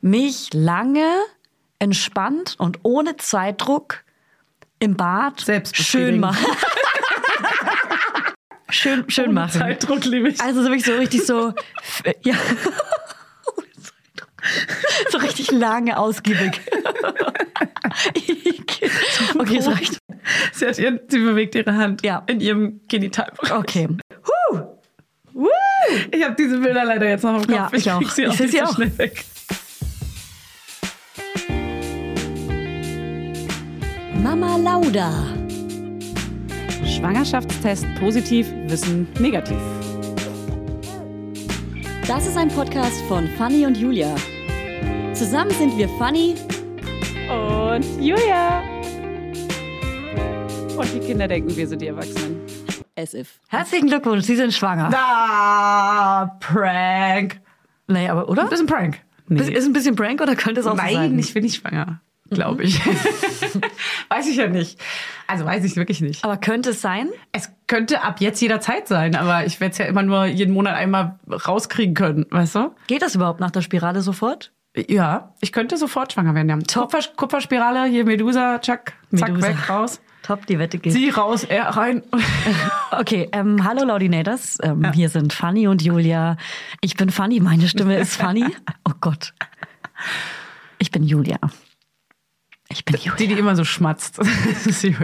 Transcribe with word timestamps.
mich 0.00 0.50
lange, 0.52 1.08
entspannt 1.78 2.54
und 2.58 2.78
ohne 2.82 3.16
Zeitdruck 3.16 4.04
im 4.78 4.96
Bad 4.96 5.44
schön 5.74 6.20
machen. 6.20 6.46
schön 8.70 9.08
schön 9.10 9.24
Ohne 9.26 9.34
machen. 9.34 9.60
Zeitdruck 9.60 10.04
liebe 10.04 10.28
ich. 10.28 10.40
Also 10.40 10.62
so 10.62 10.68
wirklich 10.68 10.84
so 10.84 10.94
richtig 10.96 11.26
so, 11.26 11.52
ja. 12.22 12.34
So 15.10 15.18
richtig 15.18 15.50
lange, 15.50 15.98
ausgiebig. 15.98 16.60
Okay, 19.38 19.56
es 19.58 19.66
reicht. 19.66 19.98
Sie, 20.52 20.66
hat 20.66 20.78
ihren, 20.78 21.00
sie 21.08 21.18
bewegt 21.18 21.54
ihre 21.54 21.74
Hand 21.74 22.02
Ja. 22.04 22.22
in 22.26 22.40
ihrem 22.40 22.80
Genitalbereich. 22.88 23.52
Okay. 23.52 23.88
Ich 26.10 26.24
habe 26.24 26.34
diese 26.36 26.58
Bilder 26.58 26.84
leider 26.84 27.08
jetzt 27.08 27.22
noch 27.24 27.34
im 27.36 27.46
Kopf. 27.46 27.50
Ja, 27.50 27.68
ich 27.72 27.90
auch. 27.90 28.02
sie 28.10 28.22
Ich 28.22 28.28
auch 28.28 28.34
seh 28.34 28.42
nicht 28.44 28.52
sie 28.52 28.58
so 28.58 28.64
auch. 28.64 28.74
schnell 28.74 28.98
weg. 28.98 29.24
Mama 34.22 34.56
Lauda. 34.56 35.12
Schwangerschaftstest 36.84 37.86
positiv, 38.00 38.50
Wissen 38.66 39.06
negativ. 39.20 39.58
Das 42.06 42.26
ist 42.26 42.36
ein 42.36 42.48
Podcast 42.48 43.00
von 43.02 43.28
Fanny 43.38 43.64
und 43.64 43.76
Julia. 43.76 44.14
Zusammen 45.12 45.52
sind 45.52 45.78
wir 45.78 45.88
Fanny. 45.98 46.34
Und 47.28 47.84
Julia. 48.02 48.62
Und 50.76 50.92
die 50.94 51.00
Kinder 51.00 51.28
denken, 51.28 51.56
wir 51.56 51.68
sind 51.68 51.80
die 51.80 51.86
Erwachsenen. 51.86 52.40
As 52.96 53.14
if. 53.14 53.38
Herzlichen 53.48 53.86
Glückwunsch, 53.86 54.24
Sie 54.24 54.34
sind 54.36 54.52
schwanger. 54.52 54.90
Ah, 54.92 56.26
Prank. 56.40 57.40
Nee, 57.86 58.08
aber 58.08 58.28
oder? 58.28 58.42
Ein 58.42 58.48
bisschen 58.48 58.66
Prank. 58.66 58.98
Nee. 59.28 59.52
Ist 59.52 59.66
ein 59.66 59.72
bisschen 59.72 59.94
Prank 59.94 60.20
oder 60.20 60.34
könnte 60.34 60.60
es 60.60 60.66
auch 60.66 60.72
so 60.72 60.78
sein? 60.78 60.94
Nein, 60.94 61.18
ich 61.18 61.32
bin 61.34 61.44
nicht 61.44 61.56
schwanger, 61.56 62.00
glaube 62.30 62.64
ich. 62.64 62.80
weiß 64.08 64.28
ich 64.28 64.36
ja 64.36 64.48
nicht. 64.48 64.80
Also 65.26 65.44
weiß 65.44 65.64
ich 65.64 65.76
wirklich 65.76 66.00
nicht. 66.00 66.24
Aber 66.24 66.36
könnte 66.36 66.70
es 66.70 66.80
sein? 66.80 67.08
Es 67.32 67.50
könnte 67.66 68.02
ab 68.02 68.20
jetzt 68.20 68.40
jederzeit 68.40 68.88
sein, 68.88 69.14
aber 69.14 69.44
ich 69.46 69.60
werde 69.60 69.72
es 69.72 69.78
ja 69.78 69.86
immer 69.86 70.02
nur 70.02 70.26
jeden 70.26 70.54
Monat 70.54 70.74
einmal 70.74 71.18
rauskriegen 71.28 71.94
können, 71.94 72.26
weißt 72.30 72.54
du? 72.56 72.74
Geht 72.86 73.02
das 73.02 73.14
überhaupt 73.14 73.40
nach 73.40 73.50
der 73.50 73.62
Spirale 73.62 74.00
sofort? 74.02 74.52
Ja, 74.76 75.34
ich 75.40 75.52
könnte 75.52 75.76
sofort 75.76 76.12
schwanger 76.12 76.34
werden. 76.34 76.48
Ja. 76.48 76.58
Kupfer, 76.80 77.00
Kupferspirale, 77.16 77.84
hier 77.86 78.04
Medusa, 78.04 78.58
tschack, 78.58 78.94
zack, 79.14 79.30
Medusa. 79.30 79.48
weg, 79.48 79.68
raus. 79.68 80.00
Top, 80.22 80.46
die 80.46 80.58
Wette 80.58 80.78
geht. 80.78 80.92
Sie 80.92 81.08
raus, 81.08 81.44
er 81.44 81.64
rein. 81.76 82.02
Okay, 82.90 83.28
ähm, 83.32 83.64
hallo 83.64 83.84
Laudinators. 83.84 84.58
Ähm, 84.62 84.92
Hier 84.92 85.08
sind 85.10 85.32
Fanny 85.32 85.68
und 85.68 85.82
Julia. 85.82 86.36
Ich 86.80 86.96
bin 86.96 87.10
Fanny, 87.10 87.38
meine 87.38 87.68
Stimme 87.68 87.96
ist 87.96 88.16
Fanny. 88.16 88.44
Oh 88.84 88.92
Gott. 89.00 89.34
Ich 90.78 90.90
bin 90.90 91.02
Julia. 91.04 91.38
Ich 92.70 92.84
bin 92.84 92.96
Julia. 92.96 93.14
Die, 93.16 93.26
die 93.28 93.34
immer 93.34 93.56
so 93.56 93.64
schmatzt. 93.64 94.18
Das 94.54 94.66
ist 94.66 94.82
Julia. 94.82 94.98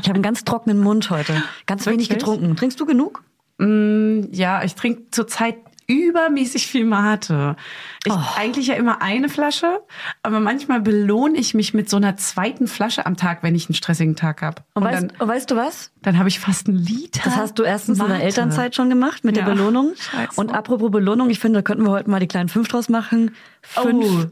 Ich 0.00 0.08
habe 0.08 0.14
einen 0.14 0.22
ganz 0.22 0.44
trockenen 0.44 0.78
Mund 0.78 1.10
heute. 1.10 1.42
Ganz 1.66 1.86
wenig 1.86 2.08
Wirklich? 2.10 2.18
getrunken. 2.24 2.56
Trinkst 2.56 2.78
du 2.80 2.86
genug? 2.86 3.22
Ja, 3.58 4.62
ich 4.64 4.74
trinke 4.74 5.04
zurzeit 5.10 5.56
übermäßig 5.86 6.66
viel 6.66 6.84
Mate. 6.84 7.56
Ich 8.04 8.12
Oh. 8.12 8.18
eigentlich 8.36 8.66
ja 8.66 8.74
immer 8.74 9.00
eine 9.00 9.28
Flasche, 9.30 9.80
aber 10.22 10.40
manchmal 10.40 10.80
belohne 10.80 11.38
ich 11.38 11.54
mich 11.54 11.72
mit 11.74 11.88
so 11.88 11.96
einer 11.96 12.16
zweiten 12.16 12.66
Flasche 12.66 13.06
am 13.06 13.16
Tag, 13.16 13.42
wenn 13.42 13.54
ich 13.54 13.68
einen 13.68 13.76
stressigen 13.76 14.14
Tag 14.16 14.42
habe. 14.42 14.62
Und, 14.74 14.82
Und, 14.82 14.92
weißt, 14.92 15.06
dann, 15.18 15.28
weißt 15.28 15.50
du 15.52 15.56
was? 15.56 15.92
dann 16.02 16.18
habe 16.18 16.28
ich 16.28 16.38
fast 16.40 16.68
einen 16.68 16.76
Liter. 16.78 17.22
Das 17.24 17.36
hast 17.36 17.58
du 17.58 17.62
erstens 17.62 17.98
in 17.98 18.04
Mate. 18.08 18.18
der 18.18 18.26
Elternzeit 18.26 18.74
schon 18.74 18.90
gemacht 18.90 19.24
mit 19.24 19.36
Ja. 19.38 19.44
der 19.44 19.52
Belohnung. 19.52 19.94
Scheiße. 19.96 20.38
Und 20.40 20.52
apropos 20.52 20.90
Belohnung, 20.90 21.30
ich 21.30 21.38
finde, 21.38 21.60
da 21.60 21.62
könnten 21.62 21.84
wir 21.84 21.92
heute 21.92 22.10
mal 22.10 22.20
die 22.20 22.28
kleinen 22.28 22.48
fünf 22.50 22.68
draus 22.68 22.88
machen. 22.90 23.34
Fünf, 23.62 24.04
Oh. 24.04 24.24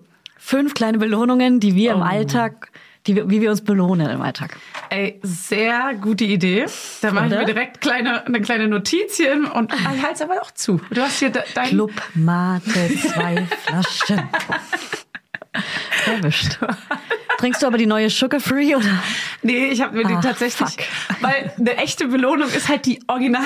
Fünf 0.45 0.75
kleine 0.75 0.98
Belohnungen, 0.98 1.59
die 1.59 1.75
wir 1.75 1.92
im 1.92 2.00
Oh. 2.00 2.05
Alltag, 2.05 2.70
die 3.06 3.17
wie 3.17 3.41
wir 3.41 3.50
uns 3.50 3.62
belohnen 3.62 4.09
im 4.11 4.20
Alltag. 4.20 4.56
Ey, 4.91 5.19
sehr 5.23 5.95
gute 6.00 6.25
Idee. 6.25 6.67
Da 7.00 7.12
mache 7.12 7.27
ich 7.27 7.33
mir 7.33 7.45
direkt 7.47 7.81
kleine, 7.81 8.27
eine 8.27 8.41
kleine 8.43 8.69
Notiz 8.69 9.16
hier 9.16 9.50
und 9.54 9.72
ich 9.72 9.87
halte 10.03 10.15
es 10.15 10.22
aber 10.22 10.41
auch 10.43 10.50
zu. 10.50 10.81
Du 10.91 11.00
hast 11.00 11.19
hier 11.19 11.31
de, 11.31 11.43
dein 11.54 11.69
Club 11.69 11.93
Mate, 12.15 12.91
zwei 12.99 13.47
Flaschen. 13.62 14.22
Erwischt. 16.06 16.59
Trinkst 17.38 17.62
du 17.62 17.66
aber 17.66 17.78
die 17.78 17.87
neue 17.87 18.10
Sugar 18.10 18.41
Free 18.41 18.75
oder? 18.75 19.03
Nee, 19.43 19.66
ich 19.69 19.81
habe 19.81 19.97
mir 19.97 20.04
die 20.04 20.15
Ach, 20.15 20.22
tatsächlich, 20.22 20.69
fuck. 20.69 21.22
weil 21.22 21.53
eine 21.59 21.77
echte 21.78 22.06
Belohnung 22.09 22.49
ist 22.49 22.69
halt 22.69 22.84
die 22.87 23.00
Original. 23.06 23.43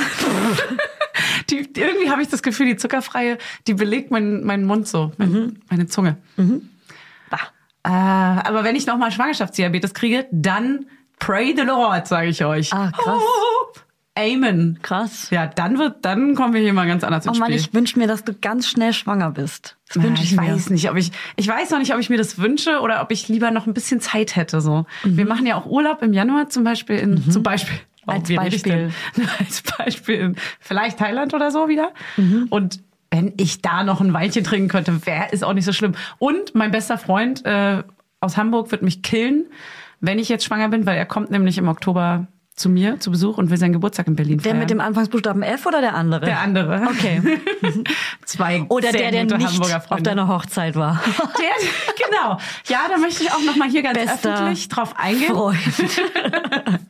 die, 1.51 1.69
irgendwie 1.77 2.11
habe 2.11 2.23
ich 2.23 2.29
das 2.29 2.43
Gefühl, 2.43 2.67
die 2.67 2.77
zuckerfreie, 2.77 3.39
die 3.67 3.75
belegt 3.75 4.11
meinen 4.11 4.45
meinen 4.45 4.65
Mund 4.65 4.87
so, 4.89 5.13
mein, 5.17 5.31
Mhm. 5.31 5.57
meine 5.71 5.87
Zunge. 5.87 6.17
Bah. 6.37 6.45
Äh, 7.89 7.91
aber 7.91 8.65
wenn 8.65 8.77
ich 8.77 8.87
nochmal 8.87 9.11
Schwangerschaftsdiabetes 9.11 9.95
kriege, 9.95 10.27
dann 10.31 10.87
pray 11.19 11.55
the 11.57 11.63
Lord, 11.63 12.07
sage 12.07 12.29
ich 12.29 12.45
euch. 12.45 12.73
Ah, 12.73 12.91
krass. 12.93 13.21
Oh, 13.23 13.79
Amen. 14.19 14.81
Krass. 14.83 15.31
Ja, 15.31 15.47
dann 15.47 15.79
wird, 15.79 16.05
dann 16.05 16.35
kommen 16.35 16.53
wir 16.53 16.61
hier 16.61 16.73
mal 16.73 16.89
ganz 16.89 17.05
anders 17.05 17.25
Oh 17.27 17.31
ins 17.31 17.39
Mann, 17.39 17.51
Spiel. 17.53 17.61
ich 17.61 17.73
wünsche 17.73 17.99
mir, 18.01 18.09
dass 18.09 18.25
du 18.25 18.35
ganz 18.35 18.67
schnell 18.69 18.93
schwanger 18.93 19.31
bist. 19.31 19.77
Das 19.87 19.97
Ja, 19.97 20.03
wünsche 20.03 20.25
ich, 20.25 20.33
ich 20.33 20.39
weiß 20.39 20.71
nicht, 20.71 20.91
ob 20.91 20.97
ich, 20.97 21.13
ich 21.37 21.47
weiß 21.47 21.71
noch 21.71 21.79
nicht, 21.79 21.95
ob 21.95 22.01
ich 22.01 22.11
mir 22.11 22.19
das 22.19 22.37
wünsche 22.39 22.81
oder 22.81 23.01
ob 23.01 23.13
ich 23.13 23.29
lieber 23.29 23.53
noch 23.53 23.67
ein 23.69 23.75
bisschen 23.75 24.01
Zeit 24.01 24.35
hätte. 24.35 24.61
So, 24.61 24.87
Mhm. 25.05 25.17
wir 25.17 25.25
machen 25.27 25.47
ja 25.47 25.55
auch 25.57 25.67
Urlaub 25.67 26.03
im 26.03 26.13
Januar 26.13 26.49
zum 26.49 26.65
Beispiel 26.65 26.97
in, 26.97 27.31
zum 27.31 27.43
Beispiel. 27.45 27.79
Als 28.07 28.29
rede 28.29 28.49
ich 28.57 28.63
denn? 28.63 28.93
Als 29.39 29.63
Beispiel 29.63 30.35
vielleicht 30.59 30.99
Thailand 30.99 31.33
oder 31.35 31.51
so 31.53 31.69
wieder. 31.69 31.93
Mhm. 32.17 32.47
Und 32.51 32.81
wenn 33.11 33.33
ich 33.37 33.63
da 33.63 33.85
noch 33.85 34.01
ein 34.01 34.13
Weinchen 34.13 34.45
trinken 34.45 34.69
könnte, 34.69 35.07
wäre 35.07 35.29
ist 35.31 35.45
auch 35.45 35.55
nicht 35.55 35.65
so 35.65 35.73
schlimm. 35.73 35.95
Und 36.19 36.55
mein 36.55 36.71
bester 36.71 36.99
Freund 36.99 37.45
äh, 37.45 37.83
aus 38.21 38.37
Hamburg 38.37 38.71
wird 38.71 38.83
mich 38.83 39.03
killen, 39.03 39.47
wenn 40.01 40.19
ich 40.19 40.29
jetzt 40.29 40.45
schwanger 40.45 40.69
bin, 40.69 40.87
weil 40.87 40.97
er 40.97 41.07
kommt 41.07 41.31
nämlich 41.31 41.59
im 41.59 41.69
Oktober 41.69 42.27
zu 42.59 42.69
mir 42.69 42.99
zu 42.99 43.11
Besuch 43.11 43.39
und 43.39 43.51
will 43.51 43.57
seinen 43.57 43.73
Geburtstag 43.73 44.09
in 44.09 44.17
Berlin 44.17 44.39
Der 44.39 44.51
feiern. 44.51 44.59
mit 44.59 44.71
dem 44.71 44.81
Anfangsbuchstaben 44.81 45.43
F 45.43 45.65
oder 45.67 45.81
der 45.81 45.95
andere? 45.95 46.27
der 46.27 46.41
andere. 46.41 46.89
Okay. 46.91 47.23
Zwei 48.25 48.63
Oder 48.69 48.93
der, 48.93 49.11
der 49.13 49.25
nicht 49.25 49.75
auf 49.91 50.03
deiner 50.03 50.29
Hochzeit 50.29 50.75
war. 50.75 51.01
Der, 51.39 52.07
genau. 52.07 52.39
Ja, 52.67 52.81
da 52.89 52.99
möchte 52.99 53.23
ich 53.23 53.31
auch 53.31 53.43
noch 53.43 53.57
mal 53.57 53.69
hier 53.69 53.83
ganz 53.83 53.99
Bester 53.99 54.35
öffentlich 54.35 54.69
drauf 54.69 54.95
eingehen. 54.99 55.35
Freund. 55.35 55.59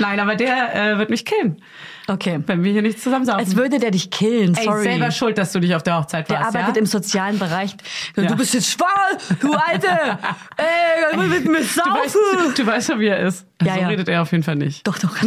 Nein, 0.00 0.20
aber 0.20 0.34
der 0.34 0.74
äh, 0.74 0.98
wird 0.98 1.10
mich 1.10 1.24
killen, 1.24 1.62
Okay. 2.08 2.40
wenn 2.46 2.64
wir 2.64 2.72
hier 2.72 2.82
nicht 2.82 3.00
zusammen 3.00 3.24
saufen. 3.24 3.38
Als 3.40 3.54
würde 3.56 3.78
der 3.78 3.90
dich 3.90 4.10
killen, 4.10 4.54
Ey, 4.56 4.64
sorry. 4.64 4.82
selber 4.82 5.10
schuld, 5.10 5.38
dass 5.38 5.52
du 5.52 5.60
dich 5.60 5.74
auf 5.74 5.82
der 5.82 5.98
Hochzeit 5.98 6.28
der 6.30 6.40
warst, 6.40 6.48
arbeitet 6.56 6.76
ja? 6.76 6.80
im 6.80 6.86
sozialen 6.86 7.38
Bereich. 7.38 7.76
Du 8.14 8.22
Ja. 8.22 8.34
bist 8.34 8.54
jetzt 8.54 8.70
schwanger, 8.70 9.18
du 9.40 9.52
Alte! 9.52 9.88
Ey, 10.56 11.14
du 11.14 11.22
mit 11.22 11.44
mir 11.46 11.58
du, 11.58 11.64
saufen! 11.64 11.92
weißt, 11.94 12.58
du 12.58 12.66
weißt 12.66 12.88
ja, 12.90 12.98
wie 12.98 13.06
er 13.06 13.20
ist. 13.20 13.46
Ja, 13.64 13.74
so 13.74 13.80
ja. 13.80 13.88
redet 13.88 14.08
er 14.08 14.22
auf 14.22 14.32
jeden 14.32 14.44
Fall 14.44 14.56
nicht. 14.56 14.86
Doch, 14.86 14.98
doch. 14.98 15.16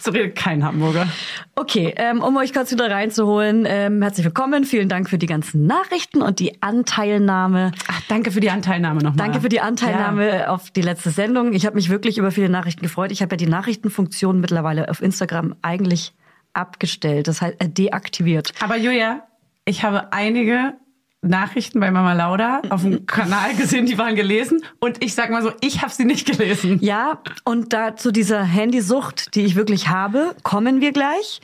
So 0.00 0.10
redet 0.10 0.36
kein 0.36 0.64
Hamburger. 0.64 1.06
Okay, 1.54 1.94
ähm, 1.96 2.22
um 2.22 2.36
euch 2.36 2.52
kurz 2.52 2.72
wieder 2.72 2.90
reinzuholen, 2.90 3.64
ähm, 3.68 4.02
herzlich 4.02 4.24
willkommen. 4.24 4.64
Vielen 4.64 4.88
Dank 4.88 5.08
für 5.08 5.18
die 5.18 5.26
ganzen 5.26 5.66
Nachrichten 5.66 6.22
und 6.22 6.40
die 6.40 6.60
Anteilnahme. 6.60 7.72
Ach, 7.88 8.00
danke 8.08 8.32
für 8.32 8.40
die 8.40 8.50
Anteilnahme 8.50 9.00
nochmal. 9.02 9.16
Danke 9.16 9.40
für 9.40 9.48
die 9.48 9.60
Anteilnahme 9.60 10.38
Ja. 10.40 10.48
auf 10.48 10.70
die 10.70 10.82
letzte 10.82 11.10
Sendung. 11.10 11.52
Ich 11.52 11.66
habe 11.66 11.76
mich 11.76 11.88
wirklich 11.88 12.18
über 12.18 12.30
viele 12.32 12.48
Nachrichten 12.48 12.82
gefreut. 12.82 13.12
Ich 13.12 13.22
habe 13.22 13.34
ja 13.34 13.36
die 13.36 13.46
Nachrichtenfunktion 13.46 14.40
mittlerweile 14.40 14.88
auf 14.88 15.02
Instagram 15.02 15.54
eigentlich 15.62 16.12
abgestellt, 16.52 17.28
das 17.28 17.40
heißt 17.40 17.60
äh, 17.60 17.68
deaktiviert. 17.68 18.52
Aber 18.60 18.76
Julia, 18.76 19.22
ich 19.64 19.84
habe 19.84 20.12
einige 20.12 20.74
Nachrichten 21.22 21.78
bei 21.80 21.90
Mama 21.90 22.12
Lauda 22.14 22.60
auf 22.68 22.82
dem 22.82 23.06
Kanal 23.06 23.54
gesehen, 23.54 23.86
die 23.86 23.96
waren 23.96 24.16
gelesen. 24.16 24.62
Und 24.80 25.02
ich 25.04 25.14
sag 25.14 25.30
mal 25.30 25.42
so, 25.42 25.52
ich 25.60 25.82
habe 25.82 25.92
sie 25.92 26.04
nicht 26.04 26.26
gelesen. 26.26 26.78
Ja, 26.82 27.20
und 27.44 27.72
da 27.72 27.94
zu 27.96 28.10
dieser 28.12 28.42
Handysucht, 28.42 29.34
die 29.36 29.44
ich 29.44 29.54
wirklich 29.54 29.88
habe, 29.88 30.34
kommen 30.42 30.80
wir 30.80 30.90
gleich. 30.92 31.40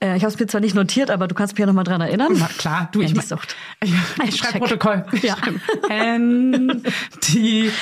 Äh, 0.00 0.16
ich 0.16 0.22
habe 0.22 0.32
es 0.32 0.40
mir 0.40 0.46
zwar 0.46 0.60
nicht 0.62 0.74
notiert, 0.74 1.10
aber 1.10 1.28
du 1.28 1.34
kannst 1.34 1.54
mich 1.54 1.60
ja 1.60 1.66
noch 1.66 1.74
mal 1.74 1.84
dran 1.84 2.00
erinnern. 2.00 2.32
Na 2.38 2.46
klar, 2.56 2.88
du, 2.92 3.00
ich, 3.00 3.08
mein- 3.14 3.22
Handysucht. 3.22 3.54
ich, 3.82 3.92
ich 4.28 4.36
schreibe. 4.36 4.60
Protokoll. 4.60 5.04
Ich 5.12 5.24
Ja. 5.24 5.36
Handysucht. 5.88 7.72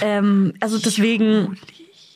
Ähm, 0.00 0.54
also 0.60 0.78
deswegen, 0.78 1.58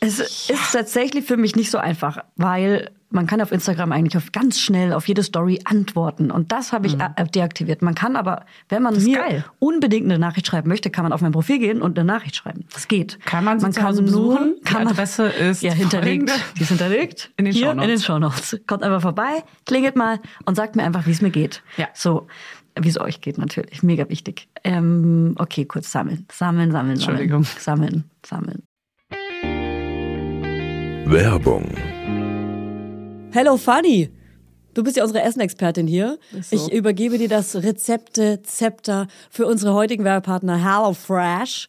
es 0.00 0.18
ist 0.18 0.72
tatsächlich 0.72 1.24
für 1.24 1.36
mich 1.36 1.56
nicht 1.56 1.70
so 1.70 1.78
einfach, 1.78 2.18
weil 2.36 2.90
man 3.10 3.26
kann 3.26 3.40
auf 3.40 3.52
Instagram 3.52 3.92
eigentlich 3.92 4.16
auf 4.16 4.32
ganz 4.32 4.58
schnell 4.58 4.92
auf 4.92 5.06
jede 5.08 5.22
Story 5.22 5.60
antworten 5.64 6.30
und 6.30 6.50
das 6.52 6.72
habe 6.72 6.86
ich 6.88 6.94
äh, 6.98 7.24
deaktiviert. 7.32 7.80
Man 7.82 7.94
kann 7.94 8.16
aber, 8.16 8.44
wenn 8.68 8.82
man 8.82 8.94
Mhm. 8.96 9.04
mir 9.04 9.18
geil. 9.18 9.44
unbedingt 9.58 10.04
eine 10.06 10.18
Nachricht 10.18 10.46
schreiben 10.48 10.68
möchte, 10.68 10.90
kann 10.90 11.04
man 11.04 11.12
auf 11.12 11.20
mein 11.20 11.32
Profil 11.32 11.58
gehen 11.58 11.82
und 11.82 11.98
eine 11.98 12.04
Nachricht 12.06 12.36
schreiben. 12.36 12.64
Das 12.72 12.88
geht. 12.88 13.18
Kann 13.24 13.44
man 13.44 13.58
man 13.58 13.72
zu 13.72 13.82
Hause 13.82 14.02
besuchen? 14.02 14.56
Die 14.58 14.62
kann 14.64 14.84
man, 14.84 14.92
Adresse 14.92 15.26
ist 15.28 15.62
ja 15.62 15.72
hinterlegt. 15.72 16.28
folgende. 16.30 16.32
Die 16.56 16.62
ist 16.62 16.68
hinterlegt 16.68 17.30
In 17.36 17.44
den 17.44 17.54
hier 17.54 17.66
Shownotes. 17.66 17.84
in 17.84 17.90
den 17.90 18.00
Shownotes. 18.00 18.60
Kommt 18.66 18.82
einfach 18.82 19.02
vorbei, 19.02 19.44
klingelt 19.66 19.96
mal 19.96 20.18
und 20.44 20.56
sagt 20.56 20.74
mir 20.76 20.82
einfach, 20.82 21.06
wie 21.06 21.12
es 21.12 21.22
mir 21.22 21.30
geht. 21.30 21.62
Ja. 21.76 21.88
So, 21.94 22.26
wie 22.78 22.88
es 22.88 22.98
euch 23.00 23.20
geht 23.20 23.38
natürlich. 23.38 23.82
Mega 23.82 24.08
wichtig. 24.08 24.48
Ähm, 24.64 25.34
okay, 25.38 25.64
kurz 25.64 25.90
sammeln, 25.92 26.26
sammeln, 26.32 26.70
sammeln, 26.72 26.72
sammeln. 26.72 26.90
Entschuldigung. 27.20 27.44
Sammeln, 27.58 28.04
sammeln. 28.26 28.62
Werbung. 31.08 31.70
Hello 33.36 33.58
Fanny. 33.58 34.08
Du 34.72 34.82
bist 34.82 34.96
ja 34.96 35.02
unsere 35.02 35.22
Essenexpertin 35.22 35.86
hier. 35.86 36.18
so. 36.40 36.56
Ich 36.56 36.72
übergebe 36.72 37.18
dir 37.18 37.28
das 37.28 37.54
Rezepte-Zepter 37.54 39.08
für 39.28 39.44
unsere 39.44 39.74
heutigen 39.74 40.04
Werbepartner 40.04 40.56
HelloFresh. 40.56 41.68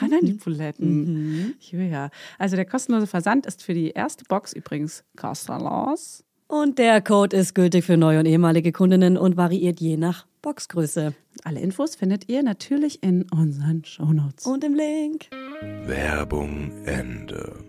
Ran 0.00 0.12
an 0.12 0.26
die 0.26 0.32
Buletten. 0.32 1.56
Ja. 1.70 2.10
Also 2.38 2.56
der 2.56 2.64
kostenlose 2.64 3.06
Versand 3.06 3.46
ist 3.46 3.62
für 3.62 3.74
die 3.74 3.90
erste 3.90 4.24
Box 4.24 4.52
übrigens 4.52 5.04
kostenlos. 5.16 6.24
Und 6.46 6.78
der 6.78 7.00
Code 7.00 7.36
ist 7.36 7.54
gültig 7.54 7.84
für 7.84 7.96
neue 7.96 8.18
und 8.20 8.26
ehemalige 8.26 8.72
Kundinnen 8.72 9.16
und 9.16 9.36
variiert 9.36 9.80
je 9.80 9.96
nach 9.96 10.26
Boxgröße. 10.42 11.14
Alle 11.42 11.60
Infos 11.60 11.96
findet 11.96 12.28
ihr 12.28 12.42
natürlich 12.42 13.02
in 13.02 13.24
unseren 13.30 13.84
Shownotes. 13.84 14.46
Und 14.46 14.62
im 14.62 14.74
Link. 14.74 15.26
Werbung 15.86 16.70
Ende. 16.84 17.64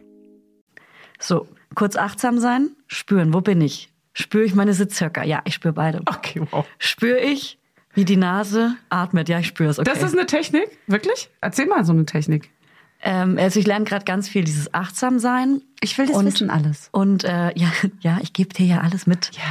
So, 1.20 1.48
kurz 1.74 1.96
achtsam 1.96 2.40
sein, 2.40 2.76
spüren, 2.88 3.34
wo 3.34 3.42
bin 3.42 3.62
ich? 3.62 3.92
Spüre 4.14 4.44
ich 4.44 4.56
meine 4.56 4.74
Sitzhöcker? 4.74 5.24
Ja, 5.24 5.42
ich 5.46 5.54
spüre 5.54 5.74
beide. 5.74 6.02
Okay, 6.06 6.42
wow. 6.52 6.66
Spüre 6.78 7.20
ich, 7.20 7.58
wie 7.96 8.06
die 8.06 8.18
Nase 8.18 8.76
atmet? 8.90 9.30
Ja, 9.30 9.40
ich 9.40 9.48
spüre 9.48 9.70
es. 9.70 9.80
Okay. 9.80 9.90
Das 9.92 10.04
ist 10.04 10.16
eine 10.18 10.26
Technik? 10.28 10.68
Wirklich? 10.88 11.30
Erzähl 11.42 11.66
mal 11.66 11.84
so 11.86 11.94
eine 11.94 12.06
Technik. 12.06 12.50
ähm, 13.02 13.38
also 13.40 13.60
ich 13.60 13.68
lerne 13.68 13.86
gerade 13.86 14.06
ganz 14.06 14.28
viel 14.30 14.44
dieses 14.44 14.74
Achtsamsein. 14.74 15.62
Ich 15.82 15.98
will 15.98 16.08
das 16.08 16.16
Und- 16.16 16.26
wissen 16.26 16.50
alles. 16.50 16.90
Und 16.92 17.24
äh, 17.24 17.52
ja, 17.58 17.68
ja, 18.02 18.18
ich 18.22 18.34
gebe 18.34 18.54
dir 18.54 18.66
ja 18.66 18.82
alles 18.82 19.06
mit. 19.08 19.32
Ja. 19.36 19.42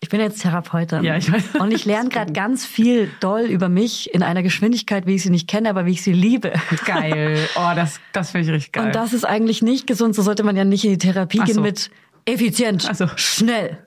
Ich 0.00 0.08
bin 0.08 0.20
jetzt 0.20 0.42
Therapeutin. 0.42 1.02
Ja, 1.02 1.16
ich 1.16 1.30
weiß. 1.32 1.54
Und 1.60 1.72
ich 1.72 1.84
lerne 1.84 2.08
gerade 2.08 2.32
ganz 2.32 2.64
viel 2.66 3.10
doll 3.20 3.42
über 3.42 3.68
mich 3.68 4.12
in 4.14 4.22
einer 4.22 4.42
Geschwindigkeit, 4.42 5.06
wie 5.06 5.16
ich 5.16 5.22
sie 5.22 5.30
nicht 5.30 5.48
kenne, 5.48 5.68
aber 5.70 5.86
wie 5.86 5.92
ich 5.92 6.02
sie 6.02 6.12
liebe. 6.12 6.52
Geil. 6.84 7.38
Oh, 7.56 7.70
das, 7.74 8.00
das 8.12 8.30
finde 8.30 8.46
ich 8.48 8.52
richtig 8.54 8.72
geil. 8.72 8.86
Und 8.86 8.94
das 8.94 9.12
ist 9.12 9.24
eigentlich 9.24 9.62
nicht 9.62 9.86
gesund. 9.86 10.14
So 10.14 10.22
sollte 10.22 10.42
man 10.44 10.56
ja 10.56 10.64
nicht 10.64 10.84
in 10.84 10.92
die 10.92 10.98
Therapie 10.98 11.40
Ach 11.40 11.46
gehen 11.46 11.56
so. 11.56 11.60
mit 11.62 11.90
effizient, 12.26 12.82
so. 12.94 13.08
schnell, 13.16 13.78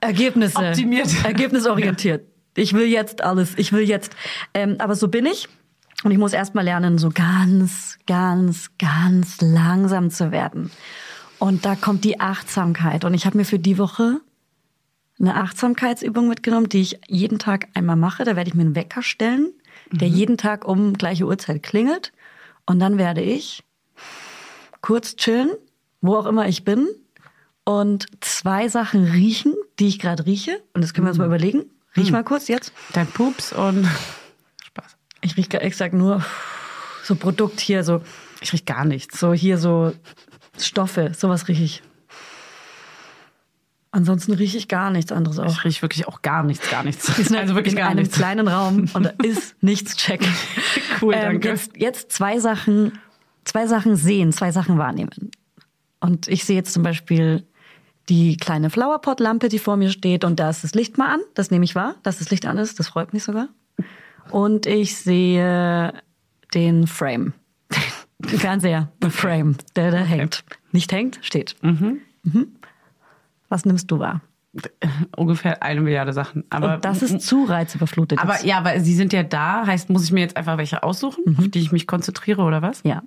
Ergebnisse, 0.00 0.56
Optimiert. 0.56 1.08
ergebnisorientiert. 1.24 2.24
Ich 2.60 2.74
will 2.74 2.86
jetzt 2.86 3.22
alles. 3.22 3.54
Ich 3.56 3.72
will 3.72 3.88
jetzt. 3.88 4.14
Ähm, 4.52 4.76
aber 4.78 4.94
so 4.94 5.08
bin 5.08 5.24
ich. 5.24 5.48
Und 6.04 6.10
ich 6.10 6.18
muss 6.18 6.32
erst 6.32 6.54
mal 6.54 6.62
lernen, 6.62 6.98
so 6.98 7.10
ganz, 7.10 7.98
ganz, 8.06 8.70
ganz 8.78 9.40
langsam 9.40 10.10
zu 10.10 10.30
werden. 10.30 10.70
Und 11.38 11.64
da 11.64 11.74
kommt 11.74 12.04
die 12.04 12.20
Achtsamkeit. 12.20 13.04
Und 13.04 13.14
ich 13.14 13.26
habe 13.26 13.38
mir 13.38 13.44
für 13.44 13.58
die 13.58 13.78
Woche 13.78 14.20
eine 15.18 15.36
Achtsamkeitsübung 15.36 16.28
mitgenommen, 16.28 16.68
die 16.68 16.82
ich 16.82 17.00
jeden 17.08 17.38
Tag 17.38 17.68
einmal 17.74 17.96
mache. 17.96 18.24
Da 18.24 18.36
werde 18.36 18.48
ich 18.48 18.54
mir 18.54 18.62
einen 18.62 18.74
Wecker 18.74 19.02
stellen, 19.02 19.50
der 19.90 20.08
jeden 20.08 20.36
Tag 20.36 20.66
um 20.66 20.94
gleiche 20.94 21.26
Uhrzeit 21.26 21.62
klingelt. 21.62 22.12
Und 22.66 22.78
dann 22.78 22.98
werde 22.98 23.22
ich 23.22 23.62
kurz 24.82 25.16
chillen, 25.16 25.50
wo 26.02 26.16
auch 26.16 26.26
immer 26.26 26.46
ich 26.46 26.64
bin, 26.64 26.88
und 27.64 28.06
zwei 28.20 28.68
Sachen 28.68 29.04
riechen, 29.04 29.54
die 29.78 29.88
ich 29.88 29.98
gerade 29.98 30.26
rieche. 30.26 30.62
Und 30.74 30.82
das 30.82 30.92
können 30.92 31.06
wir 31.06 31.10
uns 31.10 31.18
mal 31.18 31.26
überlegen. 31.26 31.64
Riech 31.96 32.12
mal 32.12 32.24
kurz 32.24 32.48
jetzt. 32.48 32.72
Dein 32.92 33.06
Pups 33.06 33.52
und 33.52 33.86
Spaß. 34.64 34.96
Ich 35.22 35.36
rieche 35.36 35.60
exakt 35.60 35.94
nur 35.94 36.24
so 37.04 37.14
Produkt 37.16 37.60
hier, 37.60 37.82
so, 37.84 38.02
Ich 38.40 38.52
riech 38.52 38.64
gar 38.64 38.84
nichts. 38.84 39.18
so 39.18 39.32
hier 39.32 39.58
so 39.58 39.92
Stoffe, 40.58 41.12
sowas 41.16 41.48
rieche 41.48 41.64
ich. 41.64 41.82
Ansonsten 43.92 44.32
rieche 44.34 44.56
ich 44.56 44.68
gar 44.68 44.90
nichts 44.92 45.10
anderes 45.10 45.40
auch. 45.40 45.48
Ich 45.50 45.64
riech 45.64 45.82
wirklich 45.82 46.06
auch 46.06 46.22
gar 46.22 46.44
nichts, 46.44 46.70
gar 46.70 46.84
nichts. 46.84 47.06
Sind 47.16 47.34
Also 47.36 47.56
wirklich 47.56 47.72
in 47.74 47.78
gar 47.78 47.88
einem 47.88 48.00
nichts. 48.00 48.14
kleinen 48.16 48.46
Raum 48.46 48.86
und 48.94 49.02
da 49.02 49.10
ist 49.24 49.56
nichts 49.62 49.96
check. 49.96 50.20
Cool, 51.02 51.14
Ähm, 51.14 51.20
danke. 51.22 51.48
jetzt, 51.48 51.76
jetzt 51.76 52.12
zwei 52.12 52.38
Sachen, 52.38 52.98
zwei 53.44 53.66
Sachen 53.66 53.96
sehen, 53.96 54.32
zwei 54.32 54.52
Sachen 54.52 54.78
wahrnehmen. 54.78 55.32
Und 55.98 56.28
ich 56.28 56.44
sehe 56.44 56.54
jetzt 56.56 56.72
zum 56.72 56.84
Beispiel 56.84 57.44
die 58.10 58.36
kleine 58.36 58.70
Flowerpot-Lampe, 58.70 59.48
die 59.48 59.58
vor 59.60 59.76
mir 59.76 59.90
steht 59.90 60.24
und 60.24 60.40
da 60.40 60.50
ist 60.50 60.64
das 60.64 60.74
Licht 60.74 60.98
mal 60.98 61.14
an. 61.14 61.20
Das 61.34 61.50
nehme 61.50 61.64
ich 61.64 61.74
wahr, 61.74 61.94
dass 62.02 62.18
das 62.18 62.30
Licht 62.30 62.44
an 62.44 62.58
ist. 62.58 62.78
Das 62.78 62.88
freut 62.88 63.12
mich 63.12 63.22
sogar. 63.22 63.48
Und 64.30 64.66
ich 64.66 64.96
sehe 64.96 65.94
den 66.52 66.86
Frame. 66.88 67.32
Den 68.18 68.38
Fernseher, 68.38 68.88
den 69.02 69.10
Frame, 69.10 69.56
der 69.76 69.92
da 69.92 69.98
hängt. 69.98 70.44
Nicht 70.72 70.92
hängt, 70.92 71.20
steht. 71.22 71.54
Mhm. 71.62 72.00
Was 73.48 73.64
nimmst 73.64 73.90
du 73.90 73.98
wahr? 74.00 74.20
Ungefähr 75.16 75.62
eine 75.62 75.80
Milliarde 75.80 76.12
Sachen. 76.12 76.44
Aber, 76.50 76.74
Und 76.74 76.84
das 76.84 77.02
ist 77.02 77.20
zu 77.22 77.44
reizüberflutet. 77.44 78.18
aber 78.18 78.34
jetzt. 78.34 78.44
ja, 78.44 78.58
aber 78.58 78.80
sie 78.80 78.94
sind 78.94 79.12
ja 79.12 79.22
da. 79.22 79.64
Heißt, 79.66 79.88
muss 79.88 80.02
ich 80.04 80.10
mir 80.10 80.20
jetzt 80.20 80.36
einfach 80.36 80.58
welche 80.58 80.82
aussuchen, 80.82 81.36
auf 81.38 81.48
die 81.48 81.60
ich 81.60 81.70
mich 81.70 81.86
konzentriere 81.86 82.42
oder 82.42 82.60
was? 82.60 82.82
ja. 82.82 83.02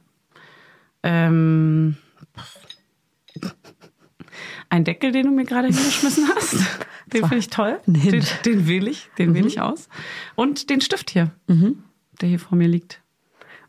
Ähm, 1.05 1.97
ein 4.73 4.83
Deckel, 4.85 5.11
den 5.11 5.27
du 5.27 5.31
mir 5.31 5.45
gerade 5.45 5.67
hingeschmissen 5.67 6.27
hast. 6.35 6.55
Den 7.13 7.21
finde 7.21 7.37
ich 7.37 7.49
toll. 7.49 7.79
Den, 7.85 8.25
den 8.43 8.67
wähle 8.67 8.89
ich, 8.89 9.09
den 9.19 9.35
wähle 9.35 9.45
ich 9.45 9.61
aus. 9.61 9.87
Und 10.33 10.71
den 10.71 10.81
Stift 10.81 11.11
hier. 11.11 11.31
der 12.21 12.29
hier 12.29 12.39
vor 12.39 12.57
mir 12.57 12.67
liegt. 12.67 13.01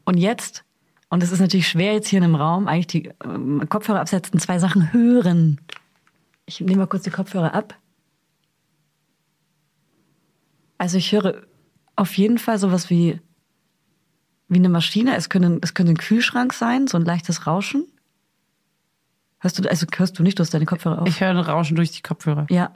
Und 0.07 0.17
jetzt, 0.17 0.65
und 1.11 1.23
es 1.23 1.31
ist 1.31 1.41
natürlich 1.41 1.69
schwer 1.69 1.93
jetzt 1.93 2.09
hier 2.09 2.19
in 2.19 2.25
einem 2.25 2.37
Raum, 2.37 2.69
eigentlich 2.69 2.87
die 2.87 3.11
ähm, 3.23 3.69
Kopfhörer 3.69 4.01
absetzen, 4.01 4.41
zwei 4.41 4.59
Sachen 4.59 4.95
hören. 4.95 5.61
Ich 6.47 6.61
nehme 6.61 6.79
mal 6.79 6.87
kurz 6.87 7.03
die 7.03 7.11
Kopfhörer 7.11 7.53
ab. 7.53 7.77
Also 10.79 10.97
ich 10.97 11.13
höre 11.13 11.43
auf 11.97 12.17
jeden 12.17 12.39
Fall 12.39 12.59
sowas 12.59 12.89
wie, 12.89 13.21
wie 14.49 14.59
eine 14.59 14.71
Maschine. 14.71 15.17
Es 15.17 15.29
könnte, 15.29 15.59
es 15.61 15.75
könnte 15.75 15.93
ein 15.93 15.99
Kühlschrank 15.99 16.55
sein, 16.55 16.87
so 16.87 16.97
ein 16.97 17.05
leichtes 17.05 17.47
Rauschen. 17.47 17.85
Hörst 19.45 19.59
du, 19.59 19.69
also 19.69 19.87
hörst 19.95 20.19
du 20.19 20.23
nicht, 20.23 20.39
du 20.39 20.43
hast 20.43 20.55
deine 20.55 20.65
Kopfhörer 20.65 21.03
auf. 21.03 21.07
Ich 21.09 21.21
höre 21.21 21.29
ein 21.29 21.37
Rauschen 21.37 21.77
durch 21.77 21.91
die 21.93 22.01
Kopfhörer. 22.01 22.47
ja. 22.51 22.73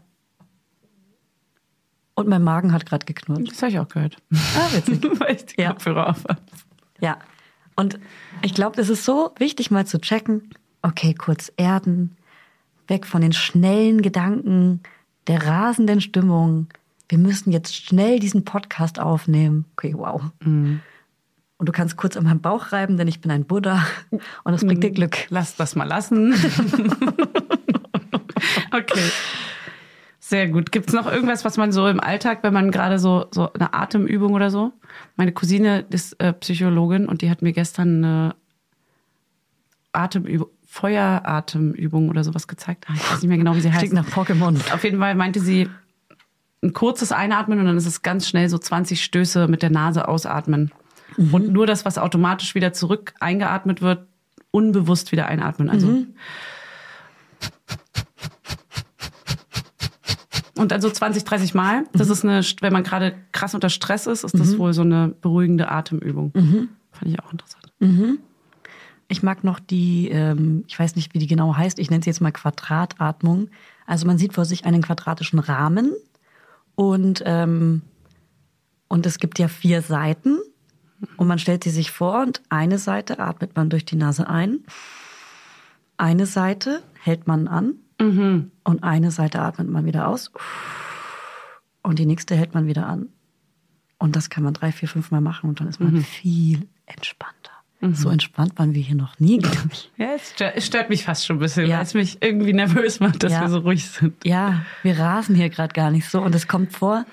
Und 2.14 2.28
mein 2.28 2.42
Magen 2.42 2.72
hat 2.72 2.84
gerade 2.84 3.06
geknurrt. 3.06 3.48
Das 3.48 3.62
habe 3.62 3.70
ich 3.70 3.78
auch 3.78 3.86
gehört. 3.88 4.16
Ah, 4.32 4.68
witzig. 4.72 5.02
Weil 5.20 5.36
ich 5.36 5.46
die 5.46 5.62
Ja. 5.62 5.70
Kopfhörer 5.72 6.08
auf 6.10 6.24
habe. 6.28 6.40
Ja. 7.00 7.16
Und 7.76 7.98
ich 8.42 8.54
glaube, 8.54 8.80
es 8.80 8.88
ist 8.88 9.04
so 9.04 9.32
wichtig, 9.38 9.70
mal 9.70 9.86
zu 9.86 9.98
checken, 10.00 10.50
okay, 10.82 11.14
kurz 11.14 11.52
erden, 11.56 12.16
weg 12.88 13.06
von 13.06 13.22
den 13.22 13.32
schnellen 13.32 14.02
Gedanken, 14.02 14.80
der 15.28 15.46
rasenden 15.46 16.00
Stimmung. 16.00 16.66
Wir 17.08 17.18
müssen 17.18 17.52
jetzt 17.52 17.74
schnell 17.76 18.18
diesen 18.18 18.44
Podcast 18.44 18.98
aufnehmen. 18.98 19.64
Okay, 19.76 19.94
wow. 19.96 20.20
Und 21.58 21.68
du 21.68 21.72
kannst 21.72 21.96
kurz 21.96 22.16
an 22.16 22.24
meinem 22.24 22.40
Bauch 22.40 22.70
reiben, 22.72 22.96
denn 22.96 23.08
ich 23.08 23.20
bin 23.20 23.30
ein 23.32 23.44
Buddha 23.44 23.84
und 24.10 24.22
das 24.52 24.64
bringt 24.64 24.82
dir 24.82 24.92
Glück. 24.92 25.26
Lass 25.28 25.56
das 25.56 25.74
mal 25.74 25.84
lassen. 25.84 26.32
okay. 28.72 29.10
Sehr 30.20 30.48
gut. 30.48 30.72
Gibt 30.72 30.88
es 30.88 30.94
noch 30.94 31.10
irgendwas, 31.10 31.44
was 31.44 31.56
man 31.56 31.72
so 31.72 31.88
im 31.88 32.00
Alltag, 32.00 32.40
wenn 32.42 32.52
man 32.52 32.70
gerade 32.70 32.98
so, 32.98 33.26
so 33.32 33.52
eine 33.54 33.72
Atemübung 33.74 34.34
oder 34.34 34.50
so? 34.50 34.72
Meine 35.16 35.32
Cousine 35.32 35.86
ist 35.90 36.14
äh, 36.20 36.32
Psychologin 36.32 37.06
und 37.06 37.22
die 37.22 37.30
hat 37.30 37.42
mir 37.42 37.52
gestern 37.52 38.04
eine 38.04 38.34
Atemübung, 39.92 40.48
Feueratemübung 40.66 42.10
oder 42.10 42.24
sowas 42.24 42.46
gezeigt. 42.46 42.84
Ah, 42.88 42.92
Ich 42.94 43.10
weiß 43.10 43.22
nicht 43.22 43.28
mehr 43.28 43.38
genau, 43.38 43.56
wie 43.56 43.60
sie 43.62 43.70
heißt. 43.72 43.80
Klingt 43.80 43.94
nach 43.94 44.08
Pokémon. 44.08 44.54
Auf 44.72 44.84
jeden 44.84 44.98
Fall 44.98 45.14
meinte 45.14 45.40
sie, 45.40 45.68
ein 46.62 46.72
kurzes 46.72 47.12
Einatmen 47.12 47.58
und 47.58 47.66
dann 47.66 47.76
ist 47.76 47.86
es 47.86 48.02
ganz 48.02 48.28
schnell 48.28 48.48
so 48.48 48.58
20 48.58 49.02
Stöße 49.02 49.48
mit 49.48 49.62
der 49.62 49.70
Nase 49.70 50.08
ausatmen. 50.08 50.72
Und 51.32 51.52
nur 51.52 51.66
das, 51.66 51.84
was 51.84 51.98
automatisch 51.98 52.54
wieder 52.54 52.72
zurück 52.72 53.14
eingeatmet 53.20 53.82
wird, 53.82 54.06
unbewusst 54.50 55.12
wieder 55.12 55.26
einatmen. 55.26 55.68
Also 55.68 55.88
Und 60.56 60.72
dann 60.72 60.80
so 60.80 60.90
20, 60.90 61.24
30 61.24 61.54
Mal. 61.54 61.84
Das 61.92 62.10
ist 62.10 62.24
eine, 62.24 62.40
wenn 62.60 62.72
man 62.72 62.82
gerade 62.82 63.14
krass 63.30 63.54
unter 63.54 63.70
Stress 63.70 64.06
ist, 64.08 64.24
ist 64.24 64.38
das 64.38 64.58
wohl 64.58 64.72
so 64.72 64.82
eine 64.82 65.14
beruhigende 65.20 65.70
Atemübung. 65.70 66.32
Fand 66.90 67.12
ich 67.12 67.20
auch 67.20 67.30
interessant. 67.30 67.72
Ich 69.06 69.22
mag 69.22 69.44
noch 69.44 69.60
die, 69.60 70.08
ähm, 70.08 70.64
ich 70.66 70.78
weiß 70.78 70.96
nicht, 70.96 71.14
wie 71.14 71.18
die 71.18 71.28
genau 71.28 71.56
heißt, 71.56 71.78
ich 71.78 71.90
nenne 71.90 72.02
sie 72.02 72.10
jetzt 72.10 72.20
mal 72.20 72.32
Quadratatmung. 72.32 73.48
Also 73.86 74.06
man 74.06 74.18
sieht 74.18 74.34
vor 74.34 74.44
sich 74.44 74.66
einen 74.66 74.82
quadratischen 74.82 75.38
Rahmen 75.38 75.94
und, 76.74 77.22
ähm, 77.24 77.82
und 78.88 79.06
es 79.06 79.18
gibt 79.18 79.38
ja 79.38 79.48
vier 79.48 79.80
Seiten 79.80 80.38
und 81.16 81.26
man 81.26 81.38
stellt 81.38 81.64
sie 81.64 81.70
sich 81.70 81.90
vor 81.90 82.22
und 82.22 82.42
eine 82.48 82.78
Seite 82.78 83.18
atmet 83.18 83.54
man 83.56 83.70
durch 83.70 83.84
die 83.84 83.96
Nase 83.96 84.28
ein, 84.28 84.60
eine 85.96 86.26
Seite 86.26 86.82
hält 87.02 87.26
man 87.26 87.48
an 87.48 87.74
und 87.98 88.82
eine 88.84 89.10
Seite 89.10 89.40
atmet 89.40 89.68
man 89.68 89.84
wieder 89.84 90.06
aus 90.08 90.30
und 91.82 91.98
die 91.98 92.06
nächste 92.06 92.36
hält 92.36 92.54
man 92.54 92.66
wieder 92.66 92.86
an. 92.86 93.08
Und 93.98 94.14
das 94.14 94.30
kann 94.30 94.44
man 94.44 94.54
drei, 94.54 94.70
vier, 94.70 94.88
fünf 94.88 95.10
Mal 95.10 95.20
machen 95.20 95.48
und 95.50 95.58
dann 95.58 95.66
ist 95.66 95.80
man 95.80 96.00
viel 96.02 96.68
entspannter. 96.86 97.50
So 97.92 98.08
entspannt 98.10 98.58
waren 98.58 98.74
wir 98.74 98.82
hier 98.82 98.94
noch 98.96 99.18
nie, 99.20 99.38
glaube 99.38 99.68
ich. 99.72 99.90
Ja, 99.96 100.08
es 100.16 100.30
stört, 100.30 100.56
es 100.56 100.66
stört 100.66 100.88
mich 100.90 101.04
fast 101.04 101.26
schon 101.26 101.36
ein 101.36 101.38
bisschen, 101.40 101.66
Ja. 101.66 101.76
weil 101.78 101.84
es 101.84 101.94
mich 101.94 102.18
irgendwie 102.22 102.52
nervös 102.52 102.98
macht, 103.00 103.22
dass 103.22 103.32
Ja. 103.32 103.40
wir 103.42 103.48
so 103.48 103.58
ruhig 103.58 103.88
sind. 103.88 104.24
Ja, 104.24 104.62
wir 104.82 104.98
rasen 104.98 105.34
hier 105.36 105.48
gerade 105.48 105.72
gar 105.74 105.90
nicht 105.92 106.08
so 106.08 106.20
und 106.22 106.34
es 106.34 106.46
kommt 106.48 106.72
vor, 106.72 107.04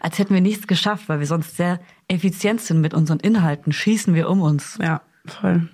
als 0.00 0.18
hätten 0.18 0.34
wir 0.34 0.40
nichts 0.40 0.66
geschafft, 0.66 1.08
weil 1.08 1.20
wir 1.20 1.26
sonst 1.26 1.56
sehr 1.56 1.80
effizient 2.08 2.60
sind 2.60 2.80
mit 2.80 2.94
unseren 2.94 3.20
Inhalten. 3.20 3.72
Schießen 3.72 4.14
wir 4.14 4.28
um 4.28 4.40
uns. 4.40 4.78
Ja, 4.80 5.02
voll. 5.26 5.68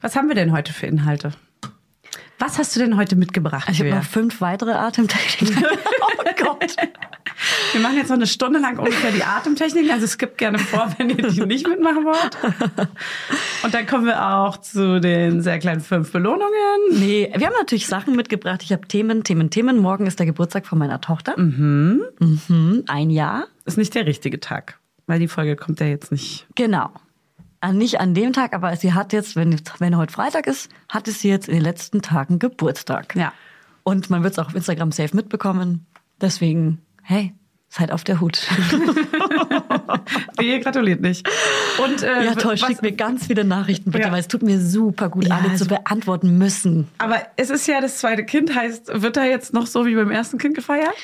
Was 0.00 0.16
haben 0.16 0.28
wir 0.28 0.34
denn 0.34 0.52
heute 0.52 0.72
für 0.72 0.86
Inhalte? 0.86 1.32
Was 2.40 2.58
hast 2.58 2.74
du 2.74 2.80
denn 2.80 2.96
heute 2.96 3.16
mitgebracht? 3.16 3.68
Ich 3.70 3.80
habe 3.80 3.90
noch 3.90 4.02
fünf 4.02 4.40
weitere 4.40 4.72
Atemtechniken. 4.72 5.62
oh 6.00 6.24
Gott. 6.42 6.74
Wir 7.72 7.80
machen 7.82 7.96
jetzt 7.98 8.08
noch 8.08 8.16
eine 8.16 8.26
Stunde 8.26 8.58
lang 8.58 8.78
ungefähr 8.78 9.12
die 9.12 9.22
Atemtechnik. 9.22 9.92
Also 9.92 10.06
skippt 10.06 10.38
gerne 10.38 10.58
vor, 10.58 10.90
wenn 10.96 11.10
ihr 11.10 11.28
die 11.28 11.44
nicht 11.44 11.68
mitmachen 11.68 12.06
wollt. 12.06 12.88
Und 13.62 13.74
dann 13.74 13.86
kommen 13.86 14.06
wir 14.06 14.26
auch 14.26 14.56
zu 14.56 15.02
den 15.02 15.42
sehr 15.42 15.58
kleinen 15.58 15.82
fünf 15.82 16.12
Belohnungen. 16.12 16.50
Nee, 16.92 17.30
wir 17.36 17.46
haben 17.46 17.54
natürlich 17.58 17.86
Sachen 17.86 18.16
mitgebracht. 18.16 18.62
Ich 18.62 18.72
habe 18.72 18.88
Themen, 18.88 19.22
Themen, 19.22 19.50
Themen. 19.50 19.76
Morgen 19.76 20.06
ist 20.06 20.18
der 20.18 20.26
Geburtstag 20.26 20.66
von 20.66 20.78
meiner 20.78 21.02
Tochter. 21.02 21.38
Mhm. 21.38 22.84
Ein 22.88 23.10
Jahr. 23.10 23.48
Ist 23.66 23.76
nicht 23.76 23.94
der 23.94 24.06
richtige 24.06 24.40
Tag, 24.40 24.80
weil 25.06 25.18
die 25.18 25.28
Folge 25.28 25.56
kommt 25.56 25.80
ja 25.80 25.86
jetzt 25.86 26.10
nicht. 26.10 26.46
Genau. 26.54 26.90
Äh, 27.62 27.72
Nicht 27.72 28.00
an 28.00 28.14
dem 28.14 28.32
Tag, 28.32 28.54
aber 28.54 28.74
sie 28.76 28.92
hat 28.94 29.12
jetzt, 29.12 29.36
wenn, 29.36 29.60
wenn 29.78 29.96
heute 29.96 30.12
Freitag 30.12 30.46
ist, 30.46 30.70
hatte 30.88 31.10
sie 31.12 31.28
jetzt 31.28 31.48
in 31.48 31.54
den 31.54 31.62
letzten 31.62 32.00
Tagen 32.02 32.38
Geburtstag. 32.38 33.14
Ja. 33.16 33.32
Und 33.82 34.10
man 34.10 34.22
wird 34.22 34.32
es 34.34 34.38
auch 34.38 34.46
auf 34.46 34.54
Instagram 34.54 34.92
safe 34.92 35.14
mitbekommen. 35.16 35.86
Deswegen, 36.20 36.80
hey, 37.02 37.34
seid 37.68 37.92
auf 37.92 38.04
der 38.04 38.20
Hut. 38.20 38.46
Ihr 40.40 40.60
gratuliert 40.60 41.00
nicht. 41.00 41.28
Und, 41.82 42.02
äh, 42.02 42.24
ja, 42.24 42.34
toll, 42.34 42.56
schickt 42.58 42.82
mir 42.82 42.92
ganz 42.92 43.26
viele 43.26 43.44
Nachrichten 43.44 43.90
bitte, 43.90 44.06
Ja. 44.06 44.12
weil 44.12 44.20
es 44.20 44.28
tut 44.28 44.42
mir 44.42 44.60
super 44.60 45.08
gut, 45.08 45.26
Ja, 45.28 45.36
alle 45.36 45.54
zu 45.54 45.66
beantworten 45.66 46.36
müssen. 46.38 46.88
Aber 46.98 47.18
es 47.36 47.50
ist 47.50 47.66
ja 47.66 47.80
das 47.80 47.98
zweite 47.98 48.24
Kind, 48.24 48.54
heißt, 48.54 49.02
wird 49.02 49.16
da 49.16 49.24
jetzt 49.24 49.52
noch 49.52 49.66
so 49.66 49.86
wie 49.86 49.94
beim 49.94 50.10
ersten 50.10 50.38
Kind 50.38 50.54
gefeiert? 50.54 50.94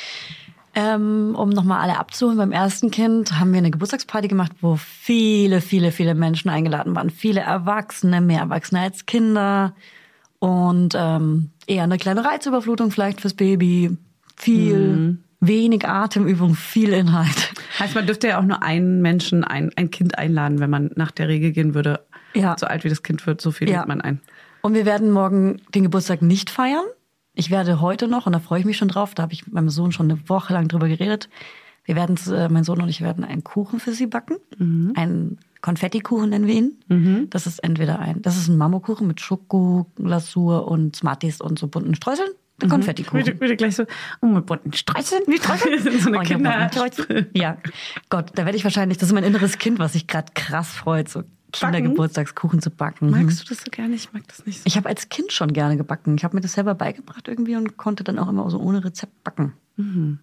Ähm, 0.78 1.34
um 1.36 1.48
nochmal 1.48 1.80
alle 1.80 1.98
abzuholen, 1.98 2.36
beim 2.36 2.52
ersten 2.52 2.90
Kind 2.90 3.38
haben 3.40 3.50
wir 3.52 3.58
eine 3.58 3.70
Geburtstagsparty 3.70 4.28
gemacht, 4.28 4.52
wo 4.60 4.76
viele, 4.76 5.62
viele, 5.62 5.90
viele 5.90 6.14
Menschen 6.14 6.50
eingeladen 6.50 6.94
waren. 6.94 7.08
Viele 7.08 7.40
Erwachsene, 7.40 8.20
mehr 8.20 8.40
Erwachsene 8.40 8.80
als 8.82 9.06
Kinder. 9.06 9.74
Und 10.38 10.94
ähm, 10.94 11.50
eher 11.66 11.84
eine 11.84 11.96
kleine 11.96 12.24
Reizüberflutung 12.26 12.90
vielleicht 12.90 13.22
fürs 13.22 13.32
Baby. 13.34 13.96
Viel, 14.36 14.76
Mhm. 14.78 15.18
wenig 15.40 15.88
Atemübung, 15.88 16.54
viel 16.54 16.92
Inhalt. 16.92 17.52
Heißt, 17.78 17.94
man 17.94 18.04
dürfte 18.06 18.28
ja 18.28 18.38
auch 18.38 18.44
nur 18.44 18.62
einen 18.62 19.00
Menschen, 19.00 19.44
ein, 19.44 19.70
ein 19.76 19.90
Kind 19.90 20.18
einladen, 20.18 20.58
wenn 20.60 20.68
man 20.68 20.90
nach 20.94 21.10
der 21.10 21.28
Regel 21.28 21.52
gehen 21.52 21.74
würde. 21.74 22.00
Ja. 22.34 22.54
So 22.58 22.66
alt 22.66 22.84
wie 22.84 22.90
das 22.90 23.02
Kind 23.02 23.26
wird, 23.26 23.40
so 23.40 23.50
viel 23.50 23.70
Ja. 23.70 23.78
lädt 23.78 23.88
man 23.88 24.02
ein. 24.02 24.20
Und 24.60 24.74
wir 24.74 24.84
werden 24.84 25.10
morgen 25.10 25.62
den 25.74 25.84
Geburtstag 25.84 26.20
nicht 26.20 26.50
feiern. 26.50 26.84
Ich 27.36 27.50
werde 27.50 27.80
heute 27.82 28.08
noch, 28.08 28.26
und 28.26 28.32
da 28.32 28.40
freue 28.40 28.60
ich 28.60 28.64
mich 28.64 28.78
schon 28.78 28.88
drauf, 28.88 29.14
da 29.14 29.22
habe 29.22 29.34
ich 29.34 29.44
mit 29.46 29.54
meinem 29.54 29.68
Sohn 29.68 29.92
schon 29.92 30.10
eine 30.10 30.28
Woche 30.28 30.54
lang 30.54 30.68
drüber 30.68 30.88
geredet. 30.88 31.28
Wir 31.84 31.94
werden, 31.94 32.16
äh, 32.32 32.48
mein 32.48 32.64
Sohn 32.64 32.80
und 32.80 32.88
ich 32.88 33.02
werden 33.02 33.22
einen 33.22 33.44
Kuchen 33.44 33.78
für 33.78 33.92
sie 33.92 34.06
backen. 34.06 34.36
Einen 34.96 35.38
Konfettikuchen 35.60 36.30
nennen 36.30 36.46
wir 36.46 36.54
ihn. 36.54 37.28
Das 37.30 37.46
ist 37.46 37.62
entweder 37.62 37.98
ein, 38.00 38.22
das 38.22 38.36
ist 38.38 38.48
ein 38.48 38.56
Marmorkuchen 38.56 39.06
mit 39.06 39.20
Schokoglasur 39.20 40.66
und 40.66 40.96
Smarties 40.96 41.40
und 41.40 41.58
so 41.58 41.68
bunten 41.68 41.94
Streuseln. 41.94 42.30
Ein 42.62 42.70
Konfettikuchen. 42.70 43.18
Würde, 43.26 43.38
würde 43.38 43.54
gleich 43.56 43.76
so, 43.76 43.84
oh, 44.22 44.26
mit 44.26 44.46
bunten 44.46 44.72
Streichen, 44.72 45.18
wie 45.26 45.36
sind 45.78 46.00
so 46.00 46.08
eine 46.08 46.18
Oh, 46.18 46.22
Kinder. 46.22 46.50
Ja, 47.34 47.58
Gott, 48.08 48.30
da 48.34 48.46
werde 48.46 48.56
ich 48.56 48.64
wahrscheinlich, 48.64 48.96
das 48.96 49.08
ist 49.10 49.14
mein 49.14 49.24
inneres 49.24 49.58
Kind, 49.58 49.78
was 49.78 49.92
sich 49.92 50.06
gerade 50.06 50.32
krass 50.34 50.70
freut, 50.70 51.10
so 51.10 51.22
Kindergeburtstagskuchen 51.52 52.60
zu 52.60 52.70
backen. 52.70 53.06
Mhm. 53.10 53.22
Magst 53.22 53.42
du 53.42 53.54
das 53.54 53.64
so 53.64 53.70
gerne? 53.70 53.94
Ich 53.94 54.12
mag 54.12 54.26
das 54.28 54.44
nicht 54.46 54.58
so. 54.58 54.62
Ich 54.66 54.76
habe 54.76 54.88
als 54.88 55.08
Kind 55.08 55.32
schon 55.32 55.52
gerne 55.52 55.76
gebacken. 55.76 56.16
Ich 56.16 56.24
habe 56.24 56.36
mir 56.36 56.40
das 56.40 56.52
selber 56.52 56.74
beigebracht 56.74 57.28
irgendwie 57.28 57.56
und 57.56 57.76
konnte 57.76 58.04
dann 58.04 58.18
auch 58.18 58.28
immer 58.28 58.48
so 58.50 58.58
ohne 58.58 58.84
Rezept 58.84 59.24
backen. 59.24 59.54
Mhm. 59.76 60.18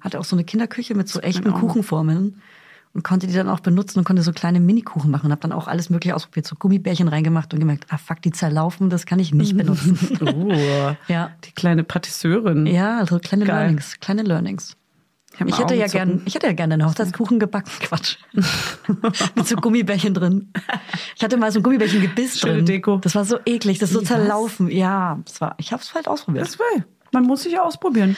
Hatte 0.00 0.18
auch 0.20 0.24
so 0.24 0.36
eine 0.36 0.44
Kinderküche 0.44 0.94
mit 0.94 1.08
so 1.08 1.20
echten. 1.20 1.52
Kuchenformeln 1.52 2.40
und 2.94 3.02
konnte 3.02 3.26
die 3.26 3.34
dann 3.34 3.48
auch 3.48 3.60
benutzen 3.60 3.98
und 3.98 4.04
konnte 4.04 4.22
so 4.22 4.32
kleine 4.32 4.60
Minikuchen 4.60 5.10
machen. 5.10 5.30
Habe 5.30 5.40
dann 5.40 5.52
auch 5.52 5.66
alles 5.66 5.90
mögliche 5.90 6.14
ausprobiert, 6.14 6.46
so 6.46 6.54
Gummibärchen 6.56 7.08
reingemacht 7.08 7.52
und 7.52 7.60
gemerkt, 7.60 7.86
ah 7.90 7.98
fuck, 7.98 8.22
die 8.22 8.30
zerlaufen, 8.30 8.88
das 8.88 9.04
kann 9.04 9.18
ich 9.18 9.34
nicht 9.34 9.56
benutzen. 9.56 9.98
Oh, 10.24 10.96
ja. 11.08 11.32
die 11.44 11.52
kleine 11.52 11.84
Patisseurin. 11.84 12.66
Ja, 12.66 12.98
also 12.98 13.18
kleine 13.18 13.44
Geil. 13.44 13.56
Learnings, 13.56 13.98
kleine 14.00 14.22
Learnings. 14.22 14.76
Ich 15.46 15.58
hätte 15.58 15.74
ja 15.74 15.86
gern, 15.86 16.22
ich 16.24 16.34
hätte 16.34 16.46
ja 16.46 16.52
gerne 16.52 16.74
einen 16.74 16.86
Hochzeitskuchen 16.86 17.38
gebacken. 17.38 17.70
Quatsch. 17.80 18.16
Mit 19.34 19.46
so 19.46 19.56
Gummibärchen 19.56 20.14
drin. 20.14 20.52
Ich 21.16 21.24
hatte 21.24 21.36
mal 21.36 21.50
so 21.50 21.60
ein 21.60 21.62
Gummibärchen-Gebiss 21.62 22.38
Schöne 22.38 22.54
drin. 22.54 22.66
Deko. 22.66 22.96
Das 22.98 23.14
war 23.14 23.24
so 23.24 23.38
eklig, 23.44 23.78
das 23.78 23.90
ist 23.90 23.94
so 23.94 24.02
zerlaufen. 24.02 24.70
Ja, 24.70 25.18
das 25.24 25.40
war, 25.40 25.54
ich 25.58 25.72
habe 25.72 25.82
es 25.82 25.94
halt 25.94 26.08
ausprobiert. 26.08 26.46
Das 26.46 26.58
will. 26.58 26.84
Man 27.12 27.24
muss 27.24 27.42
sich 27.42 27.52
ja 27.52 27.62
ausprobieren. 27.62 28.16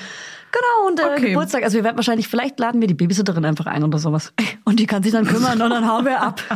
Genau, 0.56 0.88
und 0.88 1.00
äh, 1.00 1.16
Okay. 1.16 1.28
Geburtstag, 1.30 1.64
also 1.64 1.76
wir 1.76 1.84
werden 1.84 1.96
wahrscheinlich, 1.96 2.28
vielleicht 2.28 2.58
laden 2.58 2.80
wir 2.80 2.88
die 2.88 2.94
Babysitterin 2.94 3.44
einfach 3.44 3.66
ein 3.66 3.82
oder 3.84 3.98
sowas. 3.98 4.32
Und 4.64 4.80
die 4.80 4.86
kann 4.86 5.02
sich 5.02 5.12
dann 5.12 5.24
kümmern 5.24 5.62
und 5.62 5.70
dann 5.70 5.88
hauen 5.88 6.04
wir 6.04 6.20
ab. 6.20 6.42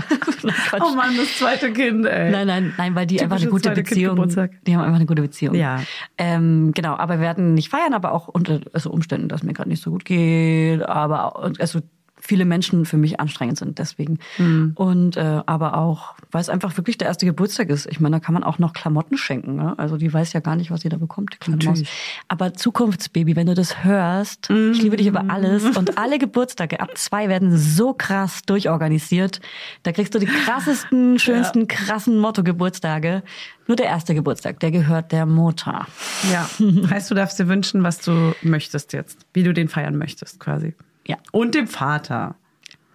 Oh 0.81 0.95
Mann, 0.95 1.17
das 1.17 1.39
zweite 1.39 1.73
Kind, 1.73 2.07
ey. 2.07 2.31
Nein, 2.31 2.47
nein, 2.47 2.75
nein, 2.77 2.95
weil 2.95 3.07
die 3.07 3.17
Typisches 3.17 3.33
einfach 3.33 3.43
eine 3.43 3.51
gute 3.51 3.71
Beziehung. 3.71 4.51
Die 4.67 4.75
haben 4.75 4.83
einfach 4.83 4.97
eine 4.97 5.07
gute 5.07 5.23
Beziehung. 5.23 5.55
Ja. 5.55 5.81
Ähm, 6.19 6.73
genau, 6.75 6.97
aber 6.97 7.15
wir 7.15 7.21
werden 7.21 7.55
nicht 7.55 7.69
feiern, 7.69 7.95
aber 7.95 8.13
auch 8.13 8.27
unter 8.27 8.61
also 8.73 8.91
Umständen, 8.91 9.29
dass 9.29 9.43
mir 9.43 9.53
gerade 9.53 9.69
nicht 9.69 9.83
so 9.83 9.91
gut 9.91 10.05
geht. 10.05 10.83
Aber 10.83 11.53
also 11.59 11.81
viele 12.21 12.45
Menschen 12.45 12.85
für 12.85 12.97
mich 12.97 13.19
anstrengend 13.21 13.59
sind 13.59 13.79
deswegen. 13.79 14.19
Mhm. 14.39 14.73
Und 14.75 15.17
äh, 15.17 15.43
aber 15.47 15.77
auch, 15.77 16.15
weil 16.31 16.41
es 16.41 16.49
einfach 16.49 16.77
wirklich 16.77 16.99
der 16.99 17.09
erste 17.09 17.27
Geburtstag 17.27 17.71
ist. 17.71 17.87
Ich 17.91 18.01
meine, 18.01 18.17
da 18.17 18.21
kann 18.21 18.35
man 18.35 18.45
auch 18.45 18.59
noch 18.59 18.73
Klamotten 18.73 19.17
schenken. 19.17 19.57
Ne? 19.57 19.79
Also 19.79 19.97
die 19.97 20.13
weiß 20.13 20.33
ja 20.33 20.41
gar 20.41 20.57
nicht, 20.57 20.71
was 20.71 20.83
sie 20.83 20.89
da 20.89 20.97
bekommt, 20.97 21.35
die 21.35 21.39
kleine 21.39 21.65
Maus. 21.65 21.83
Aber 22.29 22.55
Zukunftsbaby, 22.55 23.37
wenn 23.37 23.47
du 23.47 23.55
das 23.55 23.85
hörst, 23.85 24.51
ich 24.51 24.83
liebe 24.83 24.97
dich 24.97 25.07
über 25.07 25.25
alles. 25.29 25.65
Und 25.77 25.99
alle 25.99 26.19
Geburtstage 26.19 26.81
ab 26.81 26.97
zwei 26.97 27.29
werden 27.29 27.57
so 27.57 27.95
krass 27.95 28.43
durchorganisiert. 28.43 29.41
Da 29.83 29.93
kriegst 29.93 30.15
du 30.15 30.19
die 30.19 30.27
krassesten, 30.27 31.19
schönsten, 31.19 31.69
krassen 31.69 32.19
Motto-Geburtstage. 32.19 33.23
Nur 33.67 33.77
der 33.77 33.87
erste 33.87 34.15
Geburtstag, 34.15 34.59
der 34.61 34.71
gehört 34.71 35.13
der 35.13 35.27
Mutter. 35.27 35.87
Ja. 36.33 36.49
heißt, 36.91 37.11
du 37.11 37.15
darfst 37.15 37.39
dir 37.39 37.49
wünschen, 37.49 37.83
was 37.83 38.01
du 38.01 38.35
möchtest 38.43 38.93
jetzt, 38.93 39.27
wie 39.33 39.43
du 39.43 39.55
den 39.55 39.69
feiern 39.69 39.97
möchtest, 39.97 40.41
quasi. 40.41 40.75
Ja. 41.07 41.17
Und 41.33 41.55
dem 41.55 41.67
Vater. 41.67 42.35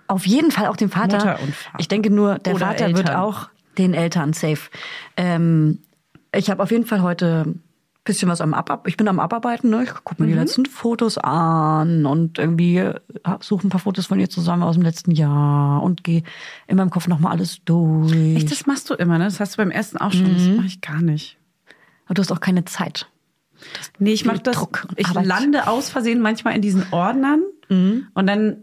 Auf 0.08 0.26
jeden 0.28 0.52
Fall 0.52 0.68
auch 0.68 0.78
dem 0.78 0.90
Vater. 0.90 1.18
Mutter 1.18 1.40
und 1.42 1.56
Vater. 1.56 1.78
Ich 1.80 1.88
denke 1.88 2.10
nur, 2.12 2.38
der 2.40 2.56
Oder 2.56 2.68
Vater 2.68 2.88
wird 2.90 2.98
Eltern. 3.10 3.16
auch 3.16 3.50
den 3.78 3.94
Eltern 3.94 4.34
safe. 4.34 4.70
Ähm, 5.18 5.80
ich 6.34 6.50
habe 6.50 6.62
auf 6.62 6.72
jeden 6.72 6.86
Fall 6.86 7.02
heute 7.02 7.44
ein 7.48 7.62
bisschen 8.04 8.30
was 8.30 8.40
am 8.40 8.54
Ab. 8.54 8.86
Ich 8.88 8.98
bin 8.98 9.08
am 9.08 9.20
Abarbeiten. 9.20 9.70
Ne? 9.72 9.84
Ich 9.84 9.94
gucke 10.04 10.22
Mhm. 10.22 10.30
mir 10.30 10.36
die 10.36 10.40
letzten 10.40 10.66
Fotos 10.68 11.18
an 11.18 12.06
und 12.06 12.38
irgendwie 12.38 12.78
äh, 12.78 12.94
suche 13.40 13.66
ein 13.68 13.70
paar 13.72 13.80
Fotos 13.82 14.06
von 14.06 14.20
ihr 14.20 14.30
zusammen 14.30 14.62
aus 14.64 14.76
dem 14.76 14.84
letzten 14.84 15.10
Jahr 15.12 15.82
und 15.82 16.04
gehe 16.04 16.22
in 16.68 16.78
meinem 16.78 16.92
Kopf 16.92 17.08
nochmal 17.08 17.32
alles 17.32 17.64
durch. 17.66 18.36
Echt, 18.36 18.52
das 18.52 18.68
machst 18.68 18.90
du 18.90 18.94
immer, 18.94 19.18
ne? 19.18 19.24
Das 19.26 19.40
hast 19.40 19.54
du 19.56 19.58
beim 19.58 19.72
ersten 19.72 19.98
auch 19.98 20.12
schon. 20.12 20.32
Das 20.32 20.48
mache 20.56 20.68
ich 20.68 20.82
gar 20.82 21.02
nicht. 21.02 21.38
Aber 22.06 22.14
du 22.14 22.22
hast 22.22 22.32
auch 22.32 22.40
keine 22.42 22.64
Zeit. 22.66 23.08
Nee, 24.00 24.14
ich 24.14 24.26
mache 24.26 24.40
das. 24.40 24.58
Ich 24.96 25.08
Arbeit. 25.08 25.26
lande 25.26 25.68
aus 25.68 25.90
Versehen 25.90 26.22
manchmal 26.22 26.56
in 26.56 26.62
diesen 26.62 26.86
Ordnern 26.92 27.44
und 28.14 28.28
dann 28.28 28.58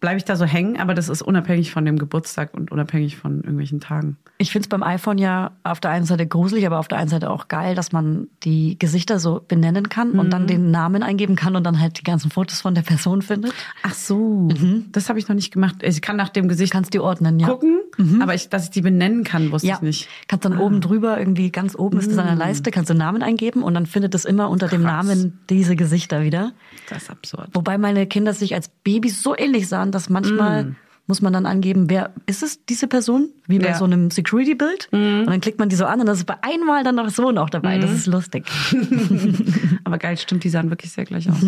bleibe 0.00 0.18
ich 0.18 0.24
da 0.24 0.36
so 0.36 0.44
hängen, 0.44 0.78
aber 0.78 0.94
das 0.94 1.08
ist 1.08 1.22
unabhängig 1.22 1.72
von 1.72 1.84
dem 1.84 1.98
Geburtstag 1.98 2.54
und 2.54 2.70
unabhängig 2.70 3.16
von 3.16 3.38
irgendwelchen 3.38 3.80
Tagen. 3.80 4.16
Ich 4.36 4.52
finde 4.52 4.66
es 4.66 4.68
beim 4.68 4.84
iPhone 4.84 5.18
ja 5.18 5.50
auf 5.64 5.80
der 5.80 5.90
einen 5.90 6.04
Seite 6.04 6.24
gruselig, 6.26 6.64
aber 6.66 6.78
auf 6.78 6.86
der 6.86 6.98
einen 6.98 7.08
Seite 7.08 7.30
auch 7.30 7.48
geil, 7.48 7.74
dass 7.74 7.90
man 7.90 8.28
die 8.44 8.78
Gesichter 8.78 9.18
so 9.18 9.42
benennen 9.48 9.88
kann 9.88 10.12
und 10.12 10.26
Mhm. 10.26 10.30
dann 10.30 10.46
den 10.46 10.70
Namen 10.70 11.02
eingeben 11.02 11.34
kann 11.34 11.56
und 11.56 11.64
dann 11.64 11.80
halt 11.80 11.98
die 11.98 12.04
ganzen 12.04 12.30
Fotos 12.30 12.60
von 12.60 12.74
der 12.76 12.82
Person 12.82 13.22
findet. 13.22 13.52
Ach 13.82 13.94
so, 13.94 14.48
das 14.92 15.08
habe 15.08 15.18
ich 15.18 15.26
noch 15.26 15.34
nicht 15.34 15.52
gemacht. 15.52 15.76
Ich 15.82 16.00
kann 16.00 16.16
nach 16.16 16.28
dem 16.28 16.46
Gesicht 16.48 16.72
Kannst 16.72 16.94
die 16.94 17.00
ordnen, 17.00 17.40
ja. 17.40 17.48
gucken, 17.48 17.78
aber 18.20 18.34
ich, 18.34 18.48
dass 18.50 18.64
ich 18.64 18.70
die 18.70 18.82
benennen 18.82 19.24
kann, 19.24 19.50
wusste 19.50 19.66
Ja, 19.66 19.76
ich 19.76 19.80
nicht. 19.82 20.08
kannst 20.28 20.44
dann 20.44 20.58
oben 20.58 20.80
drüber 20.80 21.18
irgendwie 21.18 21.50
ganz 21.50 21.74
oben 21.74 21.98
ist 21.98 22.12
es 22.12 22.18
an 22.18 22.26
der 22.26 22.36
Leiste, 22.36 22.70
kannst 22.70 22.90
du 22.90 22.94
Namen 22.94 23.22
eingeben 23.22 23.64
und 23.64 23.74
dann 23.74 23.86
findet 23.86 24.14
es 24.14 24.24
immer 24.24 24.48
unter 24.50 24.68
dem 24.68 24.82
Krass. 24.82 25.06
Namen 25.06 25.40
diese 25.50 25.74
Gesichter 25.74 26.22
wieder. 26.22 26.52
Das 26.88 27.04
ist 27.04 27.10
absurd. 27.10 27.48
Wobei 27.54 27.78
meine 27.78 28.06
Kinder 28.06 28.32
sich 28.34 28.54
als 28.54 28.68
Babys 28.84 29.22
so 29.22 29.36
ähnlich 29.36 29.66
sahen, 29.66 29.77
dass 29.86 30.08
manchmal 30.08 30.74
muss 31.06 31.22
man 31.22 31.32
dann 31.32 31.46
angeben, 31.46 31.88
wer 31.88 32.12
ist 32.26 32.42
es, 32.42 32.64
diese 32.66 32.86
Person? 32.86 33.30
Wie 33.46 33.58
bei 33.58 33.68
Ja. 33.68 33.74
so 33.78 33.84
einem 33.86 34.10
Security-Bild. 34.10 34.88
Und 34.92 35.26
dann 35.26 35.40
klickt 35.40 35.58
man 35.58 35.70
die 35.70 35.76
so 35.76 35.86
an 35.86 36.00
und 36.00 36.06
das 36.06 36.18
ist 36.18 36.24
bei 36.26 36.36
einmal 36.42 36.84
dann 36.84 36.96
noch 36.96 37.08
so 37.08 37.30
noch 37.30 37.48
dabei. 37.48 37.78
Das 37.78 37.90
ist 37.90 38.06
lustig. 38.06 38.44
Aber 39.84 39.98
geil, 39.98 40.16
stimmt, 40.18 40.44
die 40.44 40.48
sahen 40.50 40.70
wirklich 40.70 40.92
sehr 40.92 41.04
gleich 41.04 41.30
aus. 41.30 41.38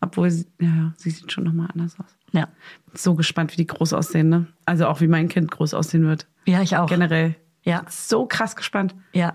Obwohl, 0.00 0.30
sie, 0.30 0.46
ja, 0.60 0.66
ja, 0.68 0.92
sie 0.96 1.10
sieht 1.10 1.30
schon 1.32 1.44
nochmal 1.44 1.68
anders 1.72 1.96
aus. 1.98 2.14
Ja. 2.32 2.48
So 2.92 3.14
gespannt, 3.14 3.52
wie 3.52 3.56
die 3.56 3.66
groß 3.66 3.92
aussehen, 3.92 4.28
ne? 4.28 4.46
Also 4.66 4.86
auch 4.88 5.00
wie 5.00 5.06
mein 5.06 5.28
Kind 5.28 5.50
groß 5.50 5.74
aussehen 5.74 6.04
wird. 6.06 6.26
Ja, 6.44 6.60
ich 6.60 6.76
auch. 6.76 6.88
Generell. 6.88 7.36
Ja. 7.62 7.84
So 7.88 8.26
krass 8.26 8.56
gespannt. 8.56 8.94
Ja. 9.12 9.34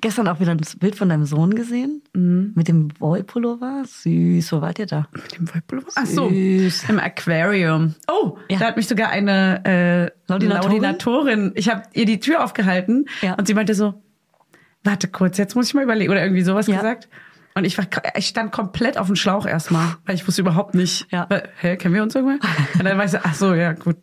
Gestern 0.00 0.28
auch 0.28 0.40
wieder 0.40 0.54
das 0.54 0.76
Bild 0.76 0.96
von 0.96 1.08
deinem 1.10 1.24
Sohn 1.26 1.54
gesehen. 1.54 2.02
Mhm. 2.14 2.52
Mit 2.54 2.68
dem 2.68 2.88
Wollpullover. 3.00 3.82
Süß, 3.86 4.52
wo 4.52 4.60
wart 4.62 4.78
ihr 4.78 4.86
da? 4.86 5.06
Mit 5.12 5.36
dem 5.36 5.52
Wollpullover? 5.52 5.88
Ach 5.94 6.06
so, 6.06 6.28
Süß. 6.30 6.88
im 6.88 6.98
Aquarium. 6.98 7.94
Oh, 8.10 8.36
Ja. 8.48 8.58
da 8.58 8.66
hat 8.66 8.76
mich 8.76 8.88
sogar 8.88 9.10
eine 9.10 9.62
äh, 9.64 10.10
Laudinatorin? 10.32 10.72
Laudinatorin. 10.82 11.52
Ich 11.54 11.68
habe 11.68 11.82
ihr 11.92 12.06
die 12.06 12.20
Tür 12.20 12.42
aufgehalten 12.44 13.06
Ja. 13.20 13.34
und 13.34 13.46
sie 13.46 13.54
meinte 13.54 13.74
so, 13.74 13.94
warte 14.84 15.08
kurz, 15.08 15.36
jetzt 15.38 15.54
muss 15.54 15.66
ich 15.68 15.74
mal 15.74 15.84
überlegen. 15.84 16.10
Oder 16.10 16.22
irgendwie 16.22 16.42
sowas 16.42 16.66
Ja. 16.66 16.76
gesagt. 16.76 17.08
Und 17.54 17.64
ich, 17.64 17.76
war, 17.78 17.86
ich 18.14 18.28
stand 18.28 18.52
komplett 18.52 18.96
auf 18.96 19.08
dem 19.08 19.16
Schlauch 19.16 19.44
erstmal, 19.44 19.96
weil 20.06 20.14
ich 20.14 20.26
wusste 20.26 20.40
überhaupt 20.40 20.74
nicht, 20.76 21.08
Ja. 21.10 21.26
hä, 21.60 21.76
kennen 21.76 21.94
wir 21.94 22.02
uns 22.04 22.14
irgendwann? 22.14 22.38
Und 22.78 22.84
dann 22.84 22.96
war 22.96 23.04
ich 23.04 23.10
so, 23.10 23.18
ach 23.22 23.34
so, 23.34 23.54
ja 23.54 23.72
gut, 23.72 23.96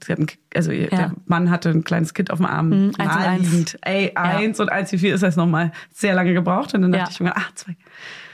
also 0.54 0.72
Ja. 0.74 0.88
der 0.88 1.12
Mann 1.28 1.50
hatte 1.50 1.70
ein 1.70 1.86
kleines 1.86 2.14
Kind 2.14 2.30
auf 2.30 2.40
dem 2.40 2.46
Arm, 2.46 2.68
Mhm, 2.70 2.74
eins 2.74 2.98
und 2.98 3.02
eins. 3.08 3.16
naheliegend. 3.26 3.78
Ey, 3.84 4.12
eins 4.16 4.60
und 4.60 4.70
eins, 4.70 4.92
wie 4.92 4.98
viel 4.98 5.14
ist 5.14 5.24
das 5.24 5.38
nochmal? 5.38 5.72
Sehr 5.94 6.14
lange 6.14 6.34
gebraucht 6.34 6.74
und 6.74 6.82
dann 6.82 6.92
dachte 6.92 7.06
Ja. 7.06 7.10
ich 7.12 7.20
mir, 7.22 7.38
ach, 7.38 7.54
zwei. 7.56 7.78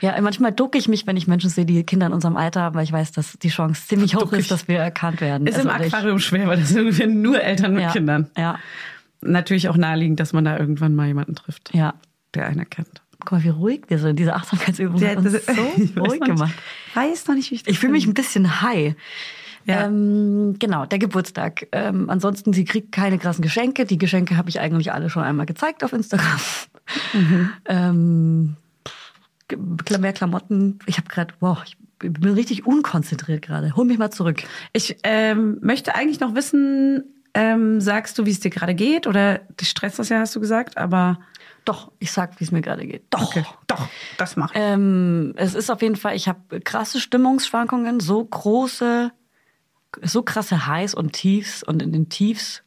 Ja, 0.02 0.19
manchmal 0.19 0.52
ducke 0.52 0.78
ich 0.80 0.88
mich, 0.89 1.06
wenn 1.06 1.15
ich 1.15 1.28
Menschen 1.28 1.49
sehe, 1.52 1.65
die 1.65 1.84
Kinder 1.84 2.08
in 2.08 2.13
unserem 2.13 2.36
Alter 2.36 2.62
haben, 2.62 2.76
weil 2.76 2.84
ich 2.84 2.91
weiß, 2.91 3.12
dass 3.12 3.34
die 3.39 3.49
Chance 3.49 3.88
ziemlich 3.88 4.15
hoch 4.15 4.21
Duck 4.21 4.34
ich. 4.34 4.39
ist, 4.39 4.52
dass 4.52 4.67
wir 4.67 4.80
erkannt 4.80 5.21
werden. 5.21 5.45
Ist 5.47 5.60
im 5.60 5.69
Also 5.69 5.86
ich- 5.86 5.93
Aquarium 5.93 6.17
schwer, 6.19 6.47
weil 6.47 6.58
das 6.58 6.69
sind 6.69 6.80
irgendwie 6.88 7.06
nur 7.06 7.39
Eltern 7.41 7.73
mit 7.76 7.84
ja, 7.84 7.91
Kindern. 7.91 8.32
Ja, 8.36 8.58
Natürlich 9.21 9.69
auch 9.69 9.78
naheliegend, 9.78 10.19
dass 10.19 10.34
man 10.34 10.43
da 10.43 10.58
irgendwann 10.58 10.95
mal 10.95 11.08
jemanden 11.08 11.36
trifft, 11.36 11.69
ja. 11.73 11.93
der 12.34 12.47
einen 12.47 12.67
kennt. 12.69 13.03
Guck 13.25 13.31
mal, 13.31 13.43
wie 13.43 13.49
ruhig 13.49 13.83
wir 13.88 13.99
sind. 13.99 14.19
Diese 14.19 14.33
Achtsamkeitsübung 14.36 15.01
hat 15.01 15.17
uns 15.17 15.33
ich 15.33 15.43
so 15.45 15.51
weiß 15.55 15.97
ruhig 15.97 16.19
nicht- 16.19 16.25
gemacht. 16.25 16.53
Weiß 16.93 17.27
noch 17.27 17.36
nicht, 17.36 17.51
wie 17.51 17.55
ich 17.55 17.63
das 17.63 17.71
Ich 17.71 17.79
fühle 17.79 17.93
mich 17.93 18.05
ein 18.05 18.13
bisschen 18.13 18.62
high. 18.62 18.95
Ja. 19.65 19.86
Ähm, 19.86 20.55
genau, 20.59 20.86
der 20.86 20.99
Geburtstag. 20.99 21.67
Ähm, 21.71 22.09
ansonsten, 22.09 22.51
sie 22.51 22.65
kriegt 22.65 22.91
keine 22.91 23.17
krassen 23.17 23.41
Geschenke. 23.41 23.86
Die 23.86 23.97
Geschenke 23.97 24.36
habe 24.36 24.49
ich 24.49 24.59
eigentlich 24.59 24.91
alle 24.91 25.09
schon 25.09 25.23
einmal 25.23 25.45
gezeigt 25.45 25.83
auf 25.86 25.93
Instagram. 25.93 26.39
Mhm. 27.13 27.49
ähm, 27.67 28.55
mehr 29.99 30.13
Klamotten. 30.13 30.79
Ich 30.86 30.97
habe 30.97 31.07
gerade, 31.07 31.33
wow, 31.39 31.59
ich 31.65 31.77
bin 31.99 32.33
richtig 32.33 32.65
unkonzentriert 32.65 33.41
gerade. 33.41 33.75
Hol 33.77 33.86
mich 33.86 33.97
mal 33.97 34.12
zurück. 34.12 34.43
Ich 34.73 34.97
ähm, 35.03 35.59
möchte 35.62 35.95
eigentlich 35.95 36.19
noch 36.19 36.36
wissen, 36.36 37.03
ähm, 37.33 37.79
sagst 37.79 38.17
du, 38.19 38.25
wie 38.25 38.31
es 38.31 38.41
dir 38.41 38.51
gerade 38.51 38.75
geht? 38.75 39.07
Oder 39.07 39.39
dich 39.59 39.69
stresst 39.69 39.97
das 39.99 40.09
ja, 40.09 40.19
hast 40.19 40.36
du 40.36 40.39
gesagt, 40.41 40.77
aber 40.77 41.19
Doch, 41.65 41.91
ich 41.99 42.12
sag, 42.12 42.39
wie 42.39 42.43
es 42.43 42.52
mir 42.52 42.62
gerade 42.62 42.86
geht. 42.86 43.06
Doch. 43.10 43.30
okay. 43.30 43.45
doch, 43.67 43.88
das 44.17 44.36
mache 44.36 44.54
ich. 44.54 44.60
Ähm, 44.62 45.34
es 45.38 45.56
ist 45.56 45.69
auf 45.69 45.82
jeden 45.82 45.95
Fall, 45.95 46.15
ich 46.15 46.28
habe 46.28 46.62
krasse 46.62 46.99
Stimmungsschwankungen, 46.99 47.99
so 47.99 48.23
große, 48.23 49.12
so 50.02 50.23
krasse 50.23 50.67
Highs 50.67 50.93
und 50.93 51.13
Tiefs 51.13 51.63
und 51.63 51.82
in 51.82 51.91
den 51.91 52.10
Tiefs 52.10 52.63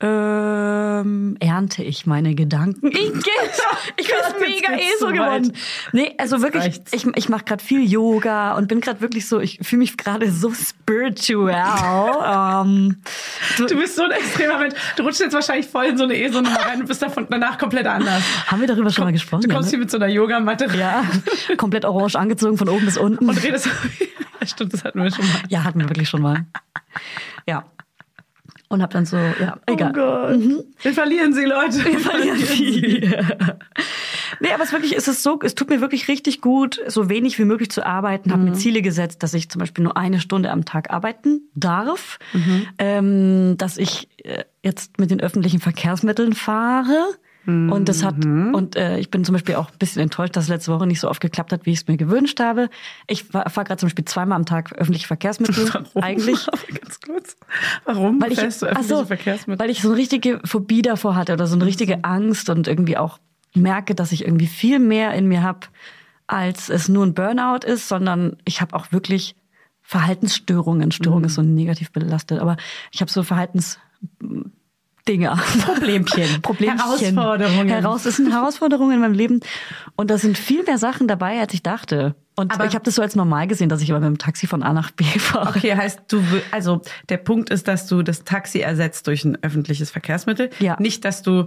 ähm, 0.00 1.36
ernte 1.40 1.82
ich 1.82 2.06
meine 2.06 2.34
Gedanken. 2.34 2.92
Ich, 2.92 2.98
ich 3.96 4.06
bin 4.06 4.40
mega 4.40 4.74
eh 4.74 4.96
so 5.00 5.08
geworden. 5.08 5.52
Nee, 5.92 6.14
also 6.18 6.40
wirklich, 6.40 6.62
reicht's. 6.62 6.92
ich, 6.92 7.06
ich 7.16 7.28
mache 7.28 7.44
gerade 7.44 7.64
viel 7.64 7.84
Yoga 7.84 8.56
und 8.56 8.68
bin 8.68 8.80
gerade 8.80 9.00
wirklich 9.00 9.28
so, 9.28 9.40
ich 9.40 9.58
fühle 9.62 9.80
mich 9.80 9.96
gerade 9.96 10.30
so 10.30 10.52
spiritual. 10.54 12.62
ähm, 12.66 13.02
Du 13.56 13.76
bist 13.76 13.96
so 13.96 14.04
ein 14.04 14.12
extremer 14.12 14.58
Mensch. 14.58 14.74
Du 14.96 15.02
rutschst 15.02 15.20
jetzt 15.20 15.34
wahrscheinlich 15.34 15.66
voll 15.66 15.86
in 15.86 15.98
so 15.98 16.04
eine 16.04 16.16
E-Sonne 16.16 16.48
rein 16.64 16.80
und 16.80 16.88
bist 16.88 17.02
davon 17.02 17.26
danach 17.28 17.58
komplett 17.58 17.86
anders. 17.86 18.22
haben 18.46 18.60
wir 18.60 18.68
darüber 18.68 18.90
schon 18.90 19.04
mal 19.04 19.12
gesprochen? 19.12 19.42
Du 19.42 19.48
ja, 19.48 19.54
kommst 19.54 19.68
ne? 19.68 19.70
hier 19.70 19.78
mit 19.80 19.90
so 19.90 19.96
einer 19.96 20.08
Yogamatte 20.08 20.68
rein 20.68 20.78
ja, 20.78 21.04
komplett 21.56 21.84
orange 21.84 22.16
angezogen 22.16 22.56
von 22.56 22.68
oben 22.68 22.84
bis 22.84 22.96
unten. 22.96 23.28
und 23.28 23.42
redest. 23.42 23.68
Ja, 24.40 24.46
Stimmt, 24.46 24.72
das 24.72 24.84
hatten 24.84 25.02
wir 25.02 25.10
schon 25.10 25.26
mal. 25.26 25.40
Ja, 25.48 25.64
hatten 25.64 25.80
wir 25.80 25.88
wirklich 25.88 26.08
schon 26.08 26.22
mal. 26.22 26.46
Ja. 27.48 27.64
Und 28.70 28.82
hab 28.82 28.90
dann 28.90 29.06
so, 29.06 29.16
ja, 29.16 29.58
egal. 29.66 29.90
Oh 29.90 29.94
Gott. 29.94 30.64
Wir 30.82 30.92
verlieren 30.92 31.32
sie, 31.32 31.44
Leute. 31.44 31.84
Wir 31.84 31.98
verlieren 31.98 32.38
sie. 32.38 33.10
Nee, 34.40 34.52
aber 34.52 34.62
es 34.62 34.72
wirklich, 34.72 34.96
es 34.96 35.08
ist 35.08 35.22
so, 35.22 35.40
es 35.42 35.54
tut 35.54 35.70
mir 35.70 35.80
wirklich 35.80 36.06
richtig 36.06 36.40
gut, 36.40 36.80
so 36.86 37.08
wenig 37.08 37.38
wie 37.38 37.44
möglich 37.44 37.70
zu 37.70 37.84
arbeiten, 37.84 38.30
habe 38.30 38.42
mir 38.42 38.52
Ziele 38.52 38.82
gesetzt, 38.82 39.22
dass 39.22 39.34
ich 39.34 39.50
zum 39.50 39.58
Beispiel 39.58 39.82
nur 39.82 39.96
eine 39.96 40.20
Stunde 40.20 40.50
am 40.50 40.64
Tag 40.64 40.90
arbeiten 40.90 41.48
darf, 41.54 42.18
ähm, 42.78 43.56
dass 43.56 43.78
ich 43.78 44.08
äh, 44.22 44.44
jetzt 44.62 44.98
mit 44.98 45.10
den 45.10 45.20
öffentlichen 45.20 45.60
Verkehrsmitteln 45.60 46.34
fahre. 46.34 47.08
Und 47.46 47.88
das 47.88 48.04
hat, 48.04 48.22
und 48.26 48.76
äh, 48.76 48.98
ich 48.98 49.10
bin 49.10 49.24
zum 49.24 49.32
Beispiel 49.32 49.54
auch 49.54 49.70
ein 49.70 49.78
bisschen 49.78 50.02
enttäuscht, 50.02 50.36
dass 50.36 50.44
es 50.44 50.50
letzte 50.50 50.70
Woche 50.70 50.86
nicht 50.86 51.00
so 51.00 51.08
oft 51.08 51.20
geklappt 51.20 51.50
hat, 51.50 51.64
wie 51.64 51.70
ich 51.70 51.78
es 51.78 51.86
mir 51.86 51.96
gewünscht 51.96 52.40
habe. 52.40 52.68
Ich 53.06 53.24
fahre 53.24 53.48
fahr 53.48 53.64
gerade 53.64 53.80
zum 53.80 53.86
Beispiel 53.86 54.04
zweimal 54.04 54.36
am 54.36 54.44
Tag 54.44 54.72
öffentliche 54.74 55.06
Verkehrsmittel. 55.06 55.66
Warum? 55.72 56.02
Eigentlich. 56.02 56.46
Ganz 56.80 57.00
kurz. 57.00 57.36
Warum 57.86 58.20
weil 58.20 58.32
ich, 58.32 58.40
fährst 58.40 58.60
du 58.60 58.66
öffentliche 58.66 58.96
so, 58.96 59.04
Verkehrsmittel? 59.06 59.64
weil 59.64 59.70
ich 59.70 59.80
so 59.80 59.88
eine 59.88 59.96
richtige 59.96 60.40
Phobie 60.44 60.82
davor 60.82 61.16
hatte 61.16 61.32
oder 61.32 61.46
so 61.46 61.54
eine 61.54 61.64
richtige 61.64 62.04
Angst 62.04 62.50
und 62.50 62.68
irgendwie 62.68 62.98
auch 62.98 63.18
merke, 63.54 63.94
dass 63.94 64.12
ich 64.12 64.26
irgendwie 64.26 64.46
viel 64.46 64.78
mehr 64.78 65.14
in 65.14 65.26
mir 65.26 65.42
habe, 65.42 65.68
als 66.26 66.68
es 66.68 66.88
nur 66.88 67.06
ein 67.06 67.14
Burnout 67.14 67.66
ist, 67.66 67.88
sondern 67.88 68.36
ich 68.44 68.60
habe 68.60 68.76
auch 68.76 68.92
wirklich 68.92 69.36
Verhaltensstörungen. 69.80 70.92
Störung 70.92 71.24
ist 71.24 71.36
so 71.36 71.42
negativ 71.42 71.92
belastet, 71.92 72.40
aber 72.40 72.58
ich 72.92 73.00
habe 73.00 73.10
so 73.10 73.22
Verhaltens 73.22 73.78
Dinger. 75.08 75.36
Problemchen. 75.64 76.42
Problemchen. 76.42 76.78
Herausforderungen. 76.78 77.68
Heraus, 77.68 78.04
es 78.06 78.16
sind 78.16 78.30
Herausforderungen 78.30 78.92
in 78.92 79.00
meinem 79.00 79.14
Leben. 79.14 79.40
Und 79.96 80.10
da 80.10 80.18
sind 80.18 80.36
viel 80.38 80.62
mehr 80.64 80.78
Sachen 80.78 81.08
dabei, 81.08 81.40
als 81.40 81.54
ich 81.54 81.62
dachte. 81.62 82.14
Und 82.36 82.52
Aber- 82.52 82.66
ich 82.66 82.74
habe 82.74 82.84
das 82.84 82.94
so 82.94 83.02
als 83.02 83.16
normal 83.16 83.46
gesehen, 83.48 83.68
dass 83.68 83.80
ich 83.82 83.88
immer 83.90 83.98
mit 84.00 84.08
dem 84.08 84.18
Taxi 84.18 84.46
von 84.46 84.62
A 84.62 84.72
nach 84.72 84.90
B 84.92 85.04
fahre. 85.04 85.48
Okay, 85.56 85.74
heißt 85.74 86.02
du, 86.08 86.22
also 86.52 86.82
der 87.08 87.16
Punkt 87.16 87.50
ist, 87.50 87.66
dass 87.66 87.86
du 87.86 88.02
das 88.02 88.22
Taxi 88.24 88.60
ersetzt 88.60 89.06
durch 89.06 89.24
ein 89.24 89.36
öffentliches 89.42 89.90
Verkehrsmittel. 89.90 90.50
Ja. 90.60 90.76
Nicht, 90.78 91.04
dass 91.04 91.22
du, 91.22 91.46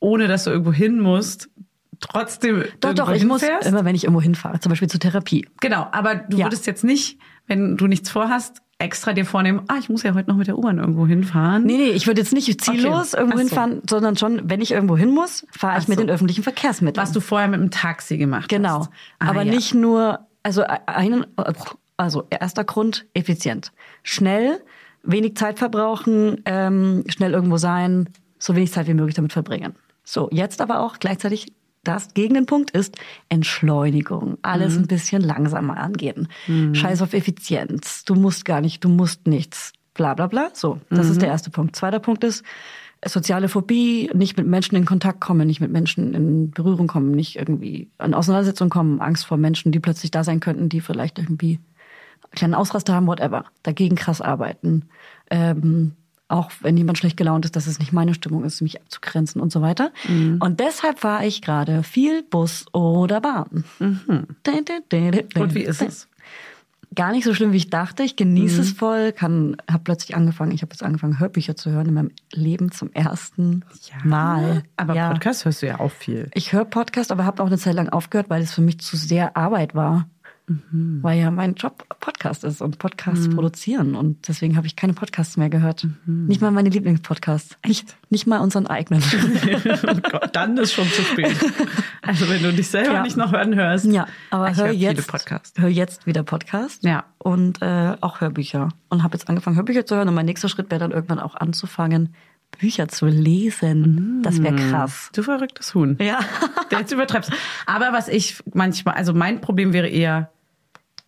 ohne 0.00 0.28
dass 0.28 0.44
du 0.44 0.50
irgendwo 0.50 0.72
hin 0.72 1.00
musst, 1.00 1.48
trotzdem 2.00 2.64
Doch, 2.80 2.92
doch, 2.92 3.10
ich 3.12 3.24
muss 3.24 3.42
immer, 3.64 3.84
wenn 3.84 3.94
ich 3.94 4.04
irgendwo 4.04 4.20
hinfahre, 4.20 4.60
zum 4.60 4.70
Beispiel 4.70 4.88
zur 4.88 5.00
Therapie. 5.00 5.48
Genau, 5.60 5.86
aber 5.92 6.16
du 6.16 6.36
Ja. 6.36 6.46
würdest 6.46 6.66
jetzt 6.66 6.84
nicht, 6.84 7.18
wenn 7.46 7.76
du 7.76 7.86
nichts 7.86 8.10
vorhast, 8.10 8.58
extra 8.78 9.12
dir 9.14 9.24
vornehmen, 9.24 9.62
ah, 9.68 9.76
ich 9.78 9.88
muss 9.88 10.02
ja 10.02 10.14
heute 10.14 10.28
noch 10.28 10.36
mit 10.36 10.46
der 10.48 10.58
U-Bahn 10.58 10.78
irgendwo 10.78 11.06
hinfahren. 11.06 11.64
Nee, 11.64 11.76
nee, 11.78 11.90
ich 11.90 12.06
würde 12.06 12.20
jetzt 12.20 12.32
nicht 12.34 12.60
ziellos 12.62 13.14
Okay. 13.14 13.22
irgendwo 13.22 13.38
Ach 13.38 13.42
so. 13.42 13.48
hinfahren, 13.48 13.82
sondern 13.88 14.16
schon, 14.16 14.50
wenn 14.50 14.60
ich 14.60 14.72
irgendwo 14.72 14.96
hin 14.96 15.10
muss, 15.14 15.46
fahre 15.50 15.78
ich 15.78 15.84
Ach 15.84 15.88
mit 15.88 15.98
so. 15.98 16.04
den 16.04 16.10
öffentlichen 16.14 16.42
Verkehrsmitteln. 16.42 17.02
Was 17.02 17.12
du 17.12 17.20
vorher 17.20 17.48
mit 17.48 17.58
dem 17.60 17.70
Taxi 17.70 18.18
gemacht 18.18 18.48
Genau. 18.48 18.80
hast. 18.80 18.90
Ah, 19.18 19.30
Aber 19.30 19.42
ja. 19.42 19.52
nicht 19.54 19.74
nur, 19.74 20.20
also 20.42 20.62
einen, 20.86 21.24
also 21.96 22.26
erster 22.28 22.64
Grund, 22.64 23.06
effizient. 23.14 23.72
Schnell, 24.02 24.60
wenig 25.02 25.36
Zeit 25.36 25.58
verbrauchen, 25.58 26.42
ähm, 26.44 27.04
schnell 27.08 27.32
irgendwo 27.32 27.56
sein, 27.56 28.10
so 28.38 28.54
wenig 28.56 28.72
Zeit 28.72 28.86
wie 28.88 28.94
möglich 28.94 29.14
damit 29.14 29.32
verbringen. 29.32 29.74
So, 30.04 30.28
jetzt 30.30 30.60
aber 30.60 30.80
auch 30.80 30.98
gleichzeitig 30.98 31.52
das 31.88 32.14
gegen 32.14 32.34
den 32.34 32.46
Punkt 32.46 32.70
ist 32.72 32.96
Entschleunigung. 33.28 34.38
Alles 34.42 34.74
Mhm. 34.74 34.82
ein 34.82 34.86
bisschen 34.86 35.22
langsamer 35.22 35.76
angehen. 35.78 36.28
Scheiß 36.72 37.02
auf 37.02 37.14
Effizienz. 37.14 38.04
Du 38.04 38.14
musst 38.14 38.44
gar 38.44 38.60
nicht, 38.60 38.84
du 38.84 38.88
musst 38.88 39.26
nichts. 39.26 39.72
Bla 39.94 40.14
bla 40.14 40.26
bla. 40.26 40.50
So, 40.52 40.78
das 40.90 41.06
Mhm. 41.06 41.12
ist 41.12 41.22
der 41.22 41.28
erste 41.28 41.50
Punkt. 41.50 41.74
Zweiter 41.76 42.00
Punkt 42.00 42.22
ist, 42.24 42.44
soziale 43.04 43.48
Phobie, 43.48 44.10
nicht 44.14 44.36
mit 44.36 44.46
Menschen 44.46 44.76
in 44.76 44.84
Kontakt 44.84 45.20
kommen, 45.20 45.46
nicht 45.46 45.60
mit 45.60 45.70
Menschen 45.70 46.12
in 46.14 46.50
Berührung 46.50 46.86
kommen, 46.86 47.12
nicht 47.12 47.36
irgendwie 47.36 47.88
an 47.98 48.14
Auseinandersetzungen 48.14 48.70
kommen, 48.70 49.00
Angst 49.00 49.26
vor 49.26 49.36
Menschen, 49.36 49.72
die 49.72 49.80
plötzlich 49.80 50.10
da 50.10 50.24
sein 50.24 50.40
könnten, 50.40 50.68
die 50.68 50.80
vielleicht 50.80 51.18
irgendwie 51.18 51.60
einen 52.24 52.32
kleinen 52.34 52.54
Ausraster 52.54 52.94
haben, 52.94 53.06
whatever. 53.06 53.44
Dagegen 53.62 53.96
krass 53.96 54.20
arbeiten. 54.20 54.86
Ähm, 55.30 55.92
auch 56.28 56.50
wenn 56.60 56.76
jemand 56.76 56.98
schlecht 56.98 57.16
gelaunt 57.16 57.44
ist, 57.44 57.54
dass 57.56 57.66
es 57.66 57.78
nicht 57.78 57.92
meine 57.92 58.14
Stimmung 58.14 58.44
ist, 58.44 58.60
mich 58.60 58.80
abzugrenzen 58.80 59.40
und 59.40 59.52
so 59.52 59.62
weiter. 59.62 59.92
Mhm. 60.08 60.38
Und 60.40 60.58
deshalb 60.60 60.98
fahre 60.98 61.26
ich 61.26 61.40
gerade 61.40 61.82
viel 61.82 62.22
Bus 62.22 62.66
oder 62.72 63.20
Bahn. 63.20 63.64
Mhm. 63.78 64.26
Und 65.36 65.54
wie 65.54 65.62
ist 65.62 65.82
es? 65.82 66.08
Gar 66.94 67.12
nicht 67.12 67.24
so 67.24 67.34
schlimm, 67.34 67.52
wie 67.52 67.58
ich 67.58 67.68
dachte. 67.68 68.04
Ich 68.04 68.16
genieße 68.16 68.56
Mhm. 68.56 68.60
es 68.62 68.72
voll, 68.72 69.12
kann, 69.12 69.56
habe 69.70 69.82
plötzlich 69.84 70.16
angefangen, 70.16 70.52
ich 70.52 70.62
habe 70.62 70.72
jetzt 70.72 70.82
angefangen, 70.82 71.18
Hörbücher 71.18 71.54
zu 71.54 71.70
hören 71.70 71.88
in 71.88 71.94
meinem 71.94 72.10
Leben 72.32 72.72
zum 72.72 72.90
ersten 72.92 73.64
Mal. 74.02 74.62
Aber 74.76 74.94
ja. 74.94 75.10
Podcast 75.10 75.44
hörst 75.44 75.62
du 75.62 75.66
ja 75.66 75.78
auch 75.78 75.90
viel. 75.90 76.30
Ich 76.32 76.52
höre 76.52 76.64
Podcast, 76.64 77.12
aber 77.12 77.24
habe 77.24 77.42
auch 77.42 77.48
eine 77.48 77.58
Zeit 77.58 77.74
lang 77.74 77.88
aufgehört, 77.90 78.30
weil 78.30 78.42
es 78.42 78.54
für 78.54 78.62
mich 78.62 78.80
zu 78.80 78.96
sehr 78.96 79.36
Arbeit 79.36 79.74
war. 79.74 80.08
Mhm. 80.48 80.98
Weil 81.02 81.18
ja 81.20 81.30
mein 81.30 81.54
Job 81.54 81.84
Podcast 82.00 82.44
ist 82.44 82.62
und 82.62 82.78
Podcasts 82.78 83.28
produzieren. 83.28 83.96
Und 83.96 84.28
deswegen 84.28 84.56
habe 84.56 84.66
ich 84.66 84.76
keine 84.76 84.92
Podcasts 84.92 85.36
mehr 85.36 85.50
gehört. 85.50 85.84
Mhm. 86.04 86.26
Nicht 86.26 86.40
mal 86.40 86.50
meine 86.52 86.68
Lieblingspodcasts. 86.68 87.56
Nicht, 87.66 87.96
nicht 88.10 88.26
mal 88.26 88.38
unseren 88.38 88.66
eigenen. 88.68 89.02
oh 89.86 89.94
Gott, 90.10 90.30
dann 90.34 90.56
ist 90.56 90.72
schon 90.72 90.86
zu 90.88 91.02
spät. 91.02 91.36
Also 92.02 92.28
wenn 92.28 92.42
du 92.42 92.52
dich 92.52 92.68
selber 92.68 92.92
Ja. 92.94 93.02
nicht 93.02 93.16
noch 93.16 93.32
hören 93.32 93.54
hörst. 93.56 93.86
ja, 93.86 94.06
aber 94.30 94.50
ich 94.50 94.56
hör 94.56 94.68
viele 94.70 94.78
jetzt, 94.94 95.08
Podcasts. 95.08 95.60
hör 95.60 95.68
jetzt 95.68 96.06
wieder 96.06 96.22
Podcast. 96.22 96.84
Ja. 96.84 97.04
Und 97.18 97.60
äh, 97.62 97.96
auch 98.00 98.20
Hörbücher. 98.20 98.68
Und 98.88 99.02
habe 99.02 99.16
jetzt 99.16 99.28
angefangen, 99.28 99.56
Hörbücher 99.56 99.84
zu 99.84 99.96
hören. 99.96 100.08
Und 100.08 100.14
mein 100.14 100.26
nächster 100.26 100.48
Schritt 100.48 100.70
wäre 100.70 100.78
dann 100.78 100.92
irgendwann 100.92 101.18
auch 101.18 101.34
anzufangen, 101.34 102.14
Bücher 102.60 102.86
zu 102.88 103.06
lesen. 103.06 104.20
Das 104.22 104.40
wäre 104.42 104.54
krass. 104.54 105.10
Du 105.14 105.22
verrücktes 105.22 105.74
Huhn. 105.74 105.96
Ja. 106.00 106.20
Jetzt 106.70 106.92
übertreibst. 106.92 107.32
Aber 107.66 107.92
was 107.92 108.08
ich 108.08 108.38
manchmal, 108.54 108.94
also 108.94 109.12
mein 109.12 109.40
Problem 109.40 109.72
wäre 109.72 109.88
eher, 109.88 110.30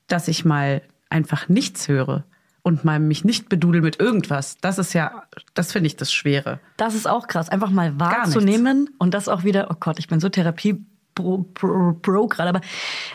dass 0.09 0.29
ich 0.29 0.45
mal 0.45 0.83
einfach 1.11 1.49
nichts 1.49 1.89
höre 1.89 2.25
und 2.63 2.85
mal 2.85 2.99
mich 2.99 3.25
nicht 3.25 3.49
bedudel 3.49 3.81
mit 3.81 3.99
irgendwas. 4.01 4.59
Das 4.61 4.79
ist 4.79 4.93
ja, 4.93 5.23
das 5.55 5.73
finde 5.73 5.87
ich 5.87 5.97
das 5.97 6.13
Schwere. 6.13 6.59
Das 6.77 6.95
ist 6.95 7.09
auch 7.09 7.27
krass, 7.29 7.49
einfach 7.49 7.71
mal 7.71 7.99
wahrzunehmen 7.99 8.91
und 8.99 9.15
das 9.15 9.29
auch 9.29 9.45
wieder, 9.45 9.69
oh 9.71 9.77
Gott, 9.81 9.99
ich 9.99 10.09
bin 10.09 10.21
so 10.21 10.29
Therapie. 10.29 10.85
Bro, 11.15 11.47
Bro, 11.55 11.99
Bro 12.01 12.29
gerade, 12.29 12.51
aber 12.51 12.61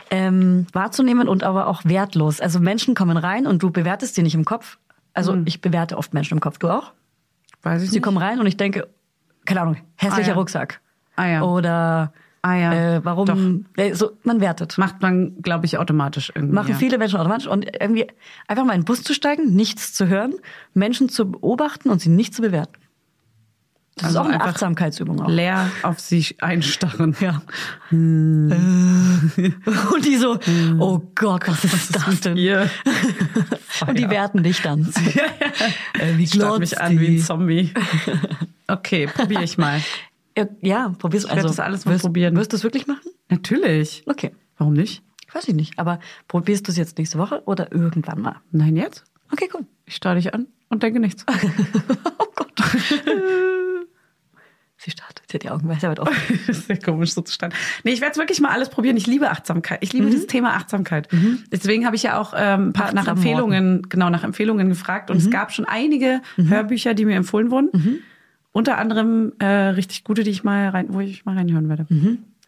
ähm, 0.09 0.67
wahrzunehmen 0.73 1.29
und 1.29 1.43
aber 1.43 1.67
auch 1.67 1.85
wertlos. 1.85 2.41
Also 2.41 2.59
Menschen 2.59 2.95
kommen 2.95 3.15
rein 3.15 3.47
und 3.47 3.63
du 3.63 3.71
bewertest 3.71 4.17
die 4.17 4.23
nicht 4.23 4.35
im 4.35 4.43
Kopf. 4.43 4.77
Also 5.13 5.31
Hm. 5.31 5.43
ich 5.47 5.61
bewerte 5.61 5.97
oft 5.97 6.13
Menschen 6.13 6.33
im 6.33 6.39
Kopf. 6.41 6.57
Du 6.57 6.67
auch? 6.69 6.91
Weiß 7.61 7.81
ich 7.81 7.91
Sie 7.91 8.01
kommen 8.01 8.17
rein 8.17 8.41
und 8.41 8.45
ich 8.47 8.57
denke, 8.57 8.89
keine 9.45 9.61
Ahnung, 9.61 9.77
hässlicher 9.95 10.31
Ah, 10.31 10.33
ja. 10.33 10.37
Rucksack. 10.39 10.81
Ah, 11.15 11.27
ja. 11.27 11.41
Oder 11.43 12.11
Ah, 12.45 12.55
ja. 12.55 12.95
äh, 12.97 13.05
warum? 13.05 13.65
Äh, 13.77 13.93
so, 13.95 14.11
man 14.23 14.41
wertet. 14.41 14.77
Macht 14.77 15.01
man, 15.01 15.41
glaube 15.41 15.65
ich, 15.65 15.77
automatisch 15.77 16.31
irgendwie. 16.35 16.53
Machen 16.53 16.71
ja. 16.71 16.75
viele 16.75 16.97
Menschen 16.97 17.17
automatisch. 17.17 17.47
Und 17.47 17.65
irgendwie 17.79 18.05
einfach 18.49 18.65
mal 18.65 18.73
in 18.73 18.81
den 18.81 18.85
Bus 18.85 19.01
zu 19.01 19.13
steigen, 19.13 19.55
nichts 19.55 19.93
zu 19.93 20.07
hören, 20.07 20.33
Menschen 20.73 21.07
zu 21.07 21.31
beobachten 21.31 21.89
und 21.89 22.01
sie 22.01 22.09
nicht 22.09 22.35
zu 22.35 22.41
bewerten. 22.41 22.73
Das 23.95 24.07
Also 24.07 24.19
ist 24.19 24.25
auch 24.25 24.29
eine 24.29 24.43
Achtsamkeitsübung. 24.43 25.21
Auch. 25.21 25.29
leer 25.29 25.69
auf 25.83 25.99
sie 25.99 26.35
einstarren. 26.41 27.15
Ja. 27.19 27.43
Und 27.91 28.51
die 30.03 30.17
so, 30.17 30.39
oh 30.79 30.99
Gott, 31.13 31.47
was 31.47 31.63
ist 31.63 31.95
das 31.95 32.21
denn? 32.21 32.37
Und 33.87 33.99
die 33.99 34.09
werten 34.09 34.43
dich 34.43 34.61
dann. 34.61 34.91
Äh, 35.99 36.17
wie 36.17 36.25
glotzt 36.25 36.59
mich 36.59 36.81
an 36.81 36.99
wie 36.99 37.17
ein? 37.17 37.19
Zombie. 37.19 37.71
Okay, 38.67 39.05
probiere 39.05 39.43
ich 39.43 39.59
mal. 39.59 39.79
Ja, 40.37 40.45
Ja, 40.61 40.93
probier's. 40.97 41.23
werd 41.25 41.35
Also, 41.37 41.47
das 41.49 41.59
alles 41.59 41.85
mal 41.85 41.93
wirst, 41.93 42.03
probieren. 42.03 42.35
Wirst 42.35 42.51
du 42.53 42.57
es 42.57 42.63
wirklich 42.63 42.87
machen? 42.87 43.11
Natürlich. 43.29 44.03
Okay. 44.07 44.31
Warum 44.57 44.73
nicht? 44.73 45.03
Weiß 45.33 45.47
ich 45.47 45.55
nicht. 45.55 45.79
Aber 45.79 45.99
probierst 46.27 46.67
du 46.67 46.71
es 46.71 46.77
jetzt 46.77 46.97
nächste 46.97 47.17
Woche 47.17 47.41
oder 47.45 47.71
irgendwann 47.71 48.21
mal? 48.21 48.35
Nein, 48.51 48.75
jetzt? 48.75 49.03
Okay, 49.31 49.49
cool. 49.53 49.65
Ich 49.85 49.95
starre 49.95 50.15
dich 50.15 50.33
an 50.33 50.47
und 50.69 50.83
denke 50.83 50.99
nichts. 50.99 51.25
Oh 52.19 52.25
Gott. 52.35 52.51
Sie 54.77 54.91
startet. 54.91 55.23
Sie 55.31 55.35
hat 55.35 55.43
die 55.43 55.49
Augen 55.49 55.73
sehr 55.79 55.91
weit 55.91 55.99
offen. 56.01 56.39
Das 56.47 56.59
ist 56.69 56.83
komisch 56.83 57.13
so 57.13 57.21
zustande. 57.21 57.55
Nee, 57.83 57.91
ich 57.91 58.01
werde 58.01 58.11
es 58.13 58.17
wirklich 58.17 58.41
mal 58.41 58.49
alles 58.49 58.69
probieren. 58.69 58.97
Ich 58.97 59.07
liebe 59.07 59.29
Achtsamkeit. 59.29 59.79
Ich 59.81 59.93
liebe 59.93 60.07
dieses 60.07 60.27
Thema 60.27 60.55
Achtsamkeit. 60.55 61.07
Deswegen 61.51 61.85
habe 61.85 61.95
ich 61.95 62.03
ja 62.03 62.19
auch 62.19 62.33
ähm, 62.35 62.69
ein 62.69 62.73
paar, 62.73 62.93
nach 62.93 63.07
Empfehlungen, 63.07 63.83
genau, 63.87 64.09
nach 64.09 64.23
Empfehlungen 64.25 64.67
gefragt. 64.69 65.09
Und 65.09 65.17
es 65.17 65.29
gab 65.31 65.53
schon 65.53 65.63
einige 65.65 66.21
Hörbücher, 66.35 66.93
die 66.95 67.05
mir 67.05 67.15
empfohlen 67.15 67.49
wurden. 67.49 68.03
Unter 68.53 68.77
anderem 68.77 69.33
äh, 69.39 69.45
richtig 69.45 70.03
gute, 70.05 70.23
die 70.23 70.31
ich 70.31 70.43
mal 70.45 70.69
rein, 70.69 70.85
wo 70.89 71.01
ich 71.01 71.25
mal 71.25 71.35
reinhören 71.35 71.67
werde. 71.67 71.85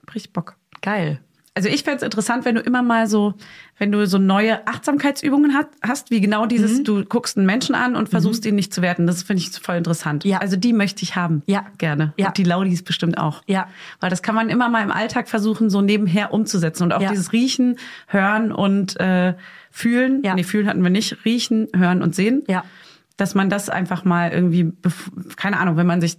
Hab 0.02 0.16
Richtig 0.16 0.32
Bock. 0.32 0.56
Geil. 0.82 1.20
Also 1.58 1.70
ich 1.70 1.84
fände 1.84 1.98
es 1.98 2.04
interessant, 2.04 2.44
wenn 2.44 2.56
du 2.56 2.62
immer 2.62 2.82
mal 2.84 3.08
so, 3.08 3.34
wenn 3.78 3.90
du 3.90 4.06
so 4.08 4.18
neue 4.18 4.68
Achtsamkeitsübungen 4.68 5.54
hat, 5.54 5.68
hast, 5.82 6.12
wie 6.12 6.20
genau 6.20 6.46
dieses, 6.46 6.84
du 6.84 7.06
guckst 7.06 7.38
einen 7.38 7.46
Menschen 7.46 7.76
an 7.76 7.96
und 7.96 8.10
versuchst 8.10 8.46
ihn 8.46 8.56
nicht 8.56 8.74
zu 8.74 8.82
werten. 8.82 9.08
Das 9.08 9.24
finde 9.24 9.42
ich 9.42 9.50
voll 9.52 9.78
interessant. 9.78 10.26
Ja. 10.26 10.40
Also 10.40 10.58
die 10.58 10.74
möchte 10.74 11.04
ich 11.04 11.16
haben. 11.16 11.44
Ja. 11.46 11.66
Gerne. 11.78 12.14
Ja. 12.18 12.28
Und 12.28 12.38
die 12.38 12.44
Laudis 12.44 12.84
bestimmt 12.84 13.18
auch. 13.18 13.42
Ja. 13.48 13.70
Weil 14.02 14.10
das 14.10 14.22
kann 14.22 14.36
man 14.36 14.50
immer 14.50 14.68
mal 14.68 14.84
im 14.84 14.92
Alltag 14.92 15.30
versuchen, 15.30 15.70
so 15.70 15.80
nebenher 15.80 16.34
umzusetzen. 16.34 16.84
Und 16.84 16.92
auch 16.92 17.02
Ja. 17.02 17.10
dieses 17.12 17.32
Riechen, 17.32 17.78
Hören 18.08 18.52
und 18.52 19.00
äh, 19.00 19.34
Fühlen. 19.72 20.24
Ja. 20.24 20.36
Nee, 20.36 20.44
fühlen 20.44 20.68
hatten 20.68 20.84
wir 20.84 20.90
nicht. 20.92 21.24
Riechen, 21.24 21.70
Hören 21.74 22.02
und 22.02 22.16
Sehen. 22.16 22.44
Ja. 22.50 22.66
Dass 23.18 23.36
man 23.36 23.50
das 23.50 23.70
einfach 23.70 24.04
mal 24.04 24.32
irgendwie, 24.32 24.72
keine 25.38 25.58
Ahnung, 25.60 25.78
wenn 25.78 25.88
man 25.88 26.02
sich 26.02 26.18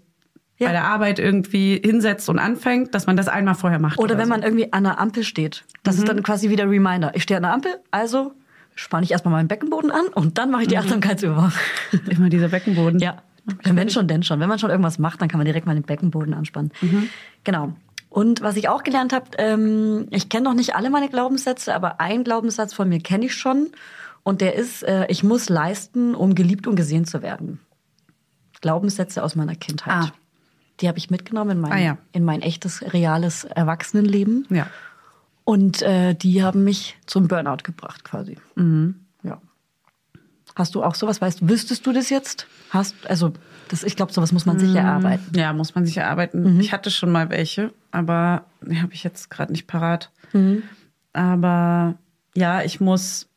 Ja. 0.59 0.69
bei 0.69 0.73
der 0.73 0.85
Arbeit 0.85 1.19
irgendwie 1.19 1.81
hinsetzt 1.85 2.29
und 2.31 2.39
anfängt, 2.39 2.95
dass 2.95 3.07
man 3.07 3.17
das 3.17 3.29
einmal 3.29 3.55
vorher 3.55 3.79
macht. 3.79 3.99
Oder 3.99 4.17
wenn 4.17 4.25
so. 4.25 4.31
man 4.31 4.43
irgendwie 4.43 4.73
an 4.73 4.87
einer 4.87 4.99
Ampel 4.99 5.23
steht. 5.25 5.65
Das 5.83 5.99
ist 5.99 6.09
dann 6.09 6.23
quasi 6.23 6.49
wieder 6.49 6.65
Reminder. 6.71 7.13
Ich 7.15 7.25
stehe 7.25 7.37
an 7.37 7.43
der 7.43 7.53
Ampel, 7.53 7.73
also 7.91 8.33
spanne 8.75 9.05
ich 9.05 9.11
erstmal 9.11 9.33
meinen 9.33 9.49
Beckenboden 9.49 9.91
an 9.91 10.07
und 10.15 10.39
dann 10.39 10.51
mache 10.51 10.63
ich 10.63 10.69
die 10.69 10.79
Achtsamkeitsübung. 10.79 11.53
Immer 12.09 12.29
dieser 12.31 12.49
Beckenboden. 12.49 13.01
Ja. 13.01 13.23
Wenn 13.63 13.91
schon, 13.91 14.09
denn 14.09 14.23
schon. 14.23 14.41
Wenn 14.41 14.49
man 14.49 14.59
schon 14.59 14.71
irgendwas 14.71 14.99
macht, 14.99 15.21
dann 15.23 15.29
kann 15.29 15.39
man 15.39 15.45
direkt 15.45 15.67
mal 15.67 15.75
den 15.75 15.85
Beckenboden 15.85 16.35
anspannen. 16.35 16.73
Genau. 17.45 17.75
Und 18.09 18.41
was 18.41 18.57
ich 18.57 18.69
auch 18.69 18.83
gelernt 18.83 19.13
habe, 19.13 19.27
ähm, 19.39 20.07
ich 20.11 20.29
kenne 20.31 20.45
noch 20.45 20.55
nicht 20.55 20.75
alle 20.75 20.89
meine 20.91 21.09
Glaubenssätze, 21.09 21.75
aber 21.75 22.01
einen 22.01 22.25
Glaubenssatz 22.25 22.73
von 22.73 22.89
mir 22.89 22.99
kenne 23.01 23.27
ich 23.27 23.35
schon. 23.35 23.69
Und 24.27 24.41
der 24.41 24.57
ist, 24.57 24.83
äh, 24.83 25.07
ich 25.07 25.23
muss 25.23 25.49
leisten, 25.49 26.17
um 26.17 26.35
geliebt 26.35 26.67
und 26.67 26.75
gesehen 26.75 27.05
zu 27.05 27.23
werden. 27.23 27.61
Glaubenssätze 28.61 29.23
aus 29.23 29.37
meiner 29.37 29.55
Kindheit. 29.55 29.93
Ah. 29.93 30.13
Die 30.81 30.89
habe 30.89 30.99
ich 30.99 31.11
mitgenommen 31.11 31.53
in 31.53 31.61
mein, 31.61 31.71
Ah, 31.73 31.79
ja. 31.79 31.99
in 32.11 32.25
mein 32.25 32.43
echtes, 32.43 32.93
reales 32.93 33.45
Erwachsenenleben. 33.45 34.45
Ja. 34.51 34.67
Und 35.45 35.81
äh, 35.83 36.15
die 36.15 36.43
haben 36.43 36.65
mich 36.65 36.99
zum 37.07 37.29
Burnout 37.29 37.59
gebracht 37.63 38.03
quasi. 38.03 38.37
Mhm. 38.57 38.97
Ja. 39.23 39.41
Hast 40.57 40.75
du 40.75 40.83
auch 40.83 40.97
sowas? 40.97 41.21
Weißt, 41.21 41.49
wüsstest 41.49 41.87
du 41.87 41.93
das 41.93 42.11
jetzt? 42.11 42.49
Hast 42.71 42.97
also 43.07 43.33
das, 43.69 43.85
ich 43.85 43.95
glaube, 43.95 44.13
sowas 44.13 44.33
muss 44.33 44.45
man 44.45 44.59
sich 44.59 44.75
erarbeiten. 44.75 45.39
Ja, 45.39 45.53
muss 45.53 45.77
man 45.77 45.87
sich 45.87 45.99
erarbeiten. 45.99 46.55
Mhm. 46.55 46.61
Ich 46.61 46.73
hatte 46.73 46.91
schon 46.91 47.13
mal 47.13 47.31
welche, 47.31 47.73
aber 47.93 48.47
die 48.61 48.83
habe 48.83 48.93
ich 48.93 49.05
jetzt 49.05 49.31
gerade 49.31 49.53
nicht 49.53 49.69
parat. 49.69 50.11
Mhm. 50.33 50.65
Aber 51.13 51.95
ja, 52.35 52.63
ich 52.63 52.81
muss. 52.81 53.29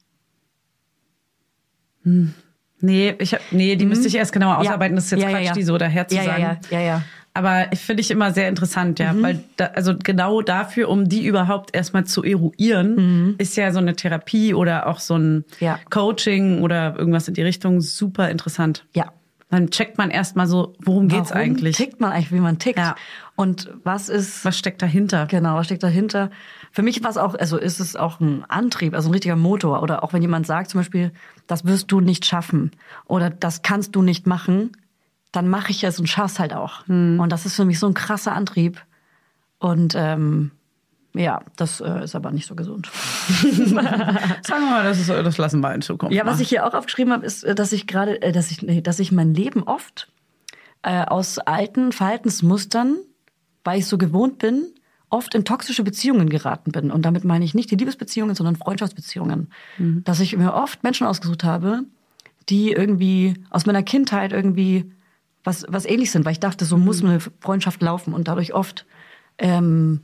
Hm. 2.10 2.34
Nee, 2.82 3.13
ich 3.19 3.34
hab, 3.34 3.41
nee, 3.52 3.76
die 3.76 3.86
müsste 3.86 4.08
ich 4.08 4.15
erst 4.15 4.32
genauer 4.32 4.58
Mhm. 4.58 4.63
Ja. 4.63 4.69
ausarbeiten. 4.69 4.95
Das 4.95 5.06
ist 5.06 5.12
jetzt 5.12 5.22
Ja, 5.24 5.30
Quatsch, 5.32 5.45
ja. 5.48 5.54
die 5.54 5.63
so 5.63 5.78
daher 5.78 6.08
zu 6.08 6.15
sagen. 6.15 6.41
ja, 6.41 6.58
ja, 6.72 6.80
ja. 6.80 7.02
Aber 7.34 7.72
ich 7.72 7.80
finde 7.80 8.02
ich 8.02 8.10
immer 8.10 8.32
sehr 8.32 8.48
interessant, 8.50 9.00
Mhm. 9.00 9.06
ja, 9.06 9.15
weil 9.22 9.43
da, 9.58 9.65
also 9.76 9.93
genau 10.02 10.41
dafür, 10.41 10.89
um 10.89 11.08
die 11.08 11.26
überhaupt 11.26 11.76
erstmal 11.76 12.06
zu 12.06 12.24
eruieren, 12.24 13.36
ist 13.38 13.56
ja 13.58 13.72
so 13.72 13.80
eine 13.80 13.95
Therapie 13.95 14.54
oder 14.54 14.88
auch 14.88 15.00
so 15.00 15.15
ein 15.17 15.45
Mhm. 15.60 15.76
Coaching 15.89 16.62
oder 16.62 16.95
irgendwas 16.98 17.28
in 17.28 17.34
die 17.34 17.41
Richtung 17.43 17.82
super 17.82 18.30
interessant. 18.30 18.86
Ja. 18.95 19.12
Dann 19.52 19.72
checkt 19.72 19.98
man 19.98 20.12
erstmal 20.12 20.45
so, 20.48 20.76
worum 20.80 21.08
geht's 21.08 21.32
Warum 21.32 21.41
eigentlich? 21.43 21.76
tickt 21.76 22.00
man 22.00 22.12
eigentlich, 22.12 22.32
wie 22.32 22.39
man 22.39 22.60
tickt? 22.60 22.78
Ja. 22.78 22.95
Und 23.36 23.69
was 23.84 24.08
ist, 24.08 24.45
Was 24.45 24.58
steckt 24.58 24.82
dahinter? 24.82 25.26
genau, 25.26 25.56
was 25.56 25.65
steckt 25.65 25.82
dahinter? 25.84 26.30
Für 26.72 26.82
mich 26.82 27.04
war 27.04 27.10
es 27.10 27.18
auch, 27.18 27.36
also 27.36 27.58
ist 27.58 27.80
es 27.80 27.96
auch 27.96 28.20
ein 28.20 28.46
Antrieb, 28.48 28.94
also 28.94 29.10
ein 29.10 29.14
richtiger 29.14 29.36
Motor. 29.36 29.82
Oder 29.82 30.04
auch 30.04 30.14
wenn 30.14 30.22
jemand 30.22 30.46
sagt 30.48 30.70
zum 30.70 30.80
Beispiel, 30.80 31.12
das 31.48 31.66
wirst 31.66 31.92
du 31.92 32.00
nicht 32.00 32.26
schaffen 32.26 32.72
oder 33.06 33.30
das 33.30 33.62
kannst 33.62 33.96
du 33.96 34.02
nicht 34.02 34.28
machen, 34.28 34.72
dann 35.32 35.48
mache 35.48 35.72
ich 35.72 35.84
es 35.84 36.00
und 36.00 36.08
schaff's 36.08 36.40
halt 36.40 36.54
auch. 36.54 36.88
Und 36.88 37.30
das 37.30 37.46
ist 37.46 37.56
für 37.56 37.66
mich 37.66 37.80
so 37.80 37.88
ein 37.88 37.94
krasser 37.94 38.34
Antrieb. 38.34 38.84
Und 39.60 39.94
ähm, 39.96 40.52
ja, 41.14 41.42
das 41.56 41.82
äh, 41.82 42.04
ist 42.04 42.16
aber 42.16 42.32
nicht 42.32 42.48
so 42.48 42.56
gesund. 42.56 42.90
Sagen 43.28 43.74
wir 43.74 44.60
mal, 44.60 44.84
das, 44.84 45.00
ist, 45.00 45.10
das 45.10 45.38
lassen 45.38 45.60
wir 45.60 45.74
in 45.74 45.82
Zukunft. 45.82 46.16
Ja, 46.16 46.24
was 46.24 46.34
machen. 46.34 46.42
ich 46.44 46.50
hier 46.50 46.66
auch 46.66 46.74
aufgeschrieben 46.74 47.14
habe, 47.14 47.26
ist, 47.26 47.46
dass 47.58 47.72
ich 47.72 47.88
gerade, 47.88 48.22
äh, 48.22 48.32
dass 48.32 48.52
ich, 48.52 48.62
nee, 48.62 48.82
dass 48.82 49.00
ich 49.00 49.12
mein 49.12 49.34
Leben 49.34 49.64
oft 49.64 50.08
äh, 50.84 51.04
aus 51.04 51.40
alten 51.40 51.92
Verhaltensmustern, 51.92 52.98
weil 53.64 53.80
ich 53.80 53.88
so 53.88 53.98
gewohnt 53.98 54.38
bin, 54.40 54.68
oft 55.10 55.34
in 55.36 55.45
toxische 55.45 55.84
Beziehungen 55.84 56.30
geraten 56.30 56.72
bin. 56.72 56.91
Und 56.91 57.04
damit 57.04 57.24
meine 57.24 57.43
ich 57.45 57.54
nicht 57.56 57.72
die 57.72 57.76
Liebesbeziehungen, 57.76 58.36
sondern 58.36 58.56
Freundschaftsbeziehungen. 58.56 59.50
Dass 59.78 60.19
ich 60.19 60.36
mir 60.38 60.54
oft 60.54 60.84
Menschen 60.84 61.08
ausgesucht 61.08 61.43
habe, 61.43 61.84
die 62.50 62.72
irgendwie 62.72 63.36
aus 63.50 63.65
meiner 63.65 63.84
Kindheit 63.84 64.32
irgendwie 64.32 64.91
was, 65.43 65.65
was 65.69 65.86
ähnlich 65.86 66.12
sind, 66.12 66.26
weil 66.26 66.34
ich 66.34 66.39
dachte, 66.39 66.65
so 66.65 66.78
muss 66.78 67.04
eine 67.04 67.19
Freundschaft 67.39 67.82
laufen 67.82 68.13
und 68.13 68.28
dadurch 68.28 68.54
oft 68.54 68.86
ähm, 69.38 70.02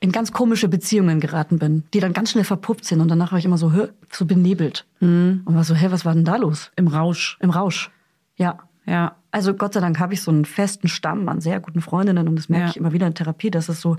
in 0.00 0.12
ganz 0.12 0.32
komische 0.32 0.68
Beziehungen 0.68 1.18
geraten 1.18 1.58
bin, 1.58 1.82
die 1.92 2.00
dann 2.00 2.12
ganz 2.12 2.30
schnell 2.30 2.44
verpuppt 2.44 2.84
sind 2.84 3.00
und 3.00 3.08
danach 3.08 3.32
war 3.32 3.38
ich 3.38 3.44
immer 3.44 3.58
so, 3.58 3.72
hä, 3.72 3.88
so 4.12 4.24
benebelt. 4.26 4.86
Und 5.00 5.42
war 5.46 5.64
so, 5.64 5.74
hä, 5.74 5.88
was 5.90 6.04
war 6.04 6.14
denn 6.14 6.24
da 6.24 6.36
los? 6.36 6.70
Im 6.76 6.86
Rausch. 6.88 7.36
Im 7.40 7.50
Rausch. 7.50 7.90
Ja. 8.36 8.58
Ja. 8.86 9.16
Also 9.32 9.52
Gott 9.54 9.74
sei 9.74 9.80
Dank 9.80 9.98
habe 9.98 10.14
ich 10.14 10.22
so 10.22 10.30
einen 10.30 10.44
festen 10.44 10.88
Stamm 10.88 11.28
an 11.28 11.40
sehr 11.40 11.60
guten 11.60 11.80
Freundinnen 11.80 12.28
und 12.28 12.36
das 12.36 12.48
merke 12.48 12.64
Ja. 12.66 12.70
ich 12.70 12.76
immer 12.76 12.92
wieder 12.92 13.06
in 13.06 13.14
Therapie, 13.14 13.50
dass 13.50 13.68
es 13.68 13.80
so, 13.80 13.96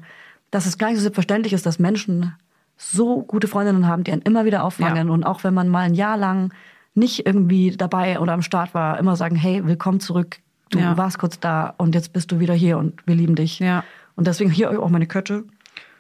dass 0.52 0.66
es 0.66 0.78
gar 0.78 0.88
nicht 0.88 0.98
so 0.98 1.02
selbstverständlich 1.04 1.54
ist, 1.54 1.66
dass 1.66 1.80
Menschen 1.80 2.34
so 2.78 3.22
gute 3.24 3.48
Freundinnen 3.48 3.88
haben, 3.88 4.04
die 4.04 4.12
einen 4.12 4.22
immer 4.22 4.46
wieder 4.46 4.64
auffangen 4.64 5.08
Ja. 5.08 5.14
und 5.14 5.24
auch 5.26 5.44
wenn 5.44 5.54
man 5.54 5.68
mal 5.70 5.82
ein 5.82 5.94
Jahr 5.96 6.18
lang 6.18 6.54
nicht 6.96 7.26
irgendwie 7.26 7.72
dabei 7.72 8.20
oder 8.20 8.34
am 8.34 8.42
Start 8.42 8.74
war, 8.74 8.98
immer 9.00 9.16
sagen, 9.16 9.36
hey, 9.36 9.66
willkommen 9.66 10.00
zurück, 10.00 10.38
du 10.72 10.80
Ja. 10.80 10.98
warst 10.98 11.20
kurz 11.20 11.40
da 11.40 11.74
und 11.78 11.94
jetzt 11.96 12.14
bist 12.14 12.32
du 12.32 12.40
wieder 12.40 12.54
hier 12.54 12.78
und 12.78 13.06
wir 13.06 13.16
lieben 13.16 13.36
dich. 13.36 13.60
Ja. 13.60 13.84
Und 14.16 14.28
deswegen 14.28 14.50
hier 14.50 14.82
auch 14.82 14.90
meine 14.90 15.08
Kette, 15.08 15.44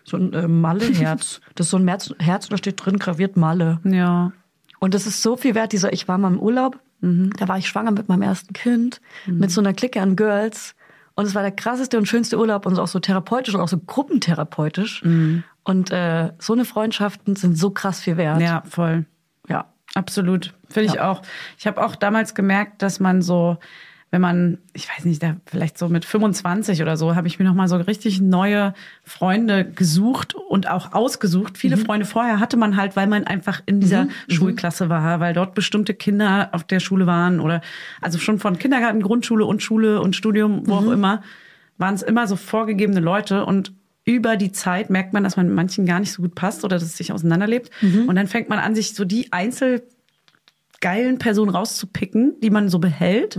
so 0.03 0.17
ein 0.17 0.33
äh, 0.33 0.47
Malle-Herz. 0.47 1.41
das 1.55 1.67
ist 1.67 1.71
so 1.71 1.77
ein 1.77 1.87
Herz, 1.87 2.13
Herz 2.19 2.45
und 2.45 2.53
da 2.53 2.57
steht 2.57 2.83
drin 2.83 2.97
graviert 2.97 3.37
Malle. 3.37 3.79
Ja. 3.83 4.31
Und 4.79 4.93
das 4.93 5.05
ist 5.05 5.21
so 5.21 5.35
viel 5.37 5.55
wert, 5.55 5.73
dieser, 5.73 5.91
ich 5.93 6.07
war 6.07 6.17
mal 6.17 6.31
im 6.31 6.39
Urlaub, 6.39 6.79
da 7.01 7.47
war 7.47 7.57
ich 7.57 7.67
schwanger 7.69 7.91
mit 7.91 8.09
meinem 8.09 8.23
ersten 8.23 8.51
Kind, 8.53 8.99
mit 9.25 9.51
so 9.51 9.61
einer 9.61 9.73
Clique 9.73 10.01
an 10.01 10.17
Girls. 10.17 10.75
Und 11.19 11.25
es 11.25 11.35
war 11.35 11.41
der 11.41 11.51
krasseste 11.51 11.97
und 11.97 12.05
schönste 12.07 12.37
Urlaub 12.39 12.65
und 12.65 12.79
auch 12.79 12.87
so 12.87 12.99
therapeutisch 13.01 13.53
und 13.53 13.59
auch 13.59 13.67
so 13.67 13.77
gruppentherapeutisch. 13.77 15.03
Und 15.63 15.91
äh, 15.91 16.31
so 16.39 16.53
eine 16.53 16.63
Freundschaften 16.63 17.35
sind 17.35 17.57
so 17.57 17.71
krass 17.71 17.99
viel 17.99 18.15
wert. 18.15 18.39
Ja, 18.39 18.63
voll. 18.69 19.05
ja. 19.49 19.65
Absolut. 19.95 20.53
Finde 20.69 20.87
ich 20.87 20.93
Ja. 20.95 21.11
auch. 21.11 21.21
Ich 21.57 21.67
habe 21.67 21.83
auch 21.83 21.97
damals 21.97 22.35
gemerkt, 22.35 22.81
dass 22.81 23.01
man 23.01 23.21
so, 23.21 23.57
wenn 24.11 24.21
man, 24.21 24.57
ich 24.73 24.89
weiß 24.89 25.05
nicht, 25.05 25.21
da 25.21 25.35
vielleicht 25.45 25.77
so 25.77 25.87
mit 25.87 26.03
25 26.03 26.81
oder 26.81 26.97
so, 26.97 27.15
habe 27.15 27.27
ich 27.27 27.37
mir 27.37 27.45
nochmal 27.45 27.67
so 27.67 27.75
richtig 27.77 28.19
neue 28.19 28.73
Freunde 29.03 29.65
gesucht 29.65 30.33
und 30.33 30.67
auch 30.67 30.93
ausgesucht. 30.93 31.59
Viele 31.59 31.77
Freunde 31.77 32.07
vorher 32.07 32.39
hatte 32.39 32.57
man 32.57 32.75
halt, 32.75 32.95
weil 32.95 33.05
man 33.05 33.25
einfach 33.25 33.61
in 33.67 33.79
dieser 33.79 34.07
Schulklasse 34.27 34.89
war, 34.89 35.19
weil 35.19 35.33
dort 35.33 35.53
bestimmte 35.53 35.93
Kinder 35.93 36.49
auf 36.53 36.63
der 36.63 36.79
Schule 36.79 37.05
waren 37.05 37.39
oder 37.39 37.61
also 38.01 38.17
schon 38.17 38.39
von 38.39 38.57
Kindergarten, 38.57 39.01
Grundschule 39.01 39.45
und 39.45 39.61
Schule 39.61 40.01
und 40.01 40.15
Studium, 40.15 40.63
wo 40.65 40.73
auch 40.75 40.91
immer, 40.91 41.21
waren 41.77 41.93
es 41.93 42.01
immer 42.01 42.25
so 42.25 42.35
vorgegebene 42.35 42.99
Leute 43.01 43.45
und 43.45 43.73
über 44.05 44.37
die 44.37 44.51
Zeit 44.51 44.89
merkt 44.89 45.13
man, 45.13 45.23
dass 45.23 45.37
man 45.37 45.45
mit 45.45 45.55
manchen 45.55 45.85
gar 45.85 45.99
nicht 45.99 46.11
so 46.11 46.23
gut 46.23 46.33
passt 46.33 46.63
oder 46.65 46.77
dass 46.77 46.83
es 46.83 46.97
sich 46.97 47.11
auseinanderlebt. 47.11 47.69
Und 48.07 48.15
dann 48.15 48.25
fängt 48.25 48.49
man 48.49 48.57
an, 48.57 48.73
sich 48.73 48.95
so 48.95 49.05
die 49.05 49.31
Einzel 49.31 49.83
geilen 50.81 51.17
Personen 51.17 51.49
rauszupicken, 51.49 52.39
die 52.41 52.49
man 52.49 52.69
so 52.69 52.79
behält 52.79 53.37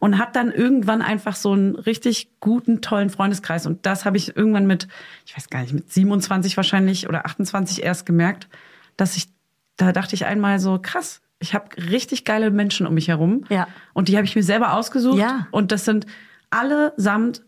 und 0.00 0.18
hat 0.18 0.34
dann 0.36 0.50
irgendwann 0.50 1.02
einfach 1.02 1.36
so 1.36 1.52
einen 1.52 1.76
richtig 1.76 2.30
guten, 2.40 2.80
tollen 2.80 3.08
Freundeskreis. 3.10 3.66
Und 3.66 3.86
das 3.86 4.04
habe 4.04 4.16
ich 4.16 4.36
irgendwann 4.36 4.66
mit, 4.66 4.88
ich 5.24 5.36
weiß 5.36 5.48
gar 5.48 5.60
nicht, 5.62 5.72
mit 5.72 5.92
27 5.92 6.56
wahrscheinlich 6.56 7.08
oder 7.08 7.24
28 7.26 7.82
erst 7.82 8.04
gemerkt, 8.06 8.48
dass 8.96 9.16
ich, 9.16 9.28
da 9.76 9.92
dachte 9.92 10.14
ich 10.14 10.26
einmal 10.26 10.58
so, 10.58 10.78
krass, 10.82 11.20
ich 11.38 11.54
habe 11.54 11.66
richtig 11.76 12.24
geile 12.24 12.50
Menschen 12.50 12.86
um 12.86 12.94
mich 12.94 13.08
herum. 13.08 13.44
Ja. 13.48 13.68
Und 13.92 14.08
die 14.08 14.16
habe 14.16 14.24
ich 14.26 14.34
mir 14.34 14.42
selber 14.42 14.74
ausgesucht. 14.74 15.18
Ja. 15.18 15.46
Und 15.50 15.72
das 15.72 15.84
sind 15.84 16.06
allesamt, 16.50 17.42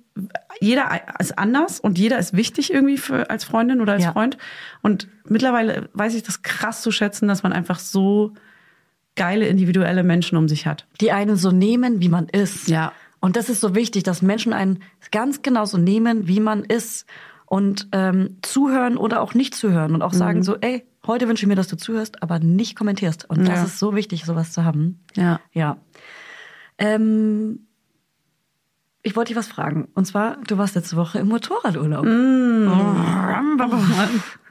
jeder 0.60 0.90
ist 1.18 1.38
anders 1.38 1.80
und 1.80 1.98
jeder 1.98 2.18
ist 2.18 2.36
wichtig 2.36 2.72
irgendwie 2.72 2.98
für, 2.98 3.30
als 3.30 3.44
Freundin 3.44 3.80
oder 3.80 3.94
als 3.94 4.04
Ja. 4.04 4.12
Freund. 4.12 4.38
Und 4.82 5.08
mittlerweile 5.28 5.88
weiß 5.92 6.14
ich 6.14 6.22
das 6.22 6.42
krass 6.42 6.82
zu 6.82 6.90
schätzen, 6.92 7.26
dass 7.28 7.42
man 7.42 7.52
einfach 7.52 7.78
so 7.78 8.34
geile 9.16 9.46
individuelle 9.46 10.02
Menschen 10.02 10.36
um 10.36 10.48
sich 10.48 10.66
hat. 10.66 10.86
Die 11.00 11.12
einen 11.12 11.36
so 11.36 11.50
nehmen, 11.52 12.00
wie 12.00 12.08
man 12.08 12.28
ist. 12.28 12.68
Ja. 12.68 12.92
Und 13.20 13.36
das 13.36 13.48
ist 13.48 13.60
so 13.60 13.74
wichtig, 13.74 14.02
dass 14.02 14.22
Menschen 14.22 14.52
einen 14.52 14.80
ganz 15.10 15.42
genau 15.42 15.64
so 15.64 15.78
nehmen, 15.78 16.28
wie 16.28 16.40
man 16.40 16.64
ist. 16.64 17.06
Und 17.46 17.88
ähm, 17.92 18.38
zuhören 18.42 18.96
oder 18.96 19.20
auch 19.20 19.34
nicht 19.34 19.54
zuhören. 19.54 19.94
Und 19.94 20.02
auch 20.02 20.12
sagen 20.12 20.42
so, 20.42 20.56
ey, 20.60 20.84
heute 21.06 21.28
wünsche 21.28 21.44
ich 21.44 21.48
mir, 21.48 21.54
dass 21.54 21.68
du 21.68 21.76
zuhörst, 21.76 22.22
aber 22.22 22.38
nicht 22.40 22.74
kommentierst. 22.76 23.28
Und 23.30 23.46
das 23.46 23.58
Ja. 23.58 23.64
ist 23.64 23.78
so 23.78 23.94
wichtig, 23.94 24.24
sowas 24.24 24.52
zu 24.52 24.64
haben. 24.64 24.98
Ja. 25.14 25.40
Ja. 25.52 25.76
Ähm, 26.78 27.66
ich 29.02 29.14
wollte 29.14 29.28
dich 29.28 29.36
was 29.36 29.46
fragen. 29.46 29.88
Und 29.94 30.06
zwar, 30.06 30.38
du 30.48 30.58
warst 30.58 30.74
letzte 30.74 30.96
Woche 30.96 31.18
im 31.18 31.28
Motorradurlaub. 31.28 32.04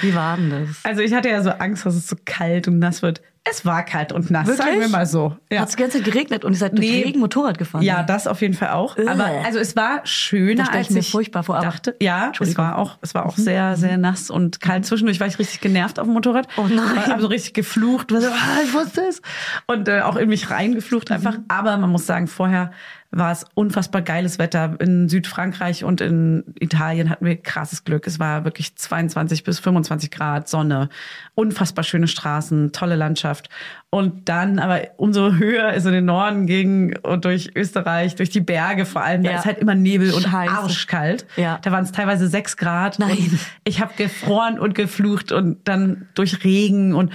Wie 0.00 0.14
war 0.14 0.36
denn 0.36 0.50
das? 0.50 0.84
Also 0.84 1.02
ich 1.02 1.12
hatte 1.14 1.28
ja 1.28 1.42
so 1.42 1.50
Angst, 1.50 1.84
dass 1.86 1.94
es 1.94 2.06
so 2.06 2.16
kalt 2.24 2.68
und 2.68 2.78
nass 2.78 3.02
wird. 3.02 3.20
Es 3.50 3.64
war 3.64 3.82
kalt 3.82 4.12
und 4.12 4.30
nass, 4.30 4.46
sagen 4.46 4.78
wir 4.78 4.88
mal 4.88 5.06
so. 5.06 5.34
Ja. 5.50 5.60
Hat 5.60 5.70
es 5.70 5.76
die 5.76 5.80
ganze 5.82 5.98
Zeit 5.98 6.04
geregnet 6.04 6.44
und 6.44 6.52
ihr 6.52 6.58
seid 6.58 6.76
durch 6.76 6.86
Nee. 6.86 7.02
Regen 7.04 7.20
Motorrad 7.20 7.56
gefahren? 7.56 7.82
Ja, 7.82 8.02
das 8.02 8.26
auf 8.26 8.42
jeden 8.42 8.52
Fall 8.52 8.70
auch. 8.70 8.98
Ugh. 8.98 9.08
Aber 9.08 9.24
also 9.24 9.58
es 9.58 9.74
war 9.74 10.00
schöner, 10.04 10.56
Das 10.56 10.66
stell 10.66 10.80
ich 10.82 10.86
als 10.88 10.94
mir 10.94 11.00
ich 11.00 11.10
furchtbar 11.10 11.44
vor, 11.44 11.58
dachte. 11.60 11.96
Ja, 12.02 12.30
es 12.38 12.58
war 12.58 12.76
auch, 12.76 12.98
es 13.00 13.14
war 13.14 13.24
auch 13.24 13.36
sehr, 13.36 13.76
sehr 13.76 13.96
nass 13.96 14.28
und 14.28 14.60
kalt. 14.60 14.84
Zwischendurch 14.84 15.18
war 15.20 15.26
ich 15.28 15.38
richtig 15.38 15.60
genervt 15.60 15.98
auf 15.98 16.04
dem 16.06 16.12
Motorrad. 16.12 16.46
Oh 16.58 16.66
nein. 16.68 16.84
Ich 16.96 17.06
habe 17.10 17.22
so 17.22 17.28
richtig 17.28 17.54
geflucht. 17.54 18.10
So, 18.10 18.16
ah, 18.18 18.60
ich 18.62 18.74
wusste 18.74 19.00
es. 19.08 19.22
Und 19.66 19.88
äh, 19.88 20.02
auch 20.02 20.16
in 20.16 20.28
mich 20.28 20.50
reingeflucht 20.50 21.10
einfach. 21.10 21.38
Aber 21.48 21.78
man 21.78 21.88
muss 21.90 22.04
sagen, 22.04 22.26
vorher 22.26 22.70
war 23.10 23.32
es 23.32 23.46
unfassbar 23.54 24.02
geiles 24.02 24.38
Wetter. 24.38 24.76
In 24.80 25.08
Südfrankreich 25.08 25.82
und 25.82 26.02
in 26.02 26.44
Italien 26.60 27.08
hatten 27.08 27.24
wir 27.24 27.36
krasses 27.36 27.84
Glück. 27.84 28.06
Es 28.06 28.18
war 28.18 28.44
wirklich 28.44 28.76
22 28.76 29.44
bis 29.44 29.58
25 29.60 30.10
Grad, 30.10 30.46
Sonne, 30.48 30.90
unfassbar 31.34 31.84
schöne 31.84 32.06
Straßen, 32.06 32.72
tolle 32.72 32.96
Landschaft. 32.96 33.48
Und 33.88 34.28
dann 34.28 34.58
aber 34.58 34.82
umso 34.98 35.32
höher 35.36 35.72
es 35.72 35.86
in 35.86 35.92
den 35.92 36.04
Norden 36.04 36.46
ging 36.46 36.98
und 37.02 37.24
durch 37.24 37.52
Österreich, 37.56 38.14
durch 38.16 38.28
die 38.28 38.42
Berge 38.42 38.84
vor 38.84 39.02
allem, 39.02 39.22
da 39.22 39.30
Ja. 39.30 39.38
ist 39.38 39.46
halt 39.46 39.58
immer 39.58 39.74
Nebel 39.74 40.12
und 40.12 40.22
Scheiße. 40.24 40.52
arschkalt. 40.52 41.26
Ja. 41.36 41.58
Da 41.62 41.72
waren 41.72 41.84
es 41.84 41.92
teilweise 41.92 42.28
sechs 42.28 42.58
Grad. 42.58 42.98
Nein. 42.98 43.10
Und 43.12 43.38
ich 43.64 43.80
habe 43.80 43.94
gefroren 43.96 44.58
und 44.58 44.74
geflucht 44.74 45.32
und 45.32 45.66
dann 45.66 46.08
durch 46.14 46.44
Regen 46.44 46.94
und 46.94 47.10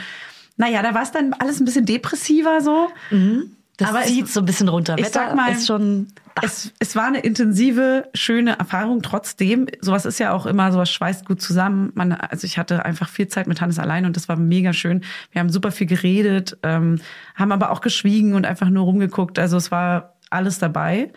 naja, 0.58 0.82
da 0.84 0.94
war 0.96 1.02
es 1.04 1.12
dann 1.12 1.34
alles 1.34 1.60
ein 1.60 1.66
bisschen 1.66 1.86
depressiver 1.86 2.62
so. 2.62 2.90
Das 3.78 3.90
Aber 3.90 4.02
es- 4.02 4.08
zieht 4.08 4.28
so 4.28 4.40
ein 4.40 4.46
bisschen 4.46 4.70
runter. 4.70 4.96
ich 4.98 5.06
Wetter 5.06 5.28
sag 5.28 5.36
mal, 5.36 5.52
ist 5.52 5.66
schon. 5.68 6.08
Es, 6.42 6.72
es 6.80 6.96
war 6.96 7.06
eine 7.06 7.20
intensive, 7.20 8.10
schöne 8.16 8.58
Erfahrung. 8.58 9.02
Trotzdem, 9.04 9.68
sowas 9.82 10.06
ist 10.06 10.20
ja 10.20 10.32
auch 10.34 10.46
immer, 10.48 10.72
sowas 10.72 10.92
schweißt 10.92 11.26
gut 11.26 11.42
zusammen. 11.42 11.92
Man, 11.94 12.12
also 12.12 12.46
ich 12.46 12.58
hatte 12.58 12.86
einfach 12.86 13.08
viel 13.10 13.28
Zeit 13.28 13.46
mit 13.48 13.62
Hannes 13.62 13.78
allein 13.80 14.06
und 14.06 14.16
das 14.16 14.30
war 14.30 14.36
mega 14.36 14.74
schön. 14.74 15.04
Wir 15.32 15.40
haben 15.42 15.50
super 15.50 15.72
viel 15.72 15.86
geredet, 15.88 16.58
ähm, 16.64 17.00
haben 17.36 17.52
aber 17.52 17.72
auch 17.72 17.82
geschwiegen 17.82 18.34
und 18.36 18.46
einfach 18.46 18.70
nur 18.70 18.84
rumgeguckt. 18.86 19.38
Also 19.38 19.58
es 19.58 19.70
war 19.72 20.14
alles 20.32 20.58
dabei 20.60 21.12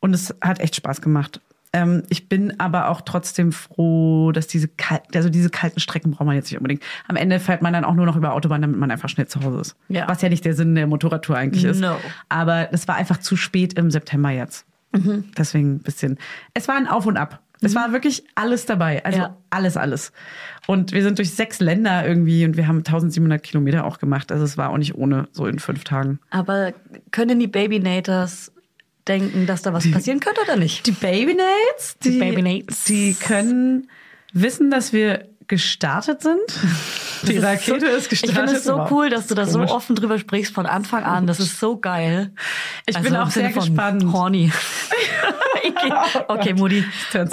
und 0.00 0.14
es 0.14 0.34
hat 0.40 0.60
echt 0.60 0.76
Spaß 0.76 1.00
gemacht. 1.02 1.40
Ähm, 1.72 2.02
ich 2.10 2.28
bin 2.28 2.58
aber 2.60 2.88
auch 2.88 3.00
trotzdem 3.00 3.50
froh, 3.52 4.30
dass 4.32 4.46
diese 4.46 4.68
kalten, 4.68 5.16
also 5.16 5.30
diese 5.30 5.48
kalten 5.48 5.80
Strecken 5.80 6.10
braucht 6.10 6.26
man 6.26 6.36
jetzt 6.36 6.50
nicht 6.50 6.58
unbedingt. 6.58 6.82
Am 7.08 7.16
Ende 7.16 7.40
fährt 7.40 7.62
man 7.62 7.72
dann 7.72 7.84
auch 7.84 7.94
nur 7.94 8.04
noch 8.06 8.16
über 8.16 8.34
Autobahn, 8.34 8.60
damit 8.62 8.78
man 8.78 8.90
einfach 8.90 9.08
schnell 9.08 9.26
zu 9.26 9.42
Hause 9.42 9.60
ist. 9.60 9.76
Ja. 9.88 10.06
Was 10.08 10.20
ja 10.22 10.28
nicht 10.28 10.44
der 10.44 10.54
Sinn 10.54 10.74
der 10.74 10.86
Motorradtour 10.86 11.36
eigentlich 11.36 11.64
ist. 11.64 11.80
No. 11.80 11.96
Aber 12.28 12.66
das 12.70 12.86
war 12.88 12.96
einfach 12.96 13.18
zu 13.18 13.36
spät 13.36 13.72
im 13.74 13.90
September 13.90 14.30
jetzt. 14.30 14.66
Mhm. 14.92 15.24
Deswegen 15.38 15.76
ein 15.76 15.78
bisschen. 15.78 16.18
Es 16.52 16.68
war 16.68 16.76
ein 16.76 16.86
Auf 16.86 17.06
und 17.06 17.16
Ab. 17.16 17.40
Es 17.64 17.74
war 17.76 17.92
wirklich 17.92 18.24
alles 18.34 18.66
dabei. 18.66 19.04
Also 19.04 19.20
Ja. 19.20 19.36
alles, 19.50 19.76
alles. 19.76 20.12
Und 20.66 20.92
wir 20.92 21.02
sind 21.04 21.18
durch 21.18 21.30
sechs 21.32 21.60
Länder 21.60 22.04
irgendwie 22.06 22.44
und 22.44 22.56
wir 22.56 22.66
haben 22.66 22.78
1700 22.78 23.40
Kilometer 23.42 23.84
auch 23.84 23.98
gemacht. 23.98 24.32
Also 24.32 24.44
es 24.44 24.58
war 24.58 24.70
auch 24.70 24.78
nicht 24.78 24.96
ohne, 24.96 25.28
so 25.30 25.46
in 25.46 25.60
fünf 25.60 25.84
Tagen. 25.84 26.18
Aber 26.30 26.72
können 27.12 27.38
die 27.38 27.46
Babynators 27.46 28.52
denken, 29.08 29.46
dass 29.46 29.62
da 29.62 29.72
was 29.72 29.90
passieren 29.90 30.20
könnte 30.20 30.40
oder 30.42 30.56
nicht? 30.56 30.86
Die 30.86 30.92
Babynates, 30.92 31.96
Die 32.04 32.18
Babynates. 32.18 32.84
die 32.84 33.14
können 33.14 33.88
wissen, 34.32 34.70
dass 34.70 34.92
wir 34.92 35.28
gestartet 35.48 36.22
sind. 36.22 36.40
Die 37.28 37.34
Das 37.36 37.44
Rakete 37.44 37.80
so, 37.80 37.96
ist 37.96 38.10
gestartet. 38.10 38.36
Ich 38.36 38.44
finde 38.44 38.58
es 38.58 38.64
so 38.64 38.86
cool, 38.90 39.10
dass 39.10 39.26
du 39.28 39.34
da 39.34 39.46
so 39.46 39.60
offen 39.60 39.94
drüber 39.94 40.18
sprichst 40.18 40.54
von 40.54 40.66
Anfang 40.66 41.04
an. 41.04 41.26
Das 41.26 41.38
ist 41.38 41.60
so 41.60 41.76
geil. 41.76 42.32
Ich 42.86 42.96
Also 42.96 43.08
bin 43.08 43.16
auch 43.16 43.30
sehr 43.30 43.52
gespannt. 43.52 44.04
Horny. 44.12 44.50
okay, 46.28 46.54
you 46.56 46.64
on. 46.64 46.72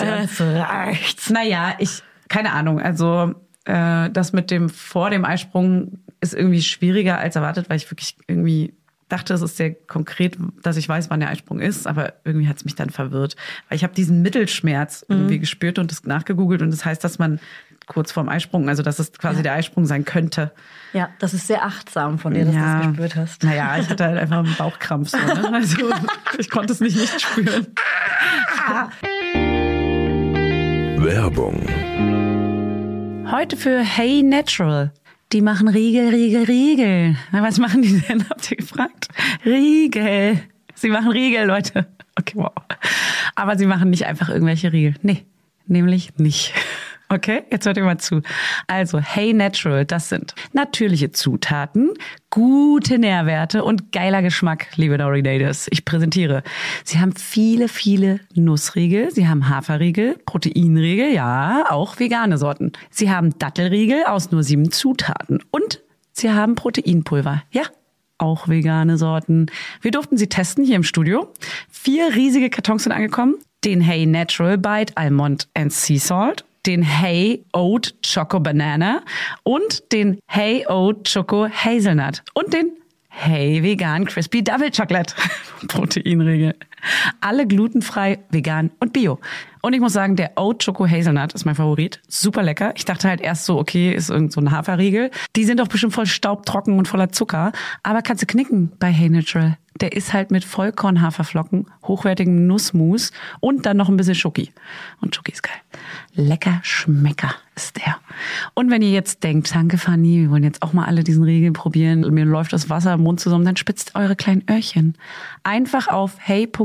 Es 0.08 0.39
reicht. 0.41 1.29
Naja, 1.29 1.75
ich, 1.79 2.03
keine 2.27 2.51
Ahnung. 2.53 2.79
Also, 2.79 3.34
äh, 3.65 4.10
das 4.12 4.34
mit 4.34 4.51
dem 4.51 4.69
vor 4.69 5.10
dem 5.10 5.25
Eisprung 5.25 5.99
ist 6.21 6.34
irgendwie 6.34 6.62
schwieriger 6.62 7.17
als 7.17 7.36
erwartet, 7.36 7.69
weil 7.69 7.77
ich 7.77 7.89
wirklich 7.89 8.15
irgendwie 8.27 8.73
dachte, 9.10 9.34
es 9.34 9.41
ist 9.41 9.58
sehr 9.58 9.74
konkret, 9.74 10.38
dass 10.62 10.78
ich 10.78 10.88
weiß, 10.88 11.10
wann 11.10 11.19
der 11.19 11.30
Eisprung 11.30 11.60
ist, 11.60 11.88
aber 11.88 12.13
irgendwie 12.24 12.48
hat 12.48 12.58
es 12.58 12.65
mich 12.65 12.76
dann 12.76 12.89
verwirrt. 12.89 13.36
Weil 13.67 13.76
ich 13.76 13.84
habe 13.84 13.93
diesen 13.93 14.22
Mittelschmerz 14.22 15.06
irgendwie 15.08 15.39
gespürt 15.39 15.80
und 15.80 15.91
das 15.91 16.04
nachgegoogelt 16.04 16.62
und 16.62 16.72
das 16.72 16.86
heißt, 16.86 17.04
dass 17.04 17.19
man 17.19 17.39
kurz 17.88 18.12
vorm 18.12 18.30
Eisprung, 18.30 18.69
also 18.69 18.84
dass 18.84 19.00
es 19.00 19.12
quasi 19.13 19.41
der 19.43 19.54
Eisprung 19.54 19.86
sein 19.86 20.06
könnte. 20.06 20.52
Ja, 20.93 21.10
das 21.19 21.34
ist 21.34 21.48
sehr 21.48 21.65
achtsam 21.65 22.19
von 22.19 22.34
dir, 22.34 22.45
dass 22.45 22.54
du 22.54 22.60
das 22.60 22.88
gespürt 22.88 23.15
hast. 23.15 23.43
Naja, 23.43 23.78
ich 23.80 23.89
hatte 23.89 24.06
halt 24.06 24.17
einfach 24.17 24.38
einen 24.39 24.56
Bauchkrampf. 24.56 25.10
So, 25.10 25.17
ne? 25.17 25.52
Also 25.52 25.78
ich 26.38 26.50
konnte 26.50 26.72
es 26.72 26.80
nicht 26.80 26.95
nicht 26.95 27.19
spüren. 27.19 27.67
Werbung. 30.98 31.65
Heute 33.32 33.58
für 33.58 33.80
Hey 33.80 34.24
Natural. 34.24 34.91
Die 35.32 35.42
machen 35.44 35.68
Riegel, 35.68 36.10
Riegel, 36.10 36.44
Riegel. 36.46 37.15
Na, 37.32 37.44
was 37.44 37.60
machen 37.60 37.84
die 37.84 38.00
denn? 38.02 38.28
Habt 38.28 38.50
ihr 38.50 38.58
gefragt? 38.58 39.10
Riegel. 39.46 40.42
Sie 40.74 40.89
machen 40.89 41.12
Riegel, 41.12 41.46
Leute. 41.46 41.86
Okay, 42.18 42.34
wow. 42.36 42.52
Aber 43.36 43.56
sie 43.56 43.68
machen 43.68 43.92
nicht 43.92 44.08
einfach 44.08 44.30
irgendwelche 44.30 44.74
Riegel. 44.74 44.96
Nee, 45.04 45.26
nämlich 45.68 46.18
nicht. 46.18 46.54
Okay, 47.12 47.41
jetzt 47.50 47.65
hört 47.65 47.76
ihr 47.76 47.84
mal 47.84 47.98
zu. 47.98 48.22
Also, 48.67 49.00
Hey 49.00 49.34
Natural, 49.34 49.84
das 49.84 50.10
sind 50.10 50.36
natürliche 50.54 51.12
Zutaten, 51.12 51.95
gute 52.30 53.00
Nährwerte 53.00 53.63
und 53.63 53.91
geiler 53.91 54.22
Geschmack, 54.22 54.67
liebe 54.76 55.00
Dory 55.00 55.24
Daters. 55.24 55.67
Ich 55.72 55.86
präsentiere. 55.86 56.43
Sie 56.84 57.00
haben 57.00 57.15
viele, 57.15 57.67
viele 57.67 58.19
Nussriegel, 58.36 59.10
sie 59.10 59.28
haben 59.28 59.50
Haferriegel, 59.50 60.17
Proteinriegel, 60.28 61.12
ja, 61.12 61.65
auch 61.69 61.98
vegane 61.98 62.38
Sorten. 62.38 62.74
Sie 62.91 63.10
haben 63.10 63.39
Dattelriegel 63.39 64.04
aus 64.06 64.30
nur 64.30 64.43
sieben 64.43 64.72
Zutaten 64.72 65.39
und 65.50 65.82
sie 66.12 66.30
haben 66.30 66.54
Proteinpulver. 66.54 67.41
Ja, 67.50 67.63
auch 68.19 68.48
vegane 68.50 69.00
Sorten. 69.00 69.48
Wir 69.82 69.89
durften 69.89 70.17
sie 70.17 70.30
testen 70.30 70.63
hier 70.63 70.76
im 70.76 70.84
Studio. 70.84 71.34
Vier 71.72 72.13
riesige 72.13 72.52
Kartons 72.52 72.84
sind 72.84 72.91
angekommen. 72.91 73.34
Den 73.65 73.82
Hey 73.82 74.06
Natural 74.06 74.60
Bite 74.60 74.95
Almond 74.95 75.50
and 75.56 75.74
Sea 75.74 75.98
Salt, 75.98 76.45
den 76.69 76.84
Hey 76.84 77.43
Oat 77.51 77.95
Choco 78.05 78.39
Banana 78.39 79.01
und 79.41 79.91
den 79.91 80.19
Hey 80.27 80.67
Oat 80.67 81.12
Choco 81.12 81.49
Hazelnut 81.49 82.21
und 82.36 82.53
den 82.53 82.73
Hey 83.08 83.63
Vegan 83.63 84.05
Crispy 84.05 84.43
Double 84.43 84.69
Chocolate 84.69 85.15
Proteinriegel. 85.67 86.53
Alle 87.22 87.48
glutenfrei, 87.48 88.20
vegan 88.30 88.72
und 88.80 88.94
bio. 88.94 89.20
Und 89.62 89.74
ich 89.74 89.82
muss 89.82 89.94
sagen, 89.94 90.15
der 90.15 90.32
Oat 90.38 90.63
Choco 90.65 90.88
Hazelnut 90.88 91.34
ist 91.34 91.46
mein 91.46 91.56
Favorit. 91.56 92.02
Super 92.08 92.44
lecker. 92.44 92.74
Ich 92.76 92.86
dachte 92.86 93.10
halt 93.10 93.22
erst 93.22 93.46
so, 93.46 93.60
okay, 93.60 93.94
ist 93.94 94.10
irgend 94.10 94.32
so 94.32 94.39
ein 94.39 94.52
Haferriegel. 94.52 95.12
Die 95.36 95.44
sind 95.44 95.60
doch 95.60 95.68
bestimmt 95.68 95.94
voll 95.94 96.06
staubtrocken 96.06 96.78
und 96.78 96.88
voller 96.88 97.12
Zucker. 97.12 97.52
Aber 97.84 98.02
kannst 98.02 98.24
du 98.24 98.28
knicken 98.28 98.72
bei 98.80 98.92
Hey 98.92 99.10
Natural. 99.10 99.58
Der 99.82 99.94
ist 99.94 100.13
halt 100.13 100.30
mit 100.30 100.44
Vollkornhaferflocken, 100.44 101.68
hochwertigem 101.86 102.48
Nussmus 102.48 103.12
und 103.39 103.65
dann 103.65 103.78
noch 103.78 103.88
ein 103.88 103.96
bisschen 103.96 104.15
Schoki. 104.15 104.52
Und 105.00 105.15
Schoki 105.15 105.32
ist 105.32 105.44
geil. 105.44 105.56
Lecker 106.15 106.60
Schmecker 106.63 107.34
ist 107.56 107.78
der. 107.78 107.98
Und 108.56 108.72
wenn 108.72 108.82
ihr 108.82 108.92
jetzt 108.92 109.24
denkt, 109.24 109.54
danke 109.54 109.78
Fanny, 109.78 110.24
wir 110.24 110.32
wollen 110.32 110.44
jetzt 110.44 110.63
auch 110.63 110.74
mal 110.74 110.86
alle 110.86 111.04
diesen 111.04 111.24
Riegel 111.24 111.54
probieren, 111.54 112.02
mir 112.13 112.26
läuft 112.26 112.52
das 112.52 112.70
Wasser 112.70 112.94
im 112.94 113.02
Mund 113.02 113.22
zusammen, 113.22 113.46
dann 113.46 113.56
spitzt 113.56 113.96
eure 113.96 114.18
kleinen 114.18 114.44
Öhrchen. 114.50 114.98
Einfach 115.44 115.88
auf 115.88 116.18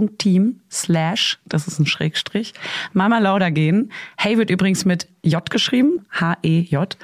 hey.team 0.08 0.60
slash, 0.70 1.38
das 1.46 1.66
ist 1.66 1.78
ein 1.78 1.86
Schrägstrich, 1.86 2.54
Mama 2.92 3.18
Lauda 3.18 3.50
gehen. 3.50 3.90
Hey 4.16 4.38
wird 4.38 4.50
übrigens 4.50 4.84
mit 4.84 5.08
J 5.22 5.48
geschrieben, 5.50 6.06
H-E-J. 6.10 6.96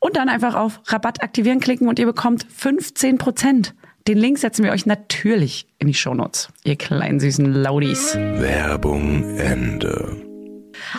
Und 0.00 0.16
dann 0.16 0.28
einfach 0.28 0.54
auf 0.54 0.80
Rabatt 0.86 1.22
aktivieren 1.22 1.60
klicken 1.60 1.88
und 1.88 1.98
ihr 1.98 2.06
bekommt 2.06 2.46
15 2.48 3.18
Prozent. 3.18 3.74
Den 4.06 4.16
Link 4.16 4.38
setzen 4.38 4.64
wir 4.64 4.72
euch 4.72 4.86
natürlich 4.86 5.66
in 5.78 5.88
die 5.88 5.94
Shownotes, 5.94 6.48
ihr 6.64 6.76
kleinen 6.76 7.20
süßen 7.20 7.52
Laudis. 7.52 8.14
Werbung 8.14 9.38
Ende. 9.38 10.16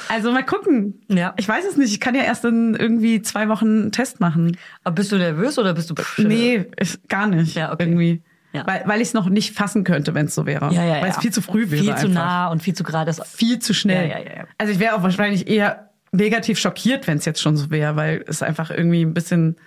Also 0.10 0.32
mal 0.32 0.44
gucken. 0.44 1.02
Ja. 1.08 1.34
Ich 1.38 1.48
weiß 1.48 1.66
es 1.66 1.78
nicht. 1.78 1.92
Ich 1.92 2.00
kann 2.02 2.14
ja 2.14 2.22
erst 2.22 2.44
in 2.44 2.76
irgendwie 2.76 3.22
zwei 3.22 3.48
Wochen 3.48 3.66
einen 3.66 3.92
Test 3.92 4.20
machen. 4.20 4.58
Aber 4.84 4.96
bist 4.96 5.12
du 5.12 5.18
nervös 5.18 5.58
oder 5.58 5.74
bist 5.74 5.90
du 5.90 5.96
Nee, 6.18 6.66
ist 6.78 7.08
gar 7.08 7.28
nicht. 7.28 7.56
Ja, 7.56 7.72
okay. 7.72 7.84
Irgendwie. 7.86 8.22
Ja. 8.52 8.66
Weil, 8.66 8.84
weil 8.86 9.02
ich 9.02 9.10
es 9.10 9.14
noch 9.14 9.30
nicht 9.30 9.54
fassen 9.54 9.84
könnte, 9.84 10.14
wenn 10.16 10.26
es 10.26 10.36
so 10.36 10.46
wäre. 10.46 10.74
Ja, 10.74 10.84
ja, 10.84 11.02
weil 11.02 11.12
es 11.12 11.18
viel 11.18 11.32
zu 11.32 11.42
früh 11.42 11.70
wäre. 11.70 11.84
Viel 11.84 11.96
zu 11.96 12.08
einfach. 12.08 12.10
nah 12.10 12.48
und 12.48 12.64
viel 12.64 12.74
zu 12.74 12.84
gerade. 12.84 13.14
Viel 13.14 13.60
zu 13.60 13.74
schnell. 13.74 14.10
Ja, 14.10 14.18
ja, 14.18 14.26
ja, 14.26 14.38
ja. 14.38 14.48
Also 14.58 14.74
ich 14.74 14.80
wäre 14.80 14.96
auch 14.96 15.04
wahrscheinlich 15.04 15.48
eher 15.48 15.90
negativ 16.12 16.58
schockiert, 16.58 17.08
wenn 17.08 17.18
es 17.18 17.26
jetzt 17.26 17.42
schon 17.42 17.56
so 17.56 17.70
wäre, 17.70 17.96
weil 17.96 18.24
es 18.28 18.42
einfach 18.42 18.72
irgendwie 18.72 19.04
ein 19.04 19.14
bisschen, 19.14 19.58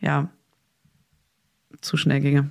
ja, 0.00 0.28
zu 1.82 1.98
schnell 1.98 2.20
ginge. 2.20 2.50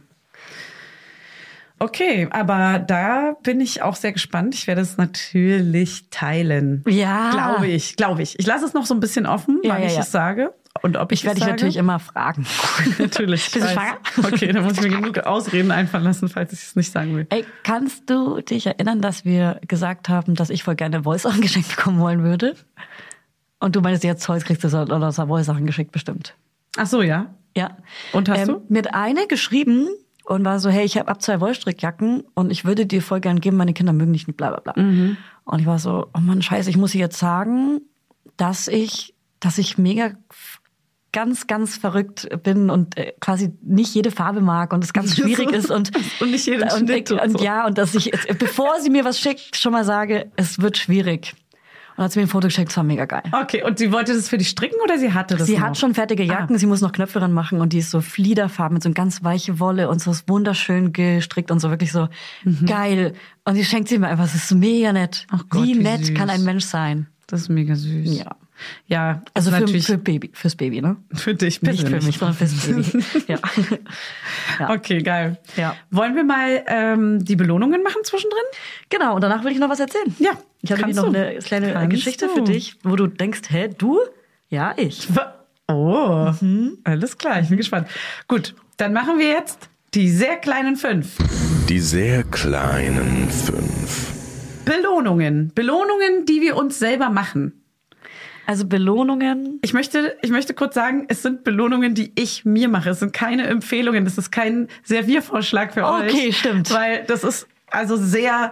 Okay, 1.80 2.28
aber 2.32 2.80
da 2.80 3.36
bin 3.44 3.60
ich 3.60 3.82
auch 3.82 3.96
sehr 3.96 4.14
gespannt. 4.14 4.56
Ich 4.56 4.66
werde 4.68 4.82
es 4.82 4.98
natürlich 4.98 6.10
teilen. 6.10 6.84
Ja. 6.88 7.32
Glaube 7.32 7.68
ich, 7.68 7.96
glaube 7.96 8.22
ich. 8.22 8.40
Ich 8.40 8.46
lasse 8.46 8.66
es 8.66 8.74
noch 8.74 8.86
so 8.86 8.94
ein 8.94 9.00
bisschen 9.00 9.26
offen, 9.26 9.60
Ja, 9.64 9.74
wann 9.74 9.82
ja, 9.82 9.88
ich 9.88 9.96
ja. 9.96 10.02
es 10.02 10.12
sage 10.12 10.54
und 10.82 10.98
ob 10.98 11.12
ich, 11.12 11.22
Ich 11.22 11.26
werde 11.26 11.40
dich 11.40 11.48
natürlich 11.48 11.78
immer 11.78 12.00
fragen. 12.00 12.46
Natürlich. 13.00 13.50
Bist 13.52 13.66
du 13.66 13.70
schwanger? 13.70 13.98
Okay, 14.18 14.52
dann 14.52 14.64
muss 14.64 14.74
ich 14.74 14.82
mir 14.82 14.90
genug 14.90 15.20
Ausreden 15.20 15.72
einfallen 15.72 16.04
lassen, 16.04 16.28
falls 16.28 16.52
ich 16.54 16.60
es 16.60 16.76
nicht 16.76 16.92
sagen 16.92 17.16
will. 17.16 17.28
Ey, 17.30 17.46
kannst 17.64 18.10
du 18.10 18.42
dich 18.42 18.68
erinnern, 18.68 19.02
dass 19.02 19.26
wir 19.26 19.60
gesagt 19.68 20.10
haben, 20.10 20.36
dass 20.36 20.50
ich 20.50 20.64
voll 20.64 20.76
gerne 20.76 21.04
Voice-Sachen 21.04 21.42
geschenkt 21.42 21.70
bekommen 21.76 22.00
wollen 22.00 22.24
würde? 22.24 22.56
Und 23.60 23.76
du 23.76 23.82
meinst, 23.82 24.04
jetzt 24.04 24.28
heute 24.28 24.46
kriegst 24.46 24.64
du 24.64 24.70
so 24.70 24.86
Voice-Sachen 24.86 25.66
geschickt, 25.66 25.92
bestimmt. 25.92 26.36
Ach 26.78 26.88
so, 26.88 27.02
ja. 27.02 27.34
Ja. 27.56 27.78
Und 28.12 28.28
hast 28.28 28.42
ähm, 28.42 28.48
du? 28.48 28.62
Mir 28.68 28.80
hat 28.80 28.94
eine 28.94 29.28
geschrieben 29.28 29.88
und 30.26 30.44
war 30.44 30.60
so, 30.60 30.70
hey, 30.70 30.86
ich 30.86 30.98
habe 30.98 31.08
ab 31.08 31.22
zwei 31.22 31.40
Wollstrickjacken 31.40 32.24
und 32.34 32.52
ich 32.52 32.66
würde 32.66 32.86
dir 32.86 33.02
voll 33.02 33.20
gern 33.20 33.40
geben, 33.40 33.58
meine 33.58 33.74
Kinder 33.74 33.94
mögen 33.94 34.14
dich 34.14 34.28
nicht, 34.28 34.38
bla 34.38 34.50
bla 34.50 34.60
bla. 34.60 34.84
Mhm. 34.84 35.18
Und 35.44 35.60
ich 35.60 35.66
war 35.66 35.80
so, 35.80 36.08
oh 36.14 36.20
Mann, 36.20 36.42
scheiße, 36.42 36.70
ich 36.70 36.78
muss 36.78 36.96
ihr 36.96 37.02
jetzt 37.02 37.20
sagen, 37.20 37.82
dass 38.38 38.68
ich, 38.68 39.14
dass 39.40 39.58
ich 39.58 39.78
mega 39.78 40.12
ganz, 41.12 41.48
ganz 41.48 41.78
verrückt 41.78 42.28
bin 42.44 42.70
und 42.70 42.98
äh, 42.98 43.14
quasi 43.22 43.54
nicht 43.62 43.96
jede 43.96 44.12
Farbe 44.12 44.42
mag 44.42 44.74
und 44.74 44.84
es 44.84 44.92
ganz 44.92 45.16
schwierig 45.18 45.52
ist 45.52 45.72
und, 45.72 45.92
Und 46.20 46.32
nicht 46.32 46.46
jeden 46.46 46.64
und, 46.64 46.72
Schnitt 46.72 47.12
und 47.12 47.22
und 47.22 47.38
so. 47.38 47.44
ja, 47.44 47.66
und 47.66 47.78
dass 47.78 47.96
ich, 47.96 48.06
jetzt, 48.06 48.38
bevor 48.38 48.82
sie 48.82 48.90
mir 48.90 49.06
was 49.06 49.20
schickt, 49.20 49.56
schon 49.56 49.72
mal 49.72 49.86
sage, 49.86 50.32
es 50.36 50.60
wird 50.60 50.78
schwierig. 50.78 51.34
Und 51.98 52.04
hat 52.04 52.12
sie 52.12 52.20
mir 52.20 52.26
ein 52.26 52.30
Foto 52.30 52.48
geschickt, 52.48 52.70
das 52.70 52.78
war 52.78 52.84
mega 52.84 53.06
geil. 53.06 53.24
Okay, 53.32 53.64
und 53.64 53.78
sie 53.80 53.92
wollte 53.92 54.14
das 54.14 54.28
für 54.28 54.38
dich 54.38 54.50
stricken 54.50 54.76
oder 54.84 54.98
sie 55.00 55.14
hatte 55.14 55.36
das 55.38 55.48
Sie 55.48 55.54
noch? 55.58 55.62
hat 55.68 55.78
schon 55.78 55.94
fertige 55.94 56.24
Jacken, 56.24 56.58
sie 56.58 56.66
muss 56.66 56.82
noch 56.82 56.92
Knöpfe 56.92 57.20
dran 57.20 57.32
machen 57.32 57.62
und 57.62 57.72
die 57.74 57.78
ist 57.80 57.90
so 57.92 58.02
Fliederfarben 58.02 58.74
mit 58.76 58.84
so 58.84 58.92
ganz 58.92 59.24
weiche 59.24 59.60
Wolle 59.60 59.90
und 59.90 60.02
so 60.02 60.12
ist 60.12 60.28
wunderschön 60.28 60.92
gestrickt 60.92 61.52
und 61.52 61.60
so 61.60 61.70
wirklich 61.70 61.92
so 61.94 62.10
geil. 62.66 63.14
Und 63.46 63.56
die 63.56 63.64
schenkt 63.64 63.88
sie 63.90 63.98
mir 63.98 64.08
einfach, 64.08 64.26
es 64.26 64.36
ist 64.36 64.52
mega 64.54 64.92
nett. 64.92 65.26
Ach 65.32 65.44
Gott, 65.50 65.64
wie 65.64 65.76
wie 65.80 65.84
nett 65.84 66.06
süß. 66.06 66.16
kann 66.16 66.30
ein 66.30 66.44
Mensch 66.44 66.66
sein? 66.66 67.08
Das 67.28 67.42
ist 67.42 67.50
mega 67.50 67.76
süß. 67.76 68.18
Ja. 68.20 68.36
Ja, 68.88 69.22
Also 69.34 69.52
für, 69.52 69.60
natürlich 69.60 69.86
für 69.86 69.98
Baby, 69.98 70.32
fürs 70.34 70.56
Baby, 70.56 70.82
ne? 70.82 70.96
für 71.14 71.36
dich 71.36 71.62
Nicht 71.62 71.82
für 71.82 71.90
persönlich. 71.90 72.06
mich, 72.06 72.18
sondern 72.18 72.38
fürs 72.38 72.54
Baby. 72.66 73.04
ja. 73.28 73.38
ja. 74.60 74.70
Okay, 74.70 75.00
geil. 75.02 75.38
Ja. 75.58 75.76
Wollen 75.92 76.16
wir 76.16 76.24
mal 76.24 76.64
ähm, 76.68 77.26
die 77.26 77.36
Belohnungen 77.36 77.84
machen 77.84 78.02
zwischendrin? 78.06 78.40
Genau, 78.90 79.16
und 79.16 79.22
danach 79.22 79.44
will 79.44 79.52
ich 79.52 79.60
noch 79.60 79.68
was 79.70 79.82
erzählen. 79.82 80.16
Ja, 80.20 80.32
Ich 80.66 80.72
habe 80.82 80.94
noch 80.94 81.12
du. 81.12 81.18
eine 81.18 81.40
kleine 81.40 81.74
Kannst 81.74 81.92
Geschichte 81.92 82.28
du. 82.28 82.34
für 82.36 82.42
dich, 82.42 82.76
wo 82.84 82.96
du 82.96 83.08
denkst, 83.08 83.42
hä, 83.50 83.70
du? 83.78 84.00
Ja, 84.50 84.74
ich. 84.78 85.08
Oh, 85.68 86.32
Mhm. 86.42 86.78
alles 86.84 87.18
klar, 87.18 87.40
ich 87.42 87.48
bin 87.50 87.58
gespannt. 87.58 87.88
Gut, 88.28 88.54
dann 88.78 88.94
machen 88.94 89.18
wir 89.18 89.28
jetzt 89.30 89.70
die 89.94 90.10
sehr 90.10 90.36
kleinen 90.38 90.76
fünf. 90.76 91.16
Die 91.70 91.80
sehr 91.80 92.24
kleinen 92.24 93.30
fünf. 93.30 94.14
Belohnungen. 94.66 95.52
Belohnungen, 95.56 96.26
die 96.26 96.42
wir 96.42 96.56
uns 96.58 96.80
selber 96.80 97.10
machen. 97.10 97.62
Also 98.48 98.68
Belohnungen. 98.68 99.60
Ich 99.64 99.74
möchte, 99.74 100.16
ich 100.22 100.30
möchte 100.30 100.54
kurz 100.54 100.76
sagen, 100.76 101.06
es 101.08 101.24
sind 101.24 101.44
Belohnungen, 101.44 101.96
die 101.96 102.12
ich 102.16 102.46
mir 102.46 102.68
mache. 102.68 102.92
Es 102.92 103.00
sind 103.00 103.12
keine 103.14 103.48
Empfehlungen. 103.48 104.06
Das 104.06 104.18
ist 104.20 104.32
kein 104.32 104.68
Serviervorschlag 104.84 105.74
für 105.74 105.86
euch. 105.86 106.14
Okay, 106.14 106.32
stimmt. 106.32 106.72
Weil 106.72 107.04
das 107.08 107.24
ist 107.24 107.48
also 107.72 107.98
sehr, 107.98 108.52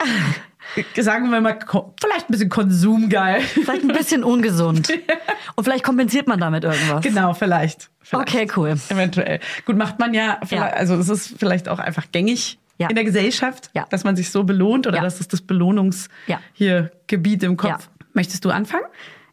sagen 0.97 1.29
wir 1.31 1.41
mal, 1.41 1.59
vielleicht 1.99 2.29
ein 2.29 2.31
bisschen 2.31 2.49
konsumgeil. 2.49 3.41
Vielleicht 3.41 3.83
ein 3.83 3.87
bisschen 3.89 4.23
ungesund. 4.23 4.89
Und 5.55 5.63
vielleicht 5.63 5.83
kompensiert 5.83 6.27
man 6.27 6.39
damit 6.39 6.63
irgendwas. 6.63 7.01
Genau, 7.03 7.33
vielleicht. 7.33 7.89
vielleicht. 8.01 8.29
Okay, 8.29 8.47
cool. 8.55 8.75
Eventuell. 8.89 9.39
Gut, 9.65 9.77
macht 9.77 9.99
man 9.99 10.13
ja, 10.13 10.39
vielleicht, 10.45 10.73
Ja. 10.73 10.79
also 10.79 10.95
es 10.95 11.09
ist 11.09 11.35
vielleicht 11.37 11.69
auch 11.69 11.79
einfach 11.79 12.05
gängig 12.11 12.57
Ja. 12.77 12.87
in 12.89 12.95
der 12.95 13.03
Gesellschaft, 13.03 13.69
Ja. 13.73 13.85
dass 13.89 14.03
man 14.03 14.15
sich 14.15 14.31
so 14.31 14.43
belohnt 14.43 14.87
oder 14.87 15.01
das 15.01 15.19
ist 15.19 15.31
das 15.33 15.41
Belohnungs 15.41 16.09
Ja. 16.27 16.39
hier 16.53 16.91
Gebiet 17.07 17.43
im 17.43 17.57
Kopf. 17.57 17.89
Möchtest 18.13 18.45
du 18.45 18.49
anfangen? 18.51 18.85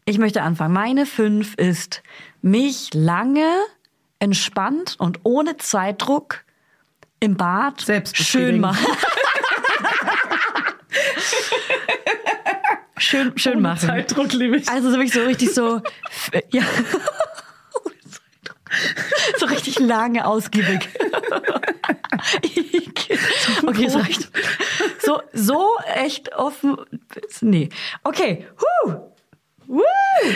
Ich 0.05 0.19
möchte 0.19 0.43
anfangen. 0.43 0.73
Meine 0.75 1.07
fünf 1.07 1.55
ist, 1.55 2.03
mich 2.43 2.91
lange, 2.95 3.47
entspannt 4.19 4.97
und 4.99 5.21
ohne 5.23 5.57
Zeitdruck 5.59 6.43
im 7.21 7.37
Bad 7.37 7.85
schön 8.15 8.61
machen. 8.61 8.85
Schön, 12.99 13.33
schön 13.39 13.53
Ohne 13.55 13.63
machen. 13.63 13.89
Zeitdruck 13.89 14.33
liebe 14.33 14.57
ich. 14.59 14.69
Also 14.69 14.91
so 14.91 14.97
wirklich 14.97 15.13
so 15.13 15.25
richtig 15.25 15.55
so, 15.55 15.81
ja. 16.53 16.63
So 19.39 19.47
richtig 19.47 19.79
lange, 19.79 20.27
ausgiebig. 20.27 20.89
Okay, 23.67 23.87
es 23.87 23.97
reicht. 23.97 24.31
So, 25.01 25.21
so 25.33 25.69
echt 25.95 26.35
offen. 26.35 26.77
Nee. 27.41 27.69
Okay. 28.05 28.47
Huh. 28.87 28.95
Woo. 29.67 29.83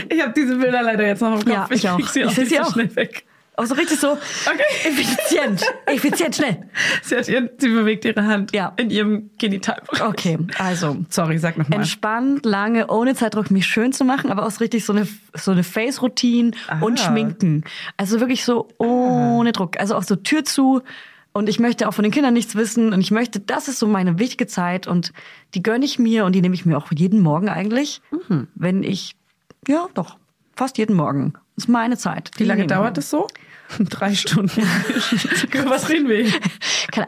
Ich 0.08 0.20
habe 0.20 0.32
diese 0.32 0.56
Bilder 0.56 0.82
leider 0.82 1.06
jetzt 1.06 1.20
noch 1.20 1.32
im 1.34 1.44
Kopf. 1.44 1.48
Ja, 1.48 1.66
ich 1.70 1.88
auch. 1.88 1.96
krieg 1.96 2.08
sie 2.08 2.20
Ich 2.20 2.26
auch 2.26 2.30
seh 2.32 2.40
nicht 2.42 2.50
sie 2.50 2.56
so 2.56 2.62
auch. 2.62 2.72
schnell 2.72 2.96
weg. 2.96 3.24
Aber 3.56 3.66
so 3.68 3.74
richtig 3.74 4.00
so 4.00 4.12
Okay. 4.12 4.62
effizient. 4.84 5.62
Effizient, 5.86 6.34
schnell. 6.34 6.68
Sie, 7.02 7.16
hat 7.16 7.28
ihren, 7.28 7.50
sie 7.58 7.68
bewegt 7.68 8.04
ihre 8.04 8.24
Hand 8.26 8.52
Ja. 8.52 8.72
in 8.76 8.90
ihrem 8.90 9.30
Genitalbereich. 9.38 10.02
Okay, 10.02 10.38
also. 10.58 10.96
Sorry, 11.08 11.38
sag 11.38 11.56
nochmal. 11.56 11.78
Entspannt, 11.78 12.44
lange, 12.44 12.88
ohne 12.88 13.14
Zeitdruck, 13.14 13.50
mich 13.52 13.66
schön 13.66 13.92
zu 13.92 14.04
machen, 14.04 14.30
aber 14.32 14.44
auch 14.46 14.50
so 14.50 14.58
richtig 14.58 14.84
so 14.84 14.92
eine, 14.92 15.06
so 15.34 15.52
eine 15.52 15.62
Face-Routine 15.62 16.50
und 16.80 17.00
Ah. 17.00 17.04
Schminken. 17.04 17.62
Also 17.96 18.18
wirklich 18.20 18.44
so 18.44 18.68
ohne 18.78 19.52
Druck. 19.52 19.78
Also 19.78 19.94
auch 19.94 20.02
so 20.02 20.16
Tür 20.16 20.44
zu. 20.44 20.82
Und 21.32 21.48
ich 21.48 21.58
möchte 21.58 21.88
auch 21.88 21.94
von 21.94 22.02
den 22.04 22.12
Kindern 22.12 22.34
nichts 22.34 22.54
wissen. 22.56 22.92
Und 22.92 23.00
ich 23.00 23.10
möchte, 23.10 23.40
das 23.40 23.68
ist 23.68 23.78
so 23.78 23.86
meine 23.86 24.18
wichtige 24.18 24.46
Zeit. 24.46 24.86
Und 24.86 25.12
die 25.54 25.62
gönne 25.62 25.84
ich 25.84 25.98
mir 25.98 26.24
und 26.24 26.32
die 26.32 26.40
nehme 26.40 26.54
ich 26.54 26.64
mir 26.66 26.76
auch 26.76 26.90
jeden 26.94 27.20
Morgen 27.20 27.48
eigentlich. 27.48 28.00
Mhm. 28.28 28.48
Wenn 28.54 28.82
ich, 28.82 29.16
ja, 29.68 29.86
doch, 29.94 30.16
fast 30.56 30.78
jeden 30.78 30.94
Morgen. 30.96 31.34
Das 31.56 31.64
ist 31.64 31.68
meine 31.68 31.96
Zeit. 31.96 32.30
Wie 32.36 32.44
lange 32.44 32.66
dauert 32.66 32.96
das 32.96 33.10
so? 33.10 33.28
Drei 33.78 34.14
Stunden. 34.14 34.50
Was 35.66 35.88
reden 35.88 36.08
wir? 36.08 36.26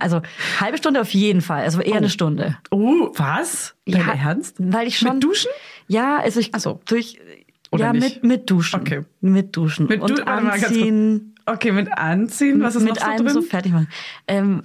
Also 0.00 0.22
halbe 0.60 0.78
Stunde 0.78 1.00
auf 1.00 1.10
jeden 1.10 1.40
Fall. 1.40 1.62
Also 1.62 1.80
eher 1.80 1.96
eine 1.96 2.10
Stunde. 2.10 2.56
Oh, 2.70 3.10
was? 3.14 3.74
Dein 3.86 4.08
Ernst? 4.08 4.56
Weil 4.58 4.86
ich 4.88 4.98
schon. 4.98 5.14
Mit 5.14 5.24
Duschen? 5.24 5.50
Ja, 5.86 6.18
also 6.18 6.40
ich 6.40 6.50
so. 6.58 6.80
durch. 6.86 7.18
Oder 7.70 7.86
ja, 7.86 7.92
nicht? 7.92 8.22
mit, 8.22 8.24
mit 8.24 8.50
Duschen. 8.50 8.80
Okay. 8.80 9.02
Mit 9.20 9.56
Duschen. 9.56 9.86
Mit 9.86 10.00
und 10.00 10.10
Du- 10.18 10.24
kurz. 10.24 10.28
anziehen. 10.28 11.34
Okay, 11.48 11.70
mit 11.70 11.96
Anziehen, 11.96 12.60
was 12.60 12.74
ist 12.74 12.82
mit 12.82 12.94
noch 12.94 13.00
so 13.02 13.06
allem 13.08 13.24
drin? 13.24 13.34
so 13.34 13.42
fertig 13.42 13.72
machen. 13.72 13.88
Ähm, 14.26 14.62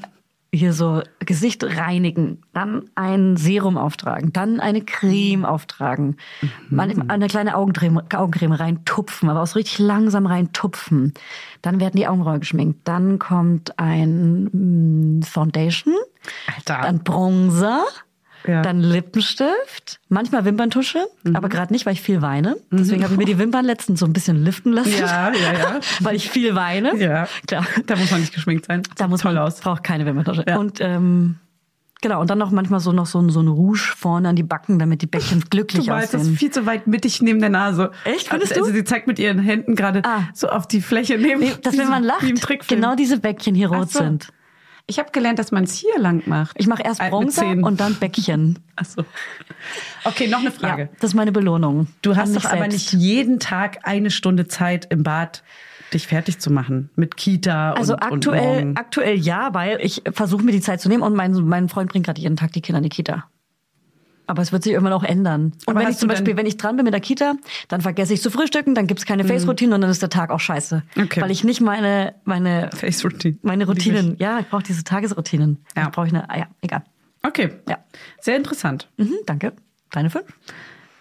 hier 0.53 0.73
so 0.73 1.01
Gesicht 1.19 1.63
reinigen, 1.63 2.41
dann 2.53 2.89
ein 2.95 3.37
Serum 3.37 3.77
auftragen, 3.77 4.33
dann 4.33 4.59
eine 4.59 4.81
Creme 4.81 5.45
auftragen, 5.45 6.17
Mhm. 6.41 6.49
manchmal 6.69 7.05
eine 7.09 7.27
kleine 7.27 7.55
Augencreme, 7.55 8.01
Augencreme 8.13 8.51
reintupfen, 8.51 9.29
aber 9.29 9.43
auch 9.43 9.47
so 9.47 9.59
richtig 9.59 9.79
langsam 9.79 10.25
reintupfen. 10.25 11.13
Dann 11.61 11.79
werden 11.79 11.95
die 11.95 12.05
Augenbrauen 12.07 12.41
geschminkt. 12.41 12.81
Dann 12.83 13.17
kommt 13.17 13.79
ein 13.79 14.49
mm, 15.19 15.21
Foundation, 15.23 15.93
Alter. 16.53 16.79
dann 16.81 16.99
Bronzer, 16.99 17.85
Ja. 18.47 18.61
dann 18.61 18.81
Lippenstift, 18.81 19.99
manchmal 20.09 20.45
Wimperntusche, 20.45 20.99
Mhm. 21.23 21.35
aber 21.35 21.49
gerade 21.49 21.71
nicht, 21.73 21.85
weil 21.85 21.93
ich 21.93 22.01
viel 22.01 22.21
weine. 22.21 22.57
Deswegen 22.71 23.03
habe 23.03 23.13
ich 23.13 23.19
mir 23.19 23.25
die 23.25 23.37
Wimpern 23.37 23.65
letztens 23.65 23.99
so 23.99 24.05
ein 24.05 24.13
bisschen 24.13 24.43
liften 24.43 24.71
lassen. 24.73 24.91
Ja, 24.99 25.31
ja, 25.31 25.53
ja. 25.53 25.79
weil 26.01 26.15
ich 26.15 26.29
viel 26.29 26.55
weine. 26.55 26.95
Ja. 26.97 27.27
Klar. 27.47 27.65
Da 27.87 27.95
muss 27.95 28.11
man 28.11 28.21
nicht 28.21 28.33
geschminkt 28.33 28.65
sein. 28.65 28.83
Da 28.97 29.07
muss 29.07 29.21
Toll 29.21 29.33
man 29.33 29.43
aus. 29.43 29.59
braucht 29.59 29.83
keine 29.83 30.05
Wimperntusche. 30.05 30.43
Ja. 30.47 30.57
Und 30.57 30.79
ähm, 30.81 31.35
genau, 32.01 32.19
und 32.21 32.29
dann 32.29 32.37
noch 32.39 32.51
manchmal 32.51 32.79
so 32.79 32.91
noch 32.91 33.05
so 33.05 33.19
ein, 33.19 33.29
so 33.29 33.41
ein 33.41 33.47
Rouge 33.47 33.93
vorne 33.95 34.29
an 34.29 34.35
die 34.35 34.43
Backen, 34.43 34.79
damit 34.79 35.01
die 35.01 35.07
Bäckchen 35.07 35.43
glücklich 35.49 35.85
Du 35.85 35.91
malst 35.91 36.13
das 36.13 36.21
aussehen. 36.21 36.37
viel 36.37 36.51
zu 36.51 36.65
weit 36.65 36.87
mittig 36.87 37.21
neben 37.21 37.39
der 37.39 37.49
Nase. 37.49 37.91
Echt? 38.05 38.29
Findest 38.29 38.53
also, 38.53 38.65
du? 38.69 38.73
sie 38.75 38.83
zeigt 38.83 39.07
mit 39.07 39.19
ihren 39.19 39.39
Händen 39.39 39.75
gerade 39.75 40.01
Ah. 40.03 40.23
so 40.33 40.49
auf 40.49 40.67
die 40.67 40.81
Fläche 40.81 41.17
neben. 41.17 41.39
Nee, 41.41 41.53
dass 41.61 41.77
wenn 41.77 41.89
man 41.89 42.03
lacht, 42.03 42.23
genau 42.67 42.95
diese 42.95 43.19
Bäckchen 43.19 43.53
hier 43.55 43.69
rot 43.69 43.91
so. 43.91 43.99
sind. 43.99 44.29
Ich 44.87 44.99
habe 44.99 45.11
gelernt, 45.11 45.39
dass 45.39 45.51
man 45.51 45.63
es 45.63 45.73
hier 45.75 45.97
lang 45.99 46.23
macht. 46.27 46.55
Ich 46.59 46.67
mache 46.67 46.83
erst 46.83 47.01
Äh, 47.01 47.09
Bronzer 47.09 47.41
Zähnen. 47.43 47.63
und 47.63 47.79
dann 47.79 47.95
Bäckchen. 47.95 48.59
Ach 48.75 48.85
so. 48.85 49.05
Okay, 50.03 50.27
noch 50.27 50.39
eine 50.39 50.51
Frage. 50.51 50.83
Ja, 50.83 50.89
das 50.99 51.11
ist 51.11 51.13
meine 51.15 51.31
Belohnung. 51.31 51.87
Du 52.01 52.15
hast 52.15 52.35
doch 52.35 52.45
aber 52.45 52.67
nicht 52.67 52.91
jeden 52.93 53.39
Tag 53.39 53.79
eine 53.83 54.11
Stunde 54.11 54.47
Zeit 54.47 54.87
im 54.89 55.03
Bad, 55.03 55.43
dich 55.93 56.07
fertig 56.07 56.39
zu 56.39 56.51
machen 56.51 56.89
mit 56.95 57.17
Kita 57.17 57.73
Also 57.73 57.93
und, 57.93 58.01
aktuell, 58.03 58.63
und 58.67 58.77
aktuell 58.77 59.15
ja, 59.15 59.53
weil 59.53 59.77
ich 59.81 60.01
versuche 60.11 60.41
mir 60.43 60.51
die 60.53 60.61
Zeit 60.61 60.79
zu 60.81 60.89
nehmen 60.89 61.03
und 61.03 61.15
mein, 61.15 61.33
mein 61.33 61.69
Freund 61.69 61.89
bringt 61.91 62.05
gerade 62.05 62.21
jeden 62.21 62.37
Tag 62.37 62.53
die 62.53 62.61
Kinder 62.61 62.77
in 62.77 62.83
die 62.83 62.89
Kita. 62.89 63.25
Aber 64.31 64.41
es 64.41 64.53
wird 64.53 64.63
sich 64.63 64.71
irgendwann 64.71 64.93
auch 64.93 65.03
ändern. 65.03 65.51
Und 65.65 65.75
Aber 65.75 65.81
wenn 65.81 65.89
ich 65.89 65.97
zum 65.97 66.07
Beispiel, 66.07 66.37
wenn 66.37 66.45
ich 66.45 66.55
dran 66.55 66.77
bin 66.77 66.85
mit 66.85 66.93
der 66.93 67.01
Kita, 67.01 67.33
dann 67.67 67.81
vergesse 67.81 68.13
ich 68.13 68.21
zu 68.21 68.31
frühstücken, 68.31 68.75
dann 68.75 68.87
gibt's 68.87 69.05
keine 69.05 69.25
Face-Routine 69.25 69.75
und 69.75 69.81
dann 69.81 69.89
ist 69.89 70.01
der 70.01 70.09
Tag 70.09 70.29
auch 70.29 70.39
scheiße. 70.39 70.83
Mhm. 70.95 71.03
Okay. 71.03 71.19
Weil 71.21 71.31
ich 71.31 71.43
nicht 71.43 71.59
meine, 71.59 72.15
meine, 72.23 72.69
Face 72.73 73.03
Routine. 73.03 73.37
meine 73.41 73.67
Routinen, 73.67 74.15
ja, 74.19 74.39
ich 74.39 74.47
brauche 74.47 74.63
diese 74.63 74.85
Tagesroutinen. 74.85 75.57
Ja. 75.75 75.89
Brauche 75.89 76.07
ich 76.07 76.13
eine, 76.13 76.29
ah 76.29 76.37
ja, 76.37 76.47
egal. 76.61 76.81
Okay. 77.23 77.49
Ja. 77.67 77.79
Sehr 78.21 78.37
interessant. 78.37 78.89
Mhm, 78.95 79.15
danke. 79.25 79.51
Deine 79.89 80.09
fünf? 80.09 80.27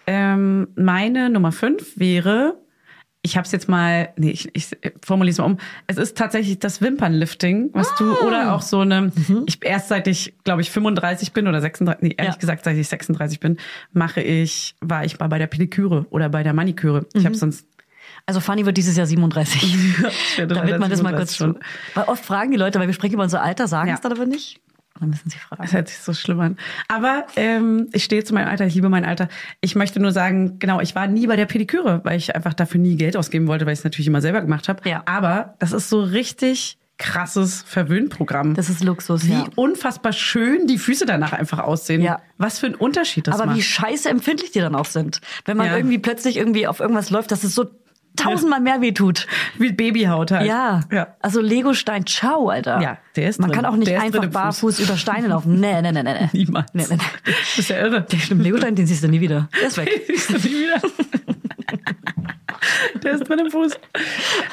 Ähm, 0.07 0.67
meine 0.75 1.29
Nummer 1.29 1.53
fünf 1.53 1.97
wäre, 1.97 2.57
ich 3.23 3.37
habe 3.37 3.45
es 3.45 3.51
jetzt 3.51 3.69
mal, 3.69 4.09
nee, 4.17 4.31
ich, 4.31 4.49
ich 4.53 4.69
formuliere 5.03 5.31
es 5.33 5.37
mal 5.37 5.45
um. 5.45 5.57
Es 5.87 5.97
ist 5.97 6.17
tatsächlich 6.17 6.57
das 6.59 6.81
Wimpernlifting, 6.81 7.69
was 7.73 7.93
du 7.95 8.13
Ah. 8.13 8.25
oder 8.25 8.55
auch 8.55 8.61
so 8.61 8.79
eine. 8.79 9.11
Mhm. 9.27 9.43
Ich 9.45 9.63
erst 9.63 9.89
seit 9.89 10.07
ich, 10.07 10.33
glaube 10.43 10.61
ich, 10.61 10.71
35 10.71 11.31
bin 11.33 11.47
oder 11.47 11.61
36, 11.61 12.01
nee, 12.01 12.15
ehrlich 12.17 12.33
Ja. 12.35 12.39
gesagt, 12.39 12.63
seit 12.63 12.77
ich 12.77 12.87
36 12.87 13.39
bin, 13.39 13.57
mache 13.93 14.21
ich, 14.21 14.75
war 14.81 15.05
ich 15.05 15.19
mal 15.19 15.27
bei 15.27 15.37
der 15.37 15.47
Pediküre 15.47 16.05
oder 16.09 16.29
bei 16.29 16.41
der 16.43 16.53
Maniküre. 16.53 17.05
Ich 17.13 17.21
Mhm. 17.21 17.25
habe 17.27 17.35
sonst 17.35 17.67
Also 18.25 18.39
Fanny 18.39 18.65
wird 18.65 18.77
dieses 18.77 18.97
Jahr 18.97 19.05
37. 19.05 19.61
Ich 20.33 20.37
werde 20.37 20.55
Damit 20.55 20.79
man 20.79 20.89
das 20.89 21.01
mal 21.01 21.09
37 21.09 21.17
kurz 21.17 21.35
schon. 21.37 21.53
schon. 21.53 21.63
Weil 21.93 22.03
oft 22.05 22.25
fragen 22.25 22.51
die 22.51 22.57
Leute, 22.57 22.79
weil 22.79 22.87
wir 22.87 22.93
sprechen 22.93 23.13
über 23.13 23.23
unser 23.23 23.41
Alter, 23.43 23.67
sagen 23.67 23.89
Ja. 23.89 23.95
es 23.95 24.01
dann 24.01 24.11
aber 24.11 24.25
nicht. 24.25 24.59
Dann 25.01 25.09
müssen 25.09 25.29
sie 25.29 25.37
fragen. 25.37 25.61
Das 25.61 25.73
hört 25.73 25.87
sich 25.89 25.97
so 25.97 26.13
schlimm 26.13 26.39
an. 26.39 26.57
Aber 26.87 27.25
ähm, 27.35 27.87
ich 27.91 28.03
stehe 28.03 28.23
zu 28.23 28.33
meinem 28.33 28.47
Alter, 28.47 28.65
ich 28.67 28.75
liebe 28.75 28.87
mein 28.87 29.03
Alter. 29.03 29.27
Ich 29.59 29.75
möchte 29.75 29.99
nur 29.99 30.11
sagen, 30.11 30.59
genau, 30.59 30.79
ich 30.79 30.95
war 30.95 31.07
nie 31.07 31.27
bei 31.27 31.35
der 31.35 31.47
Pediküre, 31.47 32.01
weil 32.03 32.17
ich 32.17 32.35
einfach 32.35 32.53
dafür 32.53 32.79
nie 32.79 32.95
Geld 32.95 33.17
ausgeben 33.17 33.47
wollte, 33.47 33.65
weil 33.65 33.73
ich 33.73 33.79
es 33.79 33.83
natürlich 33.83 34.07
immer 34.07 34.21
selber 34.21 34.41
gemacht 34.41 34.69
habe. 34.69 34.87
Ja. 34.87 35.03
Aber 35.05 35.55
das 35.59 35.71
ist 35.73 35.89
so 35.89 36.01
richtig 36.01 36.77
krasses 36.99 37.63
Verwöhnprogramm. 37.63 38.53
Das 38.53 38.69
ist 38.69 38.83
Luxus, 38.83 39.25
wie 39.25 39.33
ja. 39.33 39.45
unfassbar 39.55 40.13
schön 40.13 40.67
die 40.67 40.77
Füße 40.77 41.07
danach 41.07 41.33
einfach 41.33 41.57
aussehen. 41.57 42.01
Ja. 42.03 42.19
Was 42.37 42.59
für 42.59 42.67
ein 42.67 42.75
Unterschied 42.75 43.25
das 43.27 43.35
Aber 43.35 43.47
macht. 43.47 43.57
wie 43.57 43.63
scheiße 43.63 44.07
empfindlich 44.07 44.51
die 44.51 44.59
dann 44.59 44.75
auch 44.75 44.85
sind. 44.85 45.19
Wenn 45.45 45.57
man 45.57 45.65
Ja. 45.67 45.77
irgendwie 45.77 45.97
plötzlich 45.97 46.37
irgendwie 46.37 46.67
auf 46.67 46.79
irgendwas 46.79 47.09
läuft, 47.09 47.31
dass 47.31 47.43
es 47.43 47.55
so 47.55 47.65
tausendmal 48.15 48.59
mehr 48.59 48.81
weh 48.81 48.91
tut. 48.91 49.27
wie 49.57 49.71
Babyhaut 49.71 50.31
halt. 50.31 50.47
Ja. 50.47 50.81
ja. 50.91 51.15
Also 51.21 51.41
Legostein, 51.41 52.05
ciao, 52.05 52.49
Alter. 52.49 52.81
Ja, 52.81 52.97
der 53.15 53.29
ist 53.29 53.39
Man 53.39 53.49
drin. 53.49 53.61
kann 53.61 53.65
auch 53.65 53.75
nicht 53.75 53.89
Der 53.89 54.01
einfach 54.01 54.25
barfuß 54.27 54.79
über 54.79 54.97
Steine 54.97 55.27
laufen. 55.27 55.59
Nee, 55.59 55.81
nee, 55.81 55.91
nee, 55.91 56.03
nee. 56.03 56.13
nee. 56.13 56.29
Niemals. 56.33 56.73
Nee, 56.73 56.85
nee, 56.89 56.95
nee. 56.97 57.31
Das 57.31 57.59
ist 57.59 57.69
ja 57.69 57.77
irre. 57.79 58.01
Der 58.01 58.17
stimmt, 58.17 58.43
Legostein, 58.43 58.75
den 58.75 58.87
siehst 58.87 59.03
du 59.03 59.07
nie 59.07 59.21
wieder. 59.21 59.49
Der 59.59 59.67
ist 59.67 59.77
weg. 59.77 59.89
Siehst 60.07 60.29
du 60.29 60.33
nie 60.33 60.43
wieder. 60.43 60.81
Der 63.03 63.13
ist 63.13 63.27
drin 63.27 63.39
im 63.39 63.49
Fuß. 63.49 63.73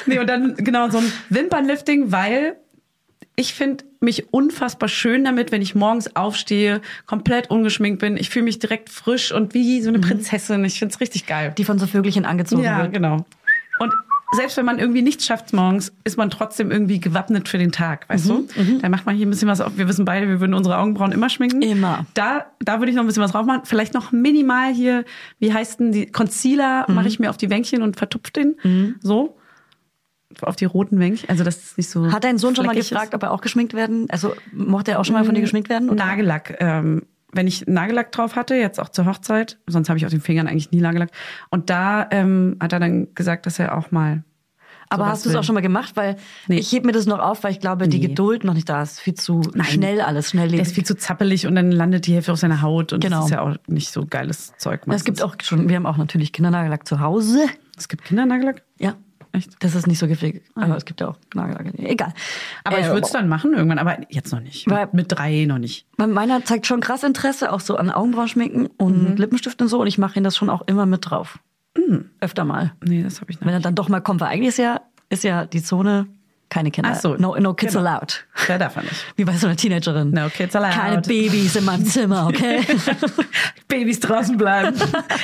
Nee, 0.07 0.19
und 0.19 0.27
dann 0.27 0.55
genau 0.55 0.89
so 0.89 0.97
ein 0.97 1.11
Wimpernlifting, 1.29 2.11
weil 2.11 2.55
ich 3.35 3.53
finde 3.53 3.85
mich 4.01 4.33
unfassbar 4.33 4.89
schön 4.89 5.23
damit, 5.23 5.51
wenn 5.51 5.61
ich 5.61 5.75
morgens 5.75 6.15
aufstehe, 6.15 6.81
komplett 7.05 7.49
ungeschminkt 7.49 7.99
bin. 7.99 8.17
Ich 8.17 8.29
fühle 8.29 8.45
mich 8.45 8.59
direkt 8.59 8.89
frisch 8.89 9.31
und 9.31 9.53
wie 9.53 9.81
so 9.81 9.89
eine 9.89 9.99
Prinzessin. 9.99 10.65
Ich 10.65 10.79
finde 10.79 10.93
es 10.93 10.99
richtig 10.99 11.25
geil. 11.25 11.53
Die 11.57 11.63
von 11.63 11.79
so 11.79 11.87
Vögelchen 11.87 12.25
angezogen 12.25 12.63
ja, 12.63 12.79
wird. 12.81 12.93
genau. 12.93 13.25
Und 13.79 13.93
selbst 14.33 14.57
wenn 14.57 14.65
man 14.65 14.77
irgendwie 14.77 15.01
nichts 15.01 15.25
schafft 15.25 15.53
morgens, 15.53 15.91
ist 16.03 16.15
man 16.17 16.29
trotzdem 16.29 16.69
irgendwie 16.69 16.99
gewappnet 16.99 17.49
für 17.49 17.57
den 17.57 17.71
Tag, 17.71 18.07
weißt 18.09 18.27
Mhm, 18.27 18.47
du? 18.55 18.79
Da 18.79 18.89
macht 18.89 19.05
man 19.07 19.15
hier 19.15 19.25
ein 19.25 19.29
bisschen 19.31 19.47
was 19.47 19.59
auf. 19.59 19.75
Wir 19.77 19.87
wissen 19.87 20.05
beide, 20.05 20.27
wir 20.27 20.39
würden 20.39 20.53
unsere 20.53 20.77
Augenbrauen 20.77 21.11
immer 21.11 21.29
schminken. 21.29 21.63
Immer. 21.63 22.05
Da, 22.13 22.45
da 22.59 22.77
würde 22.79 22.91
ich 22.91 22.95
noch 22.95 23.03
ein 23.03 23.07
bisschen 23.07 23.23
was 23.23 23.31
drauf 23.31 23.45
machen. 23.47 23.61
Vielleicht 23.63 23.95
noch 23.95 24.11
minimal 24.11 24.71
hier, 24.71 25.03
wie 25.39 25.51
heißt 25.51 25.79
denn 25.79 25.91
die 25.91 26.05
Concealer, 26.11 26.85
Mhm. 26.87 26.93
mache 26.95 27.07
ich 27.07 27.19
mir 27.19 27.31
auf 27.31 27.37
die 27.37 27.49
Wänkchen 27.49 27.81
und 27.81 27.95
vertupfe 27.97 28.31
den. 28.31 28.97
So. 29.01 29.35
Auf 30.41 30.55
die 30.55 30.65
roten 30.65 30.99
Wänkchen. 30.99 31.27
Also, 31.27 31.43
das 31.43 31.57
ist 31.57 31.77
nicht 31.79 31.89
so. 31.89 32.11
Hat 32.11 32.23
dein 32.23 32.37
Sohn 32.37 32.55
schon 32.55 32.65
mal 32.67 32.73
fleckig 32.73 32.91
ist. 32.91 32.95
gefragt, 32.95 33.15
ob 33.15 33.23
er 33.23 33.31
auch 33.31 33.41
geschminkt 33.41 33.73
werden? 33.73 34.05
Also 34.11 34.35
mochte 34.53 34.91
er 34.91 34.99
auch 34.99 35.05
schon 35.05 35.13
mal 35.15 35.25
von 35.25 35.33
dir 35.33 35.41
geschminkt 35.41 35.69
werden? 35.69 35.89
oder? 35.89 36.05
Nagellack. 36.05 36.55
Ähm, 36.59 37.01
wenn 37.31 37.47
ich 37.47 37.67
Nagellack 37.67 38.11
drauf 38.11 38.35
hatte, 38.35 38.55
jetzt 38.55 38.79
auch 38.79 38.89
zur 38.89 39.05
Hochzeit, 39.05 39.59
sonst 39.67 39.89
habe 39.89 39.97
ich 39.97 40.05
auf 40.05 40.11
den 40.11 40.21
Fingern 40.21 40.47
eigentlich 40.47 40.71
nie 40.71 40.81
Nagellack. 40.81 41.11
Und 41.49 41.69
da 41.69 42.07
ähm, 42.11 42.57
hat 42.59 42.73
er 42.73 42.79
dann 42.79 43.13
gesagt, 43.13 43.45
dass 43.45 43.59
er 43.59 43.77
auch 43.77 43.91
mal. 43.91 44.23
Aber 44.91 45.05
hast 45.05 45.23
du 45.23 45.29
es 45.29 45.35
auch 45.35 45.43
schon 45.43 45.53
mal 45.53 45.61
gemacht? 45.61 45.95
Weil 45.95 46.15
Nee. 46.47 46.57
ich 46.57 46.71
heb 46.71 46.83
mir 46.83 46.91
das 46.93 47.05
noch 47.05 47.19
auf, 47.19 47.43
weil 47.43 47.51
ich 47.51 47.59
glaube, 47.59 47.87
die 47.87 47.99
Nee. 47.99 48.07
Geduld 48.07 48.43
noch 48.43 48.55
nicht 48.55 48.67
da 48.67 48.81
ist. 48.81 48.99
Viel 48.99 49.13
zu 49.13 49.43
schnell 49.61 50.01
alles, 50.01 50.31
schnell 50.31 50.49
Der 50.49 50.61
ist 50.61 50.73
viel 50.73 50.83
zu 50.83 50.95
zappelig 50.97 51.45
und 51.45 51.53
dann 51.53 51.71
landet 51.71 52.07
die 52.07 52.15
Hälfte 52.15 52.31
auf 52.33 52.39
seiner 52.39 52.63
Haut 52.63 52.91
und 52.91 53.01
Genau. 53.03 53.17
das 53.17 53.25
ist 53.25 53.31
ja 53.31 53.41
auch 53.41 53.55
nicht 53.67 53.91
so 53.91 54.07
geiles 54.07 54.53
Zeug. 54.57 54.81
es 54.87 55.03
gibt 55.03 55.21
auch 55.21 55.35
schon, 55.43 55.69
wir 55.69 55.75
haben 55.75 55.85
auch 55.85 55.97
natürlich 55.97 56.31
Kindernagellack 56.33 56.87
zu 56.87 56.99
Hause. 57.01 57.45
es 57.77 57.87
gibt 57.87 58.03
Kindernagellack. 58.03 58.63
Ja. 58.79 58.95
Echt? 59.31 59.55
Das 59.63 59.75
ist 59.75 59.85
nicht 59.87 59.99
so 59.99 60.07
giftig. 60.07 60.43
Aber 60.55 60.75
es 60.75 60.85
gibt 60.85 61.01
ja 61.01 61.09
auch 61.09 61.17
Nagellack. 61.35 61.73
Egal. 61.79 62.13
Aber 62.63 62.79
ich 62.79 62.85
Äh, 62.85 62.89
würde 62.89 63.01
es 63.01 63.11
dann 63.11 63.27
machen 63.27 63.53
irgendwann, 63.53 63.77
aber 63.79 63.97
jetzt 64.09 64.31
noch 64.31 64.39
nicht. 64.39 64.69
Weil- 64.69 64.89
Mit, 64.91 65.05
drei 65.09 65.45
noch 65.45 65.59
nicht. 65.59 65.85
Mein- 65.97 66.11
Meiner 66.11 66.43
zeigt 66.45 66.65
schon 66.65 66.79
krass 66.81 67.03
Interesse, 67.03 67.51
auch 67.53 67.59
so 67.59 67.75
an 67.75 67.91
Augenbrauenschminken 67.91 68.67
und 68.77 69.11
Mhm. 69.11 69.15
Lippenstift 69.17 69.61
und 69.61 69.67
so. 69.67 69.81
Und 69.81 69.87
ich 69.87 69.97
mache 69.97 70.17
ihn 70.19 70.23
das 70.23 70.35
schon 70.35 70.49
auch 70.49 70.63
immer 70.67 70.85
mit 70.85 71.09
drauf. 71.09 71.39
Mhm. 71.77 72.09
Öfter 72.19 72.43
mal. 72.45 72.73
Nee, 72.83 73.03
das 73.03 73.21
habe 73.21 73.31
ich 73.31 73.39
noch 73.39 73.45
Wenn 73.45 73.53
er 73.53 73.57
nicht. 73.59 73.65
dann 73.65 73.75
doch 73.75 73.87
mal 73.89 73.99
kommt, 74.01 74.21
weil 74.21 74.29
eigentlich 74.29 74.49
ist 74.49 74.57
ja, 74.57 74.81
ist 75.09 75.23
ja 75.23 75.45
die 75.45 75.61
Zone 75.61 76.07
keine 76.49 76.71
Kinder. 76.71 76.91
Ach 76.93 76.99
so, 76.99 77.15
no, 77.15 77.35
no 77.37 77.53
kids 77.53 77.73
genau. 77.73 77.87
allowed. 77.87 78.25
Der 78.47 78.57
darf 78.57 78.75
er 78.75 78.83
nicht. 78.83 79.05
Wie 79.15 79.23
bei 79.23 79.33
so 79.37 79.47
einer 79.47 79.55
Teenagerin. 79.55 80.11
No 80.11 80.29
kids 80.29 80.55
allowed. 80.55 80.71
Keine 80.73 81.01
Babys 81.01 81.55
in 81.55 81.65
meinem 81.65 81.85
Zimmer, 81.85 82.27
okay? 82.27 82.61
Babys 83.67 83.99
draußen 83.99 84.35
bleiben. 84.37 84.75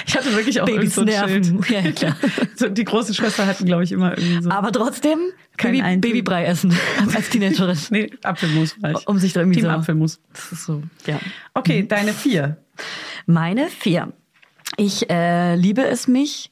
Ich 0.05 0.15
hatte 0.15 0.31
wirklich 0.35 0.61
auch 0.61 0.65
Babys 0.65 0.95
so 0.95 1.01
ein 1.01 1.07
nerven. 1.07 1.63
Schild. 1.63 1.69
Ja, 1.85 1.91
klar. 1.91 2.15
So, 2.57 2.69
die 2.69 2.83
große 2.85 3.13
Schwester 3.13 3.45
hatten, 3.47 3.65
glaube 3.65 3.83
ich, 3.83 3.91
immer 3.91 4.17
irgendwie 4.17 4.43
so. 4.43 4.49
Aber 4.49 4.71
trotzdem 4.71 5.19
Baby, 5.61 5.81
Einzel- 5.81 5.99
Babybrei 6.01 6.45
essen 6.45 6.73
als 7.15 7.29
Teenagerin. 7.29 7.77
nee, 7.89 8.11
Apfelmus 8.23 8.73
vielleicht. 8.73 9.07
Um 9.07 9.17
sich 9.17 9.33
da 9.33 9.41
irgendwie 9.41 9.59
Team 9.59 9.69
so- 9.69 9.75
Apfelmus. 9.75 10.21
Das 10.31 10.51
ist 10.53 10.63
so, 10.65 10.81
ja. 11.05 11.19
Okay, 11.53 11.85
deine 11.87 12.13
vier. 12.13 12.57
Meine 13.25 13.67
vier. 13.67 14.13
Ich 14.77 15.09
äh, 15.09 15.55
liebe 15.55 15.85
es 15.85 16.07
mich, 16.07 16.49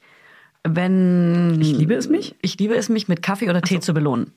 wenn 0.62 1.58
Ich 1.60 1.72
liebe 1.72 1.94
es 1.94 2.08
mich? 2.08 2.34
ich 2.42 2.58
liebe 2.58 2.74
es 2.74 2.88
mich 2.88 3.08
mit 3.08 3.22
Kaffee 3.22 3.48
oder 3.48 3.62
Tee 3.62 3.80
zu 3.80 3.94
belohnen. 3.94 4.32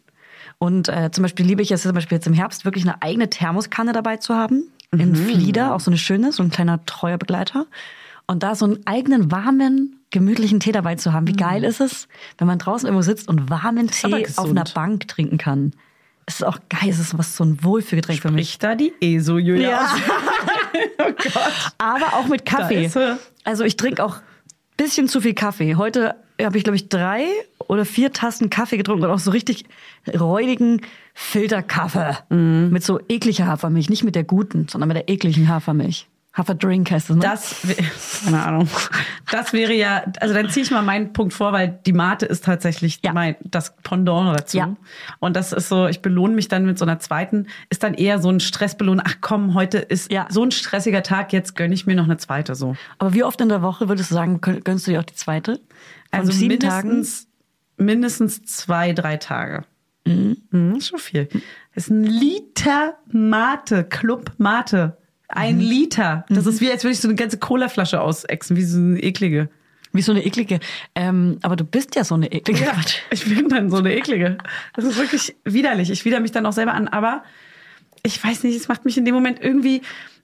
Und 0.59 0.89
äh, 0.89 1.11
zum 1.11 1.21
Beispiel 1.21 1.45
liebe 1.45 1.61
ich 1.61 1.71
es 1.71 1.83
zum 1.83 1.93
Beispiel 1.93 2.17
jetzt 2.17 2.27
im 2.27 2.33
Herbst 2.33 2.65
wirklich 2.65 2.83
eine 2.83 3.01
eigene 3.01 3.29
Thermoskanne 3.29 3.93
dabei 3.93 4.17
zu 4.17 4.35
haben 4.35 4.71
in 4.91 5.15
Flieder, 5.15 5.75
auch 5.75 5.79
so 5.79 5.91
eine 5.91 5.97
schöne, 5.97 6.31
so 6.31 6.43
ein 6.43 6.49
kleiner 6.49 6.85
treuer 6.85 7.17
Begleiter. 7.17 7.67
Und 8.25 8.43
da 8.43 8.55
so 8.55 8.65
einen 8.65 8.85
eigenen 8.85 9.31
warmen, 9.31 9.99
gemütlichen 10.11 10.59
Tee 10.59 10.71
dabei 10.71 10.95
zu 10.95 11.13
haben. 11.13 11.27
Wie 11.27 11.33
geil 11.33 11.63
ist 11.63 11.79
es, 11.79 12.07
wenn 12.37 12.47
man 12.47 12.59
draußen 12.59 12.87
irgendwo 12.87 13.01
sitzt 13.01 13.27
und 13.27 13.49
warmen 13.49 13.89
Tee 13.89 14.27
auf 14.35 14.49
einer 14.49 14.63
Bank 14.63 15.07
trinken 15.07 15.37
kann. 15.37 15.73
Es 16.25 16.35
ist 16.35 16.43
auch 16.43 16.59
geil, 16.69 16.89
es 16.89 16.99
ist 16.99 17.17
was 17.17 17.37
so 17.37 17.45
ein 17.45 17.63
Wohlfühlgetränk 17.63 18.21
für 18.21 18.31
mich. 18.31 18.49
Ich 18.49 18.59
da 18.59 18.75
die 18.75 18.93
ESO, 18.99 19.37
Julia. 19.37 19.69
Ja. 19.69 19.95
oh 20.99 21.11
Gott. 21.23 21.73
Aber 21.77 22.13
auch 22.15 22.27
mit 22.27 22.45
Kaffee. 22.45 22.91
Also 23.45 23.63
ich 23.63 23.77
trinke 23.77 24.03
auch 24.03 24.17
bisschen 24.75 25.07
zu 25.07 25.21
viel 25.21 25.33
Kaffee. 25.33 25.75
Heute 25.75 26.15
habe 26.41 26.57
ich, 26.57 26.63
glaube 26.63 26.75
ich, 26.75 26.89
drei 26.89 27.25
oder 27.67 27.83
vier 27.85 28.11
Tassen 28.13 28.49
Kaffee 28.49 28.77
getrunken 28.77 29.05
und 29.05 29.11
auch 29.11 29.19
so 29.19 29.31
richtig 29.31 29.65
räudigen 30.17 30.81
Filterkaffee. 31.13 32.17
Mhm. 32.29 32.69
Mit 32.71 32.83
so 32.83 32.99
ekliger 33.09 33.47
Hafermilch. 33.47 33.89
Nicht 33.89 34.03
mit 34.03 34.15
der 34.15 34.23
guten, 34.23 34.67
sondern 34.69 34.87
mit 34.87 34.97
der 34.97 35.09
ekligen 35.09 35.47
Hafermilch. 35.47 36.07
Haferdrink 36.33 36.91
heißt 36.91 37.09
es, 37.09 37.15
ne? 37.15 37.21
Das, 37.23 37.55
keine 38.23 38.43
Ahnung. 38.45 38.69
Das 39.31 39.53
wäre 39.53 39.73
ja, 39.73 40.03
also 40.19 40.35
dann 40.35 40.49
ziehe 40.51 40.63
ich 40.63 40.69
mal 40.69 40.83
meinen 40.83 41.11
Punkt 41.11 41.33
vor, 41.33 41.51
weil 41.51 41.79
die 41.87 41.93
Mate 41.93 42.27
ist 42.27 42.45
tatsächlich 42.45 42.99
Ja. 43.03 43.11
mein, 43.11 43.35
das 43.43 43.75
Pendant 43.77 44.37
dazu. 44.39 44.57
Ja. 44.59 44.75
Und 45.17 45.35
das 45.35 45.51
ist 45.51 45.67
so, 45.67 45.87
ich 45.87 46.03
belohne 46.03 46.35
mich 46.35 46.47
dann 46.47 46.65
mit 46.67 46.77
so 46.77 46.85
einer 46.85 46.99
zweiten, 46.99 47.47
ist 47.71 47.81
dann 47.81 47.95
eher 47.95 48.19
so 48.21 48.29
ein 48.29 48.39
Stressbelohn. 48.39 49.01
Ach 49.03 49.15
komm, 49.19 49.55
heute 49.55 49.79
ist 49.79 50.11
Ja. 50.11 50.27
so 50.29 50.43
ein 50.43 50.51
stressiger 50.51 51.01
Tag, 51.01 51.33
jetzt 51.33 51.55
gönne 51.55 51.73
ich 51.73 51.87
mir 51.87 51.95
noch 51.95 52.03
eine 52.05 52.17
zweite 52.17 52.53
so. 52.53 52.75
Aber 52.99 53.15
wie 53.15 53.23
oft 53.23 53.41
in 53.41 53.49
der 53.49 53.63
Woche 53.63 53.89
würdest 53.89 54.11
du 54.11 54.15
sagen, 54.15 54.37
gön- 54.39 54.61
gönnst 54.63 54.85
du 54.85 54.91
dir 54.91 54.99
auch 54.99 55.05
die 55.05 55.15
zweite? 55.15 55.59
Also 56.19 56.31
sieben 56.31 56.59
Tagen? 56.59 56.89
mindestens, 56.89 57.27
mindestens 57.77 58.43
zwei, 58.43 58.93
drei 58.93 59.17
Tage. 59.17 59.63
Mhm. 60.05 60.75
ist 60.77 60.87
schon 60.87 60.99
viel. 60.99 61.27
Das 61.75 61.85
ist 61.85 61.89
ein 61.89 62.03
Liter 62.03 62.97
Mate, 63.11 63.83
Club 63.83 64.31
Mate. 64.37 64.97
Ein 65.29 65.59
Liter. 65.59 66.25
Das 66.29 66.45
ist 66.45 66.61
wie, 66.61 66.71
als 66.71 66.83
würde 66.83 66.93
ich 66.93 67.01
so 67.01 67.07
eine 67.07 67.15
ganze 67.15 67.37
Colaflasche 67.37 67.99
ausexen, 67.99 68.55
wie 68.55 68.63
so 68.63 68.77
eine 68.77 69.03
eklige. 69.03 69.49
Wie 69.91 70.01
so 70.01 70.11
eine 70.11 70.25
eklige. 70.25 70.59
Ähm, 70.95 71.39
aber 71.41 71.55
du 71.55 71.65
bist 71.65 71.95
ja 71.95 72.03
so 72.03 72.15
eine 72.15 72.31
eklige. 72.31 72.63
Ja, 72.63 72.75
ich 73.11 73.25
bin 73.25 73.49
dann 73.49 73.69
so 73.69 73.77
eine 73.77 73.93
eklige. 73.93 74.37
Das 74.73 74.85
ist 74.85 74.97
wirklich 74.97 75.35
widerlich. 75.43 75.89
Ich 75.89 76.05
widere 76.05 76.21
mich 76.21 76.31
dann 76.31 76.45
auch 76.45 76.53
selber 76.53 76.73
an, 76.73 76.87
aber 76.87 77.23
ich 78.03 78.23
weiß 78.23 78.43
nicht, 78.43 78.55
es 78.55 78.67
macht 78.67 78.85
mich 78.85 78.97
in 78.97 79.05
dem 79.05 79.15
Moment 79.15 79.41
irgendwie, 79.41 79.81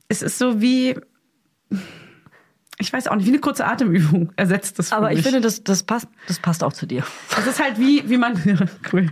es 0.07 0.21
ist 0.21 0.37
so 0.37 0.61
wie, 0.61 0.95
ich 2.79 2.91
weiß 2.91 3.07
auch 3.07 3.15
nicht, 3.15 3.25
wie 3.25 3.31
eine 3.31 3.39
kurze 3.39 3.65
Atemübung 3.65 4.31
ersetzt 4.35 4.79
das 4.79 4.89
für 4.89 4.95
Aber 4.95 5.09
mich. 5.09 5.19
ich 5.19 5.23
finde, 5.23 5.41
das, 5.41 5.63
das, 5.63 5.83
passt, 5.83 6.07
das 6.27 6.39
passt 6.39 6.63
auch 6.63 6.73
zu 6.73 6.85
dir. 6.85 7.03
Das 7.35 7.45
ist 7.47 7.61
halt 7.61 7.79
wie, 7.79 8.07
wie 8.09 8.17
man, 8.17 8.41
cool. 8.93 9.09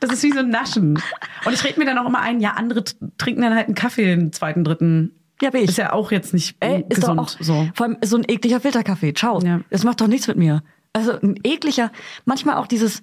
Das 0.00 0.12
ist 0.12 0.22
wie 0.22 0.32
so 0.32 0.40
ein 0.40 0.48
Naschen. 0.48 1.00
Und 1.44 1.52
ich 1.52 1.64
rede 1.64 1.78
mir 1.78 1.86
dann 1.86 1.98
auch 1.98 2.06
immer 2.06 2.20
ein, 2.20 2.40
ja, 2.40 2.52
andere 2.52 2.84
trinken 3.18 3.42
dann 3.42 3.54
halt 3.54 3.66
einen 3.66 3.74
Kaffee, 3.74 4.04
den 4.04 4.32
zweiten, 4.32 4.64
dritten. 4.64 5.12
Ja, 5.40 5.50
bin 5.50 5.62
ich. 5.64 5.70
Ist 5.70 5.78
ja 5.78 5.92
auch 5.92 6.12
jetzt 6.12 6.32
nicht 6.32 6.56
Ey, 6.60 6.84
ist 6.88 7.00
gesund. 7.00 7.18
doch 7.18 7.24
auch, 7.24 7.36
so. 7.40 7.68
Vor 7.74 7.86
allem 7.86 7.96
so 8.02 8.16
ein 8.16 8.24
ekliger 8.28 8.60
Filterkaffee. 8.60 9.12
Ciao. 9.12 9.40
Ja. 9.42 9.60
Das 9.70 9.82
macht 9.84 10.00
doch 10.00 10.06
nichts 10.06 10.28
mit 10.28 10.36
mir. 10.36 10.62
Also 10.92 11.12
ein 11.20 11.36
ekliger, 11.42 11.90
manchmal 12.24 12.56
auch 12.56 12.66
dieses 12.66 13.02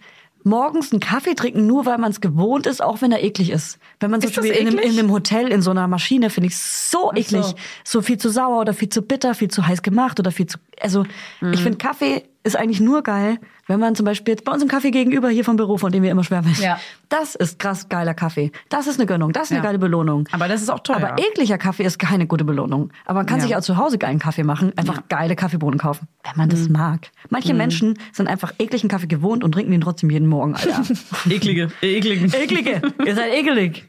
morgens 0.50 0.92
einen 0.92 1.00
Kaffee 1.00 1.36
trinken, 1.36 1.66
nur 1.68 1.86
weil 1.86 1.98
man 1.98 2.12
es 2.12 2.20
gewohnt 2.22 2.66
ist, 2.68 2.82
auch 2.82 3.02
wenn 3.02 3.12
er 3.12 3.24
eklig 3.24 3.52
ist. 3.52 3.78
Wenn 4.00 4.12
man 4.12 4.20
zum 4.22 4.32
Beispiel 4.32 4.52
in 4.52 4.68
einem, 4.68 4.80
in 4.80 4.98
einem 5.00 5.12
Hotel 5.12 5.48
in 5.52 5.62
so 5.62 5.72
einer 5.72 5.88
Maschine 5.88 6.30
finde 6.30 6.48
ich 6.48 6.58
so 6.58 7.12
eklig. 7.14 7.46
so. 7.46 7.54
So. 7.86 8.02
viel 8.02 8.18
zu 8.18 8.30
sauer 8.30 8.60
oder 8.60 8.74
viel 8.74 8.90
zu 8.90 9.02
bitter, 9.02 9.34
viel 9.36 9.50
zu 9.50 9.66
heiß 9.66 9.82
gemacht 9.84 10.20
oder 10.20 10.32
viel 10.32 10.48
zu. 10.48 10.58
Also 10.82 11.06
Mhm. 11.42 11.54
ich 11.54 11.62
finde 11.62 11.78
Kaffee 11.78 12.24
ist 12.50 12.56
eigentlich 12.58 12.80
nur 12.82 13.02
geil, 13.04 13.38
wenn 13.68 13.80
man 13.80 13.96
zum 13.96 14.06
Beispiel 14.06 14.34
jetzt 14.34 14.44
bei 14.44 14.52
uns 14.52 14.62
im 14.62 14.68
Kaffee 14.68 14.92
gegenüber 14.92 15.30
hier 15.30 15.46
vom 15.46 15.56
Büro, 15.56 15.78
von 15.78 15.92
dem 15.92 16.04
wir 16.04 16.12
immer 16.12 16.24
schwärmen. 16.24 16.54
Ja. 16.60 16.80
Das 17.08 17.36
ist 17.36 17.60
krass 17.60 17.88
geiler 17.90 18.14
Kaffee. 18.14 18.52
Das 18.70 18.88
ist 18.88 19.00
eine 19.00 19.06
Gönnung. 19.06 19.32
Das 19.32 19.44
ist 19.46 19.52
eine 19.52 19.60
Ja. 19.60 19.64
geile 19.64 19.80
Belohnung. 19.80 20.28
Aber 20.32 20.48
das 20.48 20.62
ist 20.62 20.70
auch 20.70 20.80
teuer. 20.80 20.98
Aber 20.98 21.16
ekliger 21.20 21.58
Kaffee 21.58 21.84
ist 21.84 22.00
keine 22.00 22.28
gute 22.28 22.44
Belohnung. 22.44 22.92
Aber 23.06 23.20
man 23.20 23.26
kann 23.26 23.38
Ja. 23.40 23.46
sich 23.46 23.56
auch 23.56 23.62
zu 23.62 23.78
Hause 23.78 23.98
geilen 23.98 24.20
Kaffee 24.20 24.44
machen, 24.44 24.74
einfach 24.78 25.04
geile 25.10 25.36
Kaffeebohnen 25.36 25.80
kaufen, 25.80 26.08
wenn 26.24 26.34
man 26.36 26.50
das 26.50 26.68
mag. 26.70 27.12
Manche 27.30 27.54
Menschen 27.54 27.98
sind 28.12 28.28
einfach 28.28 28.54
ekligen 28.60 28.90
Kaffee 28.90 29.08
gewohnt 29.08 29.44
und 29.44 29.52
trinken 29.54 29.72
den 29.72 29.82
trotzdem 29.82 30.10
jeden 30.10 30.28
Morgen, 30.28 30.56
Alter. 30.56 30.84
Eklige, 31.30 31.70
ekligen. 31.82 32.34
Eklige, 32.34 32.82
ihr 33.06 33.16
seid 33.16 33.34
ekelig. 33.34 33.88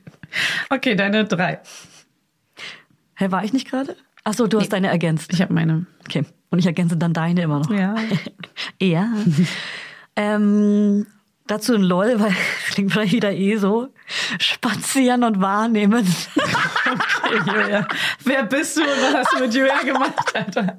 Okay, 0.68 0.94
deine 0.94 1.24
drei. 1.24 1.58
Hä, 3.14 3.30
war 3.30 3.44
ich 3.44 3.52
nicht 3.52 3.68
gerade? 3.68 3.96
Ach 4.30 4.34
so, 4.34 4.46
du 4.46 4.60
hast 4.60 4.72
deine 4.72 4.86
ergänzt. 4.86 5.32
Ich 5.32 5.42
habe 5.42 5.52
meine. 5.52 5.86
Okay. 6.04 6.24
Und 6.50 6.60
ich 6.60 6.66
ergänze 6.66 6.96
dann 6.96 7.12
deine 7.12 7.42
immer 7.42 7.58
noch. 7.58 7.70
Ja. 7.70 7.96
ja. 8.80 9.12
ähm, 10.14 11.04
dazu 11.46 11.74
ein 11.74 11.82
LOL, 11.82 12.20
weil 12.20 12.34
klingt 12.70 12.92
vielleicht 12.92 13.12
wieder 13.12 13.32
eh 13.32 13.56
so. 13.56 13.88
Spazieren 14.38 15.24
und 15.24 15.40
wahrnehmen. 15.40 16.06
Okay, 16.90 17.38
Julia. 17.46 17.86
Wer 18.24 18.42
bist 18.44 18.76
du 18.76 18.80
und 18.80 18.88
was 18.88 19.14
hast 19.14 19.32
du 19.34 19.38
mit 19.44 19.54
Julia 19.54 19.78
gemacht, 19.84 20.34
Alter? 20.34 20.78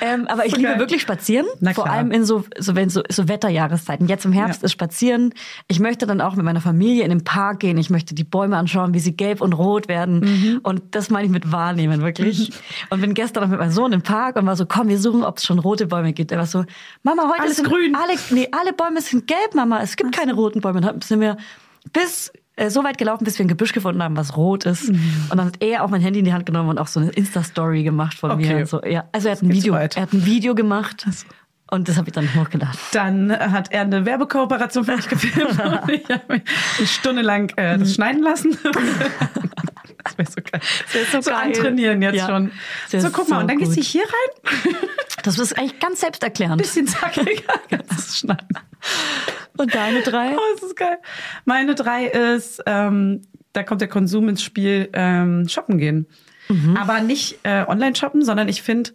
Ähm, 0.00 0.26
aber 0.26 0.44
ich 0.46 0.52
So 0.52 0.58
liebe 0.58 0.76
wirklich 0.80 1.02
Spazieren. 1.02 1.46
Vor 1.74 1.88
allem 1.88 2.10
in 2.10 2.24
so, 2.24 2.44
so, 2.58 2.74
wenn 2.74 2.90
so, 2.90 3.02
so 3.08 3.28
Wetterjahreszeiten. 3.28 4.08
Jetzt 4.08 4.24
im 4.24 4.32
Herbst 4.32 4.62
Ja. 4.62 4.66
ist 4.66 4.72
Spazieren. 4.72 5.32
Ich 5.68 5.78
möchte 5.78 6.06
dann 6.06 6.20
auch 6.20 6.34
mit 6.34 6.44
meiner 6.44 6.60
Familie 6.60 7.04
in 7.04 7.10
den 7.10 7.22
Park 7.22 7.60
gehen. 7.60 7.78
Ich 7.78 7.88
möchte 7.90 8.16
die 8.16 8.24
Bäume 8.24 8.56
anschauen, 8.56 8.94
wie 8.94 8.98
sie 8.98 9.14
gelb 9.16 9.40
und 9.40 9.52
rot 9.52 9.86
werden. 9.86 10.20
Mhm. 10.20 10.60
Und 10.64 10.82
das 10.96 11.10
meine 11.10 11.26
ich 11.26 11.30
mit 11.32 11.52
wahrnehmen, 11.52 12.02
wirklich. 12.02 12.50
und 12.90 13.00
bin 13.00 13.14
gestern 13.14 13.44
noch 13.44 13.50
mit 13.50 13.60
meinem 13.60 13.70
Sohn 13.70 13.92
im 13.92 14.02
Park 14.02 14.34
und 14.34 14.46
war 14.46 14.56
so, 14.56 14.66
komm, 14.66 14.88
wir 14.88 14.98
suchen, 14.98 15.22
ob 15.22 15.38
es 15.38 15.44
schon 15.44 15.60
rote 15.60 15.86
Bäume 15.86 16.12
gibt. 16.12 16.32
Er 16.32 16.38
war 16.38 16.46
so, 16.46 16.64
Mama, 17.04 17.28
heute 17.30 17.42
Alles 17.42 17.56
sind 17.56 17.68
grün. 17.68 17.94
Alle, 17.94 18.18
nee, 18.30 18.48
alle 18.50 18.72
Bäume 18.72 19.00
sind 19.00 19.28
gelb, 19.28 19.54
Mama. 19.54 19.71
Es 19.80 19.96
gibt 19.96 20.12
keine 20.14 20.34
roten 20.34 20.60
Bäume. 20.60 20.78
Und 20.78 20.84
dann 20.84 21.00
sind 21.00 21.20
wir 21.20 21.36
bis 21.92 22.32
äh, 22.56 22.68
so 22.70 22.84
weit 22.84 22.98
gelaufen, 22.98 23.24
bis 23.24 23.38
wir 23.38 23.44
ein 23.44 23.48
Gebüsch 23.48 23.72
gefunden 23.72 24.02
haben, 24.02 24.16
was 24.16 24.36
rot 24.36 24.64
ist. 24.66 24.90
Mhm. 24.90 25.26
Und 25.30 25.38
dann 25.38 25.46
hat 25.46 25.62
er 25.62 25.82
auch 25.84 25.88
mein 25.88 26.00
Handy 26.02 26.18
in 26.18 26.24
die 26.24 26.32
Hand 26.34 26.46
genommen 26.46 26.68
und 26.68 26.78
auch 26.78 26.86
so 26.88 27.00
eine 27.00 27.10
Insta-Story 27.10 27.82
gemacht 27.82 28.18
von 28.18 28.30
Okay. 28.32 28.46
mir. 28.54 28.56
Und 28.60 28.68
so. 28.68 28.82
ja, 28.84 29.04
also 29.12 29.28
er 29.28 29.36
hat 29.36 29.42
ein 29.42 29.52
Video, 29.52 29.74
weit. 29.74 29.96
er 29.96 30.02
hat 30.02 30.12
ein 30.12 30.24
Video 30.26 30.54
gemacht 30.54 31.06
und 31.70 31.88
das 31.88 31.96
habe 31.96 32.08
ich 32.10 32.12
dann 32.14 32.28
hochgeladen. 32.34 32.76
Dann 32.92 33.32
hat 33.32 33.72
er 33.72 33.80
eine 33.82 34.04
Werbekooperation 34.04 34.84
für 34.84 34.96
mich 34.96 35.08
gefilmt 35.08 35.58
und 35.64 35.90
ich 35.90 36.04
habe 36.10 36.22
mich 36.28 36.42
eine 36.78 36.86
Stunde 36.86 37.22
lang 37.22 37.50
äh, 37.56 37.78
das 37.78 37.94
schneiden 37.94 38.22
lassen. 38.22 38.56
Das 40.04 40.18
wäre 40.18 40.28
so 40.28 40.40
geil. 40.42 40.60
Das 40.84 40.94
wär 40.94 41.04
so 41.04 41.20
so 41.20 41.30
geil. 41.30 41.40
antrainieren 41.44 42.02
jetzt 42.02 42.16
Ja. 42.16 42.26
schon. 42.26 42.50
So, 42.88 42.98
guck 43.12 43.28
mal, 43.28 43.36
so 43.36 43.40
und 43.42 43.48
dann 43.48 43.58
gehst 43.58 43.72
du 43.72 43.76
gut. 43.76 43.84
hier 43.84 44.02
rein, 44.02 44.74
Das 45.22 45.38
ist 45.38 45.56
eigentlich 45.56 45.78
ganz 45.78 46.00
selbsterklärend. 46.00 46.60
bisschen 46.60 46.88
zackiger, 46.88 47.30
du 47.70 47.78
schneiden. 48.12 48.48
Und 49.62 49.74
deine 49.74 50.02
drei? 50.02 50.32
Oh, 50.36 50.40
das 50.54 50.62
ist 50.62 50.76
geil. 50.76 50.98
Meine 51.44 51.74
drei 51.74 52.06
ist, 52.06 52.62
ähm, 52.66 53.22
da 53.52 53.62
kommt 53.62 53.80
der 53.80 53.88
Konsum 53.88 54.28
ins 54.28 54.42
Spiel, 54.42 54.88
ähm, 54.92 55.48
shoppen 55.48 55.78
gehen. 55.78 56.06
Mhm. 56.48 56.76
Aber 56.76 57.00
nicht 57.00 57.38
äh, 57.44 57.64
online 57.66 57.94
shoppen, 57.96 58.24
sondern 58.24 58.48
ich 58.48 58.62
finde, 58.62 58.90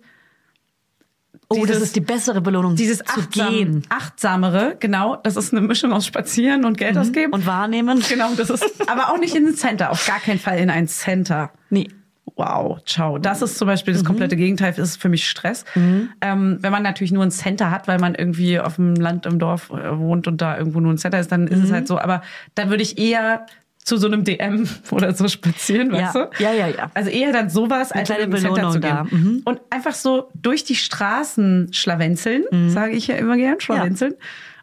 Oh, 1.50 1.56
das 1.62 1.68
dieses- 1.68 1.84
ist 1.84 1.96
die 1.96 2.02
bessere 2.02 2.42
Belohnung, 2.42 2.76
dieses 2.76 3.08
achtsam, 3.08 3.50
gehen 3.54 3.84
achtsamere, 3.88 4.76
genau, 4.82 5.16
das 5.16 5.38
ist 5.38 5.54
eine 5.54 5.62
Mischung 5.66 5.94
aus 5.94 6.06
Spazieren 6.06 6.66
und 6.66 6.78
Geld 6.78 6.98
ausgeben. 6.98 7.32
und 7.32 7.46
wahrnehmen. 7.46 8.04
Genau, 8.10 8.34
das 8.36 8.50
ist, 8.50 8.90
aber 8.90 9.10
auch 9.14 9.18
nicht 9.18 9.34
in 9.34 9.48
ein 9.48 9.56
Center, 9.56 9.92
auf 9.92 10.06
gar 10.06 10.20
keinen 10.20 10.40
Fall 10.40 10.58
in 10.60 10.70
ein 10.70 10.90
Center. 10.90 11.52
Nee. 11.70 11.88
Wow, 12.36 12.84
ciao. 12.86 13.18
Das 13.18 13.42
ist 13.42 13.58
zum 13.58 13.68
Beispiel 13.68 13.94
das 13.94 14.04
komplette 14.04 14.36
Gegenteil, 14.36 14.74
das 14.76 14.90
ist 14.90 15.02
für 15.02 15.10
mich 15.10 15.28
Stress. 15.30 15.66
Ähm, 15.76 16.58
wenn 16.62 16.72
man 16.72 16.84
natürlich 16.84 17.12
nur 17.12 17.24
ein 17.24 17.32
Center 17.32 17.72
hat, 17.72 17.88
weil 17.88 18.00
man 18.00 18.16
irgendwie 18.16 18.60
auf 18.60 18.76
dem 18.76 18.96
Land, 18.96 19.26
im 19.26 19.40
Dorf 19.40 19.70
äh, 19.72 19.98
wohnt 19.98 20.28
und 20.28 20.42
da 20.42 20.58
irgendwo 20.58 20.80
nur 20.80 20.94
ein 20.94 20.98
Center 20.98 21.20
ist, 21.20 21.32
dann 21.32 21.48
ist 21.48 21.64
es 21.64 21.72
halt 21.72 21.88
so. 21.88 21.98
Aber 21.98 22.22
da 22.56 22.70
würde 22.70 22.84
ich 22.84 22.98
eher 23.00 23.46
zu 23.84 23.96
so 23.98 24.08
einem 24.08 24.24
DM 24.26 24.68
oder 24.92 25.14
so 25.14 25.28
spazieren, 25.30 25.94
Ja. 25.96 26.02
weißt 26.08 26.16
du? 26.16 26.30
Ja, 26.44 26.52
ja, 26.52 26.68
ja. 26.68 26.92
Also 26.94 27.10
eher 27.10 27.32
dann 27.32 27.50
sowas, 27.50 27.92
als 27.94 28.08
kleine 28.08 28.24
in 28.24 28.34
ein 28.34 28.40
Center 28.42 28.54
Belohnung 28.56 28.74
zu 28.74 28.80
da. 28.82 29.04
gehen. 29.04 29.20
Mhm. 29.24 29.42
Und 29.46 29.62
einfach 29.70 29.94
so 29.94 30.30
durch 30.36 30.64
die 30.66 30.76
Straßen 30.76 31.70
schlawenzeln, 31.72 32.44
Mhm. 32.52 32.70
sage 32.70 32.92
ich 32.92 33.08
ja 33.08 33.16
immer 33.16 33.38
gern, 33.38 33.60
schlawenzeln. 33.62 34.14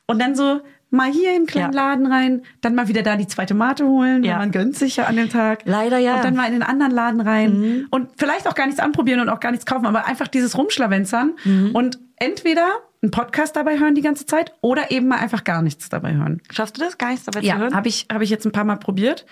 Und 0.07 0.21
dann 0.21 0.35
so 0.37 0.61
mal 0.95 1.11
hier 1.11 1.31
in 1.31 1.37
einen 1.37 1.47
kleinen 1.47 1.73
Ja. 1.75 1.89
Laden 1.91 2.07
rein, 2.07 2.43
dann 2.61 2.75
mal 2.75 2.89
wieder 2.89 3.03
da 3.03 3.17
die 3.17 3.27
zweite 3.27 3.55
Mate 3.55 3.85
holen, 3.87 4.25
Ja. 4.25 4.39
man 4.39 4.51
gönnt 4.51 4.77
sich 4.77 4.97
ja 4.97 5.05
an 5.05 5.17
dem 5.17 5.29
Tag. 5.29 5.63
Leider 5.65 5.99
ja. 5.99 6.13
Mhm. 6.13 6.17
Und 6.19 6.25
dann 6.25 6.37
mal 6.37 6.47
in 6.47 6.53
den 6.53 6.63
anderen 6.63 6.93
Laden 6.93 7.21
rein 7.21 7.87
und 7.91 8.09
vielleicht 8.17 8.49
auch 8.49 8.55
gar 8.55 8.67
nichts 8.67 8.81
anprobieren 8.81 9.21
und 9.21 9.29
auch 9.29 9.41
gar 9.41 9.51
nichts 9.51 9.67
kaufen, 9.67 9.87
aber 9.87 10.07
einfach 10.07 10.29
dieses 10.29 10.57
Rumschlawenzern 10.57 11.33
Mhm. 11.45 11.71
und 11.75 11.99
entweder 12.17 12.67
einen 13.03 13.11
Podcast 13.11 13.55
dabei 13.57 13.79
hören 13.79 13.95
die 13.95 14.01
ganze 14.01 14.25
Zeit 14.25 14.53
oder 14.63 14.91
eben 14.91 15.09
mal 15.09 15.19
einfach 15.19 15.45
gar 15.45 15.61
nichts 15.61 15.89
dabei 15.91 16.15
hören. 16.15 16.41
Schaffst 16.51 16.77
du 16.79 16.81
das 16.81 16.97
gar 16.97 17.11
nichts 17.11 17.27
dabei 17.27 17.41
zu 17.41 17.47
Ja, 17.47 17.59
hören? 17.59 17.75
habe 17.75 17.89
ich, 17.89 18.07
hab 18.11 18.23
ich 18.23 18.31
jetzt 18.31 18.47
ein 18.47 18.53
paar 18.53 18.65
Mal 18.65 18.77
probiert 18.77 19.27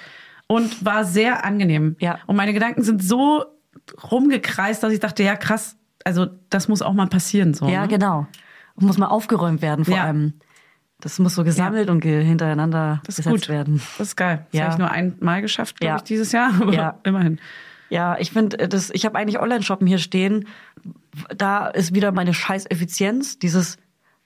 und 0.46 0.84
war 0.84 1.04
sehr 1.04 1.44
angenehm. 1.46 1.96
Ja. 1.98 2.18
Und 2.26 2.36
meine 2.36 2.52
Gedanken 2.52 2.82
sind 2.82 3.02
so 3.02 3.44
rumgekreist, 4.10 4.82
dass 4.82 4.92
ich 4.92 5.00
dachte, 5.00 5.22
ja 5.22 5.36
krass, 5.36 5.76
also 6.04 6.26
das 6.50 6.68
muss 6.68 6.82
auch 6.82 6.92
mal 6.92 7.06
passieren. 7.06 7.54
So, 7.54 7.66
Ja, 7.68 7.82
ne? 7.82 7.88
genau. 7.88 8.26
Muss 8.76 8.98
mal 8.98 9.06
aufgeräumt 9.06 9.62
werden 9.62 9.84
vor 9.84 9.96
Ja. 9.96 10.04
allem. 10.04 10.34
Das 11.02 11.18
muss 11.18 11.34
so 11.34 11.42
gesammelt 11.44 11.90
und 11.90 12.00
ge 12.00 12.22
hintereinander 12.24 13.00
Das 13.04 13.18
ist 13.18 13.24
gesetzt 13.24 13.46
gut. 13.46 13.48
werden. 13.48 13.82
Das 13.98 14.08
ist 14.08 14.16
geil. 14.16 14.46
Das 14.52 14.58
Ja. 14.58 14.64
habe 14.66 14.72
ich 14.74 14.78
nur 14.78 14.90
einmal 14.90 15.42
geschafft, 15.42 15.80
glaube 15.80 15.88
Ja. 15.90 15.96
ich, 15.96 16.02
dieses 16.02 16.30
Jahr. 16.32 16.52
Aber 16.60 16.72
Ja. 16.72 16.98
immerhin. 17.04 17.38
Ja, 17.90 18.16
ich 18.18 18.30
finde, 18.30 18.56
das, 18.68 18.88
ich 18.90 19.04
habe 19.04 19.18
eigentlich 19.18 19.38
Online-Shoppen 19.40 19.86
hier 19.86 19.98
stehen. 19.98 20.46
Da 21.36 21.66
ist 21.66 21.92
wieder 21.94 22.12
meine 22.12 22.32
scheiß 22.32 22.66
Effizienz. 22.70 23.38
Dieses, 23.38 23.76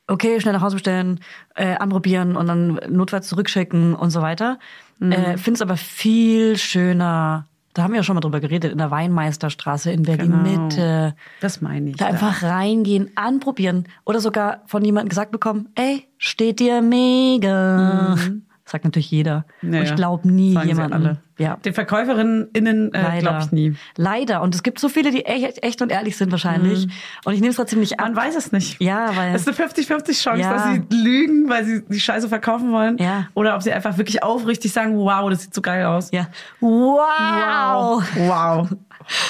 okay, 0.07 0.39
schnell 0.41 0.53
nach 0.55 0.61
Hause 0.63 0.77
bestellen, 0.77 1.19
äh, 1.57 1.75
anprobieren 1.77 2.37
und 2.37 2.47
dann 2.47 2.79
notfalls 2.91 3.27
zurückschicken 3.27 3.95
und 3.95 4.11
so 4.11 4.21
weiter. 4.23 4.59
Mhm. 4.99 5.13
Äh, 5.13 5.39
finde 5.39 5.57
es 5.59 5.63
aber 5.63 5.77
viel 5.77 6.57
schöner. 6.59 7.47
Da 7.77 7.83
haben 7.83 7.93
wir 7.93 7.99
ja 7.99 8.03
schon 8.03 8.15
mal 8.15 8.23
drüber 8.23 8.41
geredet, 8.41 8.73
in 8.73 8.79
der 8.79 8.91
Weinmeisterstraße 8.91 9.91
in 9.91 10.05
Berlin-Mitte. 10.05 11.15
Das 11.43 11.61
meine 11.61 11.91
ich. 11.91 11.97
Da 11.97 12.07
einfach 12.07 12.43
reingehen, 12.43 13.11
anprobieren 13.17 13.85
oder 14.07 14.19
sogar 14.19 14.63
von 14.65 14.83
jemandem 14.83 15.11
gesagt 15.11 15.31
bekommen, 15.31 15.69
ey, 15.75 16.09
steht 16.17 16.59
dir 16.59 16.81
mega. 16.81 18.17
Sagt 18.69 18.85
natürlich 18.85 19.13
jeder. 19.13 19.45
Mhm. 19.63 19.73
Ja, 19.75 19.81
und 19.81 19.87
ich 19.87 19.95
glaube 19.95 20.29
nie 20.29 20.59
jemanden. 20.65 21.19
Ja. 21.39 21.57
Den 21.57 21.73
Verkäuferinnen 21.73 22.49
innen 22.53 22.93
äh, 22.93 23.19
glaube 23.21 23.39
ich 23.45 23.53
nie. 23.53 23.77
Leider. 23.97 24.43
Und 24.43 24.57
es 24.57 24.65
gibt 24.65 24.81
so 24.81 24.89
viele, 24.89 25.13
die 25.13 25.25
echt, 25.25 25.63
echt 25.63 25.83
und 25.83 25.93
ehrlich 25.93 26.17
sind 26.17 26.33
wahrscheinlich. 26.33 26.89
Und 27.25 27.35
ich 27.35 27.41
nehme 27.41 27.51
es 27.51 27.57
trotzdem 27.57 27.79
nicht 27.79 28.01
ab. 28.01 28.07
Man 28.07 28.17
weiß 28.17 28.35
es 28.35 28.51
nicht. 28.51 28.81
Ja, 28.83 29.15
weil. 29.17 29.35
Es 29.37 29.47
ist 29.47 29.61
eine 29.61 29.69
50-50 29.69 30.21
Chance, 30.21 30.41
Ja. 30.41 30.53
dass 30.53 30.65
sie 30.73 30.83
lügen, 30.91 31.49
weil 31.49 31.65
sie 31.65 31.85
die 31.89 32.01
Scheiße 32.01 32.29
verkaufen 32.29 32.73
wollen. 32.73 32.97
Ja. 32.99 33.29
Oder 33.35 33.55
ob 33.55 33.63
sie 33.63 33.73
einfach 33.73 33.99
wirklich 33.99 34.23
aufrichtig 34.25 34.73
sagen, 34.73 34.97
wow, 34.97 35.31
das 35.31 35.43
sieht 35.43 35.55
so 35.55 35.63
geil 35.63 35.85
aus. 35.85 36.11
ja. 36.11 36.27
Wow. 36.61 38.03
Wow. 38.17 38.69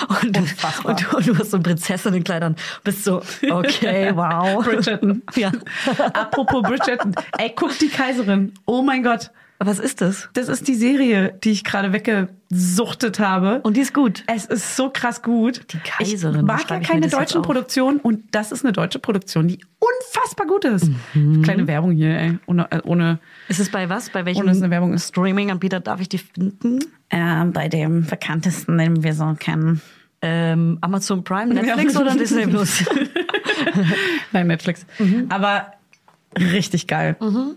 Und, 0.09 0.39
und, 0.85 1.15
und 1.15 1.27
du 1.27 1.39
hast 1.39 1.51
so 1.51 1.61
Prinzessinnenkleidern. 1.61 2.57
Bist 2.85 3.05
so, 3.05 3.23
okay, 3.51 4.13
wow. 4.15 4.65
Bridgerton. 4.65 5.23
Ja. 5.37 5.53
Apropos 6.15 6.63
Bridgerton. 6.63 7.15
Ey, 7.39 7.53
guck 7.55 7.79
die 7.79 7.89
Kaiserin. 7.89 8.53
Oh 8.65 8.83
mein 8.83 9.03
Gott. 9.03 9.31
Was 9.59 9.79
ist 9.79 10.03
das? 10.03 10.29
Das 10.35 10.49
ist 10.49 10.69
die 10.69 10.75
Serie, 10.75 11.39
die 11.43 11.51
ich 11.51 11.65
gerade 11.65 11.93
weggesuchtet 11.93 13.19
habe. 13.19 13.61
Und 13.63 13.77
die 13.77 13.81
ist 13.81 13.95
gut. 13.95 14.23
Es 14.27 14.45
ist 14.45 14.77
so 14.77 14.91
krass 14.91 15.23
gut. 15.23 15.63
Die 15.73 15.79
Kaiserin, 15.79 16.41
Ich 16.41 16.43
mag 16.43 16.69
ja 16.71 16.81
keine 16.81 17.09
deutschen. 17.09 17.41
Produktionen 17.43 17.99
und 18.01 18.23
das 18.33 18.53
ist 18.53 18.65
eine 18.65 18.73
deutsche 18.73 18.99
Produktion, 18.99 19.49
die 19.49 19.59
unfassbar 19.79 20.47
gut 20.47 20.67
ist. 20.67 20.91
Mhm. 21.15 21.43
Kleine 21.43 21.67
Werbung 21.67 21.93
hier, 21.93 22.19
ey. 22.19 22.39
Ohne, 22.47 22.71
äh, 22.71 22.81
ohne 22.85 23.19
Ist 23.49 23.61
es 23.61 23.71
bei 23.71 23.89
was? 23.89 24.11
Bei 24.11 24.27
welchem 24.27 24.43
Ohne 24.43 24.51
eine 24.51 24.71
Werbung 24.71 24.93
ist. 24.93 25.09
Streaming-Anbieter 25.09 25.81
darf 25.81 26.01
ich 26.01 26.09
die 26.11 26.19
finden? 26.19 26.81
Äh, 27.11 27.45
bei 27.47 27.69
dem 27.69 28.05
bekanntesten, 28.07 28.79
den 28.79 29.03
wir 29.03 29.15
so 29.15 29.35
kennen. 29.39 29.81
Ähm, 30.23 30.79
Amazon 30.81 31.23
Prime, 31.25 31.53
Netflix 31.55 31.95
Ja. 31.95 32.01
oder 32.01 32.17
Disney 32.17 32.47
Plus? 32.47 32.85
Nein, 34.33 34.47
Netflix. 34.47 34.87
Mhm. 34.99 35.27
Aber 35.29 35.73
richtig 36.39 36.87
geil. 36.87 37.17
Habe 37.21 37.57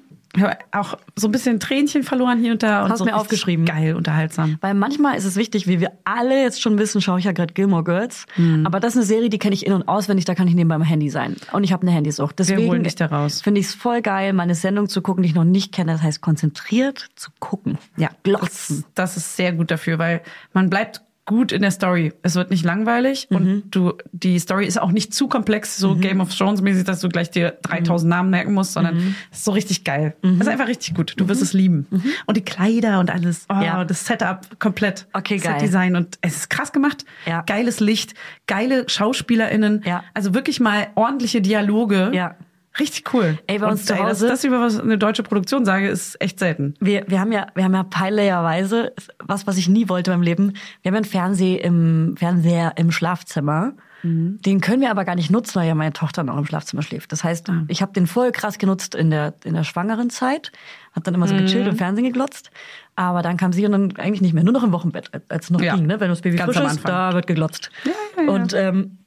auch 0.72 0.98
so 1.16 1.28
ein 1.28 1.32
bisschen 1.32 1.60
Tränchen 1.60 2.04
verloren 2.04 2.40
hier 2.40 2.52
und 2.52 2.62
da. 2.62 2.84
Und 2.84 2.92
Hast 2.92 3.00
so 3.00 3.06
mir 3.06 3.16
aufgeschrieben. 3.16 3.66
Geil, 3.66 3.96
unterhaltsam. 3.96 4.58
Weil 4.62 4.74
manchmal 4.76 5.18
ist 5.18 5.26
es 5.26 5.36
wichtig, 5.36 5.68
wie 5.68 5.80
wir 5.80 5.92
alle 6.04 6.42
jetzt 6.44 6.62
schon 6.62 6.78
wissen, 6.78 7.02
schaue 7.02 7.20
ich 7.20 7.26
ja 7.26 7.32
gerade 7.32 7.54
Gilmore 7.54 7.84
Girls. 7.84 8.26
Mhm. 8.38 8.66
Aber 8.66 8.80
das 8.80 8.94
ist 8.94 8.98
eine 8.98 9.06
Serie, 9.06 9.30
die 9.30 9.40
kenne 9.40 9.56
ich 9.56 9.66
in- 9.66 9.74
und 9.74 9.88
auswendig, 9.88 10.26
da 10.26 10.36
kann 10.36 10.48
ich 10.48 10.54
nebenbei 10.54 10.76
am 10.76 10.84
Handy 10.84 11.10
sein. 11.10 11.36
Und 11.52 11.64
ich 11.64 11.74
habe 11.74 11.82
eine 11.82 11.92
Handysucht. 11.92 12.38
Deswegen 12.38 12.68
holen 12.68 12.84
dich 12.84 12.96
da 12.96 13.08
raus. 13.08 13.42
Finde 13.42 13.60
ich 13.60 13.68
es 13.68 13.74
voll 13.74 14.02
geil, 14.02 14.34
meine 14.34 14.56
Sendung 14.56 14.88
zu 14.88 15.02
gucken, 15.02 15.24
die 15.24 15.30
ich 15.30 15.36
noch 15.36 15.46
nicht 15.46 15.72
kenne. 15.74 15.94
Das 15.94 16.04
heißt, 16.04 16.22
konzentriert 16.22 17.08
zu 17.16 17.32
gucken. 17.40 17.78
Ja, 17.98 18.10
Glotzen. 18.24 18.86
Das, 18.94 19.16
das 19.16 19.18
ist 19.18 19.36
sehr 19.36 19.54
gut 19.54 19.72
dafür, 19.72 19.98
weil 19.98 20.22
man 20.54 20.70
bleibt 20.70 21.02
gut 21.30 21.54
in 21.54 21.62
der 21.62 21.72
Story. 21.72 22.12
Es 22.24 22.36
wird 22.36 22.50
nicht 22.50 22.66
langweilig 22.66 23.28
Mhm. 23.30 23.36
und 23.38 23.64
du 23.72 23.94
die 24.12 24.38
Story 24.40 24.66
ist 24.66 24.82
auch 24.82 24.92
nicht 24.92 25.14
zu 25.14 25.28
komplex, 25.30 25.78
so 25.78 25.96
Game 25.96 26.20
of 26.20 26.36
Thrones 26.36 26.62
mäßig, 26.62 26.84
dass 26.84 27.00
du 27.00 27.08
gleich 27.08 27.32
dir 27.32 27.58
3000 27.62 28.10
Namen 28.10 28.30
merken 28.30 28.54
musst, 28.54 28.74
sondern 28.74 28.96
Mhm. 28.98 29.16
es 29.32 29.38
ist 29.40 29.46
so 29.46 29.52
richtig 29.52 29.84
geil. 29.86 30.16
Es 30.22 30.42
ist 30.42 30.48
einfach 30.50 30.68
richtig 30.68 30.96
gut. 30.96 31.14
Du 31.18 31.30
wirst 31.30 31.42
es 31.42 31.54
lieben. 31.54 31.88
Und 32.26 32.36
die 32.36 32.44
Kleider 32.44 33.00
und 33.00 33.10
alles, 33.12 33.46
oh, 33.50 33.62
Ja. 33.62 33.86
das 33.86 34.06
Setup 34.06 34.60
komplett. 34.60 35.08
Okay, 35.14 35.38
geil. 35.38 35.54
Setdesign 35.60 35.96
und 35.96 36.18
es 36.22 36.36
ist 36.38 36.50
krass 36.50 36.72
gemacht. 36.74 37.06
Ja. 37.26 37.42
Geiles 37.44 37.80
Licht, 37.80 38.14
geile 38.48 38.90
SchauspielerInnen. 38.90 39.84
Ja. 39.86 40.04
Also 40.14 40.34
wirklich 40.34 40.60
mal 40.60 40.88
ordentliche 40.96 41.42
Dialoge. 41.42 42.12
Ja. 42.14 42.36
Richtig 42.80 43.14
cool. 43.14 43.38
Ey, 43.48 43.60
bei 43.60 43.68
uns 43.68 43.82
und, 43.82 43.88
zu 43.88 43.94
ey, 43.94 44.00
Hause- 44.00 44.28
Das, 44.28 44.40
das 44.42 44.44
über 44.44 44.60
was 44.62 44.80
eine 44.80 44.98
deutsche 44.98 45.24
Produktion 45.24 45.66
sage, 45.66 45.88
ist 45.90 46.20
echt 46.22 46.40
selten. 46.40 46.74
Wir, 46.80 47.04
wir 47.08 47.20
haben 47.20 47.32
ja, 47.32 47.48
wir 47.56 47.64
haben 47.64 47.74
ja 47.74 47.84
peinlicherweise 47.84 48.94
was, 49.20 49.48
was 49.48 49.58
ich 49.58 49.68
nie 49.70 49.90
wollte 49.90 50.12
beim 50.12 50.22
Leben. 50.22 50.54
Wir 50.82 50.90
haben 50.90 50.96
ja 50.96 50.98
einen 51.00 51.06
Fernseher 51.06 51.64
im, 51.64 52.16
Fernseher 52.18 52.74
im 52.78 52.92
Schlafzimmer. 52.92 53.74
Mhm. 54.02 54.40
Den 54.46 54.62
können 54.62 54.82
wir 54.82 54.92
aber 54.92 55.04
gar 55.04 55.16
nicht 55.16 55.30
nutzen, 55.30 55.56
weil 55.56 55.68
ja 55.68 55.76
meine 55.76 55.92
Tochter 55.92 56.24
noch 56.24 56.38
im 56.38 56.46
Schlafzimmer 56.46 56.82
schläft. 56.84 57.12
Das 57.12 57.24
heißt, 57.26 57.50
Ah. 57.50 57.64
ich 57.68 57.82
habe 57.82 57.92
den 57.92 58.08
voll 58.08 58.32
krass 58.32 58.58
genutzt 58.58 58.96
in 58.96 59.10
der, 59.10 59.34
in 59.44 59.56
der 59.56 59.66
schwangeren 59.66 60.10
Zeit. 60.10 60.54
Hab 60.94 61.04
dann 61.04 61.14
immer 61.16 61.28
so 61.28 61.36
gechillt 61.36 61.66
Mhm. 61.66 61.72
und 61.72 61.78
Fernsehen 61.78 62.06
geglotzt. 62.06 62.50
Aber 62.96 63.22
dann 63.22 63.36
kam 63.36 63.52
sie 63.52 63.66
und 63.66 63.74
dann 63.74 63.94
eigentlich 63.98 64.22
nicht 64.22 64.34
mehr. 64.34 64.44
Nur 64.46 64.54
noch 64.54 64.64
im 64.64 64.72
Wochenbett, 64.72 65.12
als 65.28 65.46
es 65.46 65.50
noch 65.52 65.62
Ja. 65.62 65.76
ging, 65.76 65.86
ne? 65.86 66.00
Wenn 66.00 66.08
das 66.10 66.22
Baby 66.22 66.38
Ganz 66.38 66.54
frisch 66.54 66.62
am 66.66 66.68
ist, 66.72 66.88
da 66.88 67.14
wird 67.14 67.28
geglotzt. 67.28 67.72
ja, 67.84 67.92
ja. 68.24 68.30
Und, 68.32 68.54
ähm, 68.54 68.98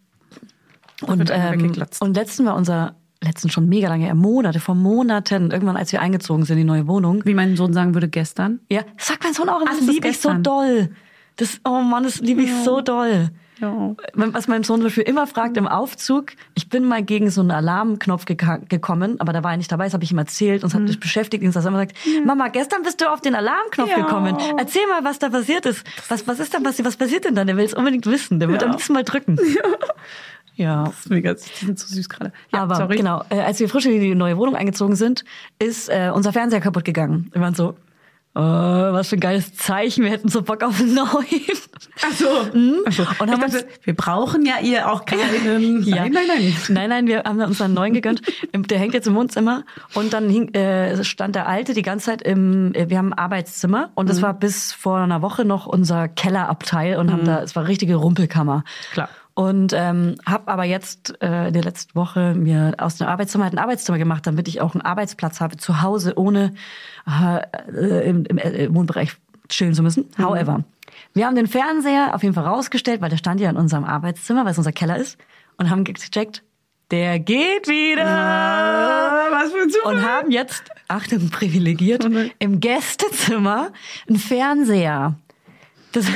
und, 1.07 1.31
ähm, 1.33 1.73
und 2.01 2.15
letzten 2.17 2.45
war 2.47 2.55
unser, 2.55 2.95
letzten 3.23 3.51
schon 3.51 3.69
mega 3.69 3.89
lange, 3.89 4.07
ja, 4.07 4.15
Monate, 4.15 4.61
vor 4.61 4.75
Monaten, 4.75 5.51
irgendwann 5.51 5.77
als 5.77 5.93
wir 5.93 6.01
eingezogen 6.01 6.45
sind 6.45 6.59
in 6.59 6.63
die 6.67 6.69
neue 6.73 6.87
Wohnung, 6.89 7.23
Wie 7.25 7.35
mein 7.35 7.57
Sohn 7.57 7.73
sagen 7.73 7.95
würde, 7.95 8.09
gestern. 8.09 8.61
ja, 8.71 8.83
sagt 8.99 9.23
mein 9.25 9.33
Sohn 9.35 9.49
auch, 9.49 9.61
immer, 9.61 9.71
Ach, 9.71 9.77
das 9.77 9.87
das 9.87 9.95
liebe 9.95 10.09
ich 10.09 10.19
so 10.21 10.33
doll. 10.35 10.91
Das, 11.37 11.61
oh 11.65 11.81
Mann, 11.81 12.03
das 12.05 12.21
liebe 12.21 12.43
ich 12.43 12.53
so 12.65 12.81
doll. 12.83 13.31
Ja. 13.59 13.95
Was 14.15 14.49
mein 14.49 14.65
Sohn 14.65 14.83
dafür 14.83 15.07
immer 15.07 15.27
fragt 15.29 15.57
im 15.57 15.69
Aufzug, 15.69 16.33
ich 16.57 16.69
bin 16.69 16.85
mal 16.85 17.03
gegen 17.05 17.31
so 17.31 17.43
einen 17.43 17.53
Alarmknopf 17.53 18.25
geka- 18.25 18.67
gekommen, 18.69 19.21
aber 19.21 19.33
da 19.33 19.45
war 19.45 19.53
er 19.53 19.57
nicht 19.57 19.71
dabei, 19.71 19.85
das 19.85 19.95
habe 19.95 20.03
ich 20.03 20.11
ihm 20.11 20.19
erzählt 20.19 20.65
und 20.65 20.69
es 20.71 20.75
hat 20.75 20.83
mich 20.83 20.99
beschäftigt, 20.99 21.45
und 21.45 21.55
er 21.55 21.65
immer 21.65 21.79
sagt, 21.79 21.95
Mama, 22.25 22.49
gestern 22.49 22.83
bist 22.83 23.01
du 23.01 23.07
auf 23.11 23.21
den 23.21 23.37
Alarmknopf 23.37 23.89
Ja. 23.89 23.99
gekommen. 24.01 24.37
Erzähl 24.59 24.83
mal, 24.89 25.05
was 25.05 25.21
da 25.21 25.29
passiert 25.31 25.65
ist. 25.67 25.85
Was, 26.09 26.27
was 26.27 26.41
ist 26.41 26.53
denn 26.53 26.65
passiert? 26.65 26.89
Was 26.89 26.97
passiert 26.97 27.25
denn 27.25 27.37
da? 27.37 27.45
Der 27.45 27.57
will 27.57 27.65
es 27.65 27.73
unbedingt 27.75 28.05
wissen. 28.07 28.41
Der 28.41 28.49
wird 28.49 28.63
Ja. 28.63 28.67
am 28.67 28.73
liebsten 28.73 28.95
mal 28.95 29.05
drücken. 29.05 29.39
Ja. 30.55 30.85
Das 30.85 30.99
ist 31.01 31.11
mega, 31.11 31.35
die 31.35 31.65
sind 31.67 31.79
so 31.79 31.87
süß 31.95 32.09
gerade. 32.09 32.33
Ja, 32.53 32.63
Aber 32.63 32.77
sorry. 32.77 32.97
genau, 32.97 33.25
äh, 33.31 33.41
als 33.41 33.59
wir 33.61 33.69
frisch 33.69 33.87
in 33.87 34.01
die 34.01 34.15
neue 34.15 34.37
Wohnung 34.37 34.55
eingezogen 34.57 34.97
sind, 34.97 35.25
ist 35.59 35.89
äh, 35.89 36.11
unser 36.15 36.33
Fernseher 36.33 36.61
kaputt 36.61 36.85
gegangen. 36.85 37.31
Wir 37.33 37.41
waren 37.41 37.55
so, 37.55 37.71
äh, 38.35 38.41
was 38.41 39.09
für 39.09 39.17
ein 39.17 39.21
geiles 39.21 39.55
Zeichen, 39.55 40.05
wir 40.05 40.11
hätten 40.11 40.29
so 40.29 40.43
Bock 40.43 40.63
auf 40.63 40.81
einen 40.81 40.95
neuen. 40.95 41.09
Also, 42.03 42.27
also 42.29 42.53
Und 42.53 42.87
ich 42.89 42.99
haben 43.19 43.41
dachte, 43.41 43.67
wir 43.83 43.95
brauchen 43.95 44.47
ja 44.47 44.55
ihr 44.63 44.91
auch 44.91 45.05
keinen. 45.05 45.83
Ja. 45.85 45.97
Nein, 45.97 46.13
nein, 46.13 46.25
nein. 46.29 46.55
Nein, 46.69 46.89
nein, 46.89 47.07
wir 47.07 47.25
haben 47.25 47.41
uns 47.41 47.61
einen 47.61 47.75
neuen 47.75 47.93
gegönnt. 47.93 48.23
Der 48.55 48.79
hängt 48.79 48.95
jetzt 48.95 49.07
im 49.07 49.15
Wohnzimmer 49.15 49.65
und 49.95 50.13
dann 50.13 50.29
hing, 50.31 50.55
äh, 50.55 51.03
stand 51.05 51.35
der 51.35 51.47
alte 51.49 51.75
die 51.75 51.83
ganze 51.83 52.07
Zeit 52.07 52.23
im, 52.23 52.75
äh, 52.75 52.89
wir 52.89 52.99
haben 52.99 53.13
ein 53.13 53.19
Arbeitszimmer 53.19 53.91
und 53.95 54.05
Mhm. 54.07 54.09
das 54.09 54.23
war 54.23 54.33
bis 54.35 54.73
vor 54.73 54.99
einer 54.99 55.21
Woche 55.23 55.45
noch 55.45 55.67
unser 55.67 56.09
Kellerabteil 56.09 56.97
und 56.99 57.13
haben 57.13 57.25
da, 57.25 57.43
es 57.43 57.55
war 57.57 57.67
richtige 57.69 57.97
Rumpelkammer. 57.97 58.59
Mhm. 58.59 58.93
Klar. 58.93 59.09
Und 59.35 59.73
ähm, 59.73 60.17
habe 60.27 60.53
aber 60.53 60.65
jetzt 60.65 61.15
äh, 61.23 61.49
in 61.49 61.55
der 61.55 61.63
letzten 61.63 61.95
Woche 61.95 62.35
mir 62.35 62.75
aus 62.79 62.97
dem 62.97 63.07
Arbeitszimmer 63.07 63.45
halt 63.45 63.55
ein 63.55 63.59
Arbeitszimmer 63.59 63.99
gemacht, 63.99 64.27
damit 64.27 64.47
ich 64.47 64.61
auch 64.61 64.75
einen 64.75 64.83
Arbeitsplatz 64.83 65.41
habe 65.41 65.57
zu 65.57 65.81
Hause, 65.81 66.15
ohne 66.17 66.53
äh, 67.07 68.09
im, 68.09 68.25
im, 68.27 68.39
äh, 68.39 68.65
im 68.65 68.75
Wohnbereich 68.75 69.17
chillen 69.49 69.75
zu 69.75 69.83
müssen. 69.83 70.11
Mhm. 70.17 70.25
However, 70.25 70.65
wir 71.15 71.27
haben 71.27 71.37
den 71.37 71.47
Fernseher 71.47 72.15
auf 72.15 72.23
jeden 72.23 72.35
Fall 72.35 72.45
rausgestellt, 72.45 73.01
weil 73.01 73.11
der 73.11 73.17
stand 73.17 73.41
ja 73.41 73.49
in 73.49 73.57
unserem 73.57 73.85
Arbeitszimmer, 73.85 74.45
weil 74.45 74.53
es 74.53 74.59
unser 74.59 74.73
Keller 74.73 74.99
ist, 74.99 75.19
und 75.57 75.71
haben 75.71 75.85
gecheckt, 75.85 76.43
der 76.91 77.19
geht 77.19 77.69
wieder. 77.69 78.05
was 78.05 79.51
für 79.51 79.63
ein 79.63 79.71
Zufall. 79.71 79.95
Und 79.95 80.03
haben 80.03 80.31
jetzt, 80.31 80.65
Achtung, 80.89 81.31
privilegiert, 81.31 82.05
Oh 82.05 82.31
im 82.39 82.61
Gästezimmer 82.61 83.73
einen 84.07 84.19
Fernseher. 84.19 85.15
Das 85.93 86.07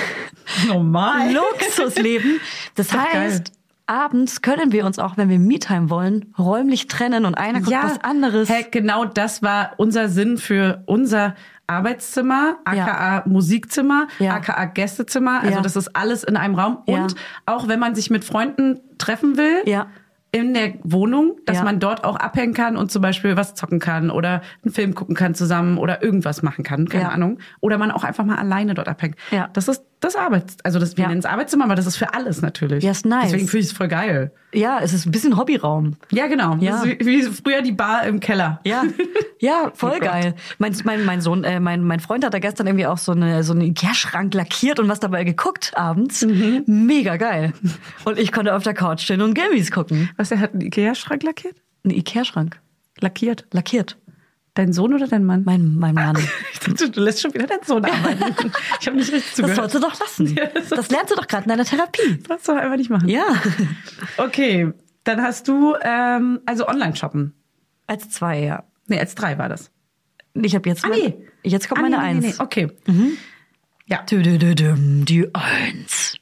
Normal. 0.66 1.32
Luxusleben. 1.34 2.40
Das 2.74 2.88
geil. 2.90 3.00
heißt, 3.12 3.52
abends 3.86 4.42
können 4.42 4.72
wir 4.72 4.86
uns 4.86 4.98
auch, 4.98 5.16
wenn 5.16 5.28
wir 5.28 5.38
Me-Time 5.38 5.90
wollen, 5.90 6.32
räumlich 6.38 6.88
trennen 6.88 7.24
und 7.24 7.34
einer 7.36 7.60
guckt 7.60 7.76
was 7.82 8.02
anderes. 8.02 8.48
Hey, 8.48 8.66
genau 8.70 9.04
das 9.04 9.42
war 9.42 9.72
unser 9.76 10.08
Sinn 10.08 10.38
für 10.38 10.82
unser 10.86 11.34
Arbeitszimmer, 11.68 12.58
aka 12.64 13.24
Musikzimmer, 13.26 14.06
Ja. 14.18 14.34
aka 14.36 14.64
Gästezimmer. 14.66 15.40
Also 15.42 15.56
Ja. 15.56 15.60
das 15.62 15.76
ist 15.76 15.96
alles 15.96 16.22
in 16.24 16.36
einem 16.36 16.54
Raum. 16.54 16.78
Ja. 16.86 17.02
Und 17.02 17.14
auch 17.44 17.66
wenn 17.68 17.80
man 17.80 17.94
sich 17.94 18.08
mit 18.10 18.24
Freunden 18.24 18.80
treffen 18.98 19.36
will, 19.36 19.62
Ja. 19.66 19.86
In 20.36 20.54
der 20.54 20.74
Wohnung, 20.82 21.36
dass 21.46 21.58
Ja. 21.58 21.64
man 21.64 21.80
dort 21.80 22.04
auch 22.04 22.16
abhängen 22.16 22.52
kann 22.54 22.76
und 22.76 22.90
zum 22.90 23.02
Beispiel 23.02 23.36
was 23.36 23.54
zocken 23.54 23.78
kann 23.78 24.10
oder 24.10 24.42
einen 24.64 24.72
Film 24.74 24.94
gucken 24.94 25.14
kann 25.14 25.34
zusammen 25.34 25.78
oder 25.78 26.02
irgendwas 26.02 26.42
machen 26.42 26.64
kann, 26.64 26.88
keine 26.88 27.04
Ja. 27.04 27.08
Ahnung. 27.10 27.38
Oder 27.60 27.78
man 27.78 27.90
auch 27.90 28.04
einfach 28.04 28.24
mal 28.24 28.36
alleine 28.36 28.74
dort 28.74 28.88
abhängt. 28.88 29.16
Ja. 29.30 29.48
Das 29.52 29.68
ist 29.68 29.82
das 30.00 30.14
Arbeits, 30.14 30.56
also 30.62 30.78
das, 30.78 30.96
wir 30.96 31.02
Ja. 31.02 31.08
nennen 31.08 31.20
es 31.20 31.24
Arbeitszimmer, 31.26 31.64
aber 31.64 31.74
das 31.74 31.86
ist 31.86 31.96
für 31.96 32.12
alles 32.14 32.42
natürlich. 32.42 32.84
Ja, 32.84 32.90
ist 32.90 33.06
nice. 33.06 33.30
Deswegen 33.30 33.48
finde 33.48 33.60
ich 33.64 33.66
es 33.70 33.76
voll 33.76 33.88
geil. 33.88 34.30
Ja, 34.56 34.80
es 34.82 34.92
ist 34.92 35.06
ein 35.06 35.10
bisschen 35.10 35.36
Hobbyraum. 35.36 35.96
Ja, 36.10 36.26
genau. 36.26 36.56
Ja. 36.60 36.82
Wie, 36.84 36.98
wie 37.00 37.22
früher 37.22 37.62
die 37.62 37.72
Bar 37.72 38.06
im 38.06 38.20
Keller. 38.20 38.60
Ja, 38.64 38.84
ja, 39.38 39.70
voll 39.74 39.94
Oh 39.96 40.00
geil. 40.00 40.34
Mein, 40.58 40.74
mein, 40.84 41.04
mein 41.04 41.20
Sohn, 41.20 41.44
äh, 41.44 41.60
mein, 41.60 41.82
mein 41.82 42.00
Freund 42.00 42.24
hat 42.24 42.34
da 42.34 42.38
gestern 42.38 42.66
irgendwie 42.66 42.86
auch 42.86 42.98
so 42.98 43.12
eine 43.12 43.42
so 43.44 43.52
einen 43.52 43.62
Ikea-Schrank 43.62 44.34
lackiert 44.34 44.80
und 44.80 44.88
was 44.88 45.00
dabei 45.00 45.24
geguckt 45.24 45.72
abends. 45.76 46.22
Mhm. 46.24 46.64
Mega 46.66 47.16
geil. 47.16 47.52
Und 48.04 48.18
ich 48.18 48.32
konnte 48.32 48.54
auf 48.54 48.62
der 48.62 48.74
Couch 48.74 49.02
stehen 49.02 49.20
und 49.20 49.34
Gammys 49.34 49.70
gucken. 49.70 50.10
Was, 50.16 50.30
der 50.30 50.40
hat 50.40 50.52
einen 50.52 50.62
Ikea-Schrank 50.62 51.22
lackiert? 51.22 51.56
Ein 51.84 51.90
Ikea-Schrank. 51.90 52.60
Lackiert. 53.00 53.46
Lackiert. 53.52 53.96
Dein 54.56 54.72
Sohn 54.72 54.92
oder 54.94 55.06
dein 55.06 55.24
Mann? 55.24 55.42
Mein, 55.44 55.76
mein 55.76 55.94
Mann. 55.94 56.16
Ich 56.52 56.58
dachte, 56.60 56.90
du 56.90 57.00
lässt 57.00 57.20
schon 57.22 57.32
wieder 57.32 57.46
deinen 57.46 57.62
Sohn 57.62 57.84
arbeiten. 57.84 58.50
Ich 58.80 58.86
habe 58.88 58.96
nicht 58.96 59.12
richtig 59.12 59.28
Das 59.30 59.36
zugehört. 59.36 59.56
sollst 59.56 59.74
du 59.76 59.78
doch 59.80 60.00
lassen. 60.00 60.34
Ja, 60.34 60.46
das- 60.46 60.68
Das 60.70 60.90
lernst 60.90 61.12
du 61.12 61.14
doch 61.16 61.28
gerade 61.28 61.44
in 61.44 61.50
deiner 61.50 61.64
Therapie. 61.64 62.18
Das 62.26 62.44
soll 62.44 62.58
einfach 62.58 62.76
nicht 62.76 62.90
machen. 62.90 63.08
Ja. 63.08 63.24
Okay, 64.16 64.72
dann 65.04 65.22
hast 65.22 65.46
du 65.46 65.76
ähm, 65.82 66.40
also 66.46 66.66
Online-Shoppen. 66.66 67.34
Als 67.86 68.10
zwei, 68.10 68.40
ja. 68.42 68.64
Nee, 68.88 68.98
als 68.98 69.14
drei 69.14 69.38
war 69.38 69.48
das. 69.48 69.70
Ich 70.34 70.54
habe 70.56 70.68
jetzt 70.68 70.84
Ah, 70.84 70.88
mein- 70.88 70.98
nee. 71.00 71.14
Jetzt 71.44 71.68
kommt 71.68 71.78
Ah, 71.78 71.82
meine 71.82 71.96
nee, 71.98 72.02
nee, 72.20 72.26
Eins. 72.26 72.38
nee, 72.38 72.42
Okay. 72.44 72.68
Ja. 73.86 73.98
Tüdüdüdüm, 74.02 75.04
Die 75.04 75.28
Eins. 75.34 76.16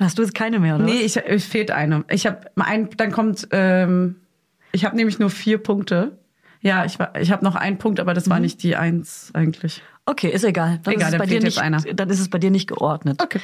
Hast 0.00 0.16
du 0.18 0.22
jetzt 0.22 0.34
keine 0.34 0.58
mehr, 0.60 0.76
oder? 0.76 0.84
Nee, 0.84 1.00
ich, 1.02 1.16
ich 1.16 1.44
fehlt 1.44 1.70
eine. 1.70 2.04
Ich 2.08 2.26
habe 2.26 2.50
ein, 2.56 2.88
dann 2.96 3.12
kommt, 3.12 3.46
ähm, 3.50 4.16
ich 4.72 4.84
habe 4.86 4.96
nämlich 4.96 5.18
nur 5.18 5.28
vier 5.30 5.58
Punkte. 5.58 6.18
Ja, 6.64 6.84
ich, 6.86 6.98
war- 6.98 7.14
ich 7.20 7.30
habe 7.30 7.44
noch 7.44 7.56
einen 7.56 7.76
Punkt, 7.76 8.00
aber 8.00 8.14
das 8.14 8.30
war 8.30 8.40
nicht 8.40 8.62
die 8.62 8.74
Eins 8.74 9.30
eigentlich. 9.34 9.82
Okay, 10.06 10.28
ist 10.30 10.44
egal. 10.44 10.80
Dann 10.82 10.94
Egal, 10.94 11.08
ist 11.08 11.14
es 11.14 11.18
bei 11.18 11.26
dir 11.26 11.40
nicht, 11.42 11.58
einer. 11.58 11.80
Dann 11.82 12.08
ist 12.08 12.20
es 12.20 12.30
bei 12.30 12.38
dir 12.38 12.50
nicht 12.50 12.66
geordnet. 12.66 13.22
Okay. 13.22 13.40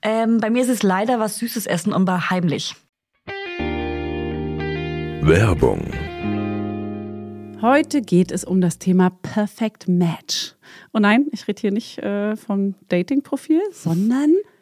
Ähm, 0.00 0.38
bei 0.38 0.48
mir 0.48 0.62
ist 0.62 0.68
es 0.68 0.82
leider 0.84 1.18
was 1.18 1.38
Süßes 1.38 1.66
essen 1.66 1.92
und 1.92 2.06
war 2.06 2.30
heimlich. 2.30 2.76
Werbung, 5.24 5.86
Heute 7.60 8.02
geht 8.02 8.32
es 8.32 8.42
um 8.42 8.60
das 8.60 8.78
Thema 8.80 9.10
Perfect 9.10 9.86
Match. 9.86 10.54
Und 10.90 11.02
nein, 11.02 11.26
ich 11.30 11.46
rede 11.46 11.60
hier 11.60 11.70
nicht 11.70 11.98
äh, 11.98 12.34
vom 12.34 12.74
Dating-Profil, 12.88 13.60
sondern 13.70 14.34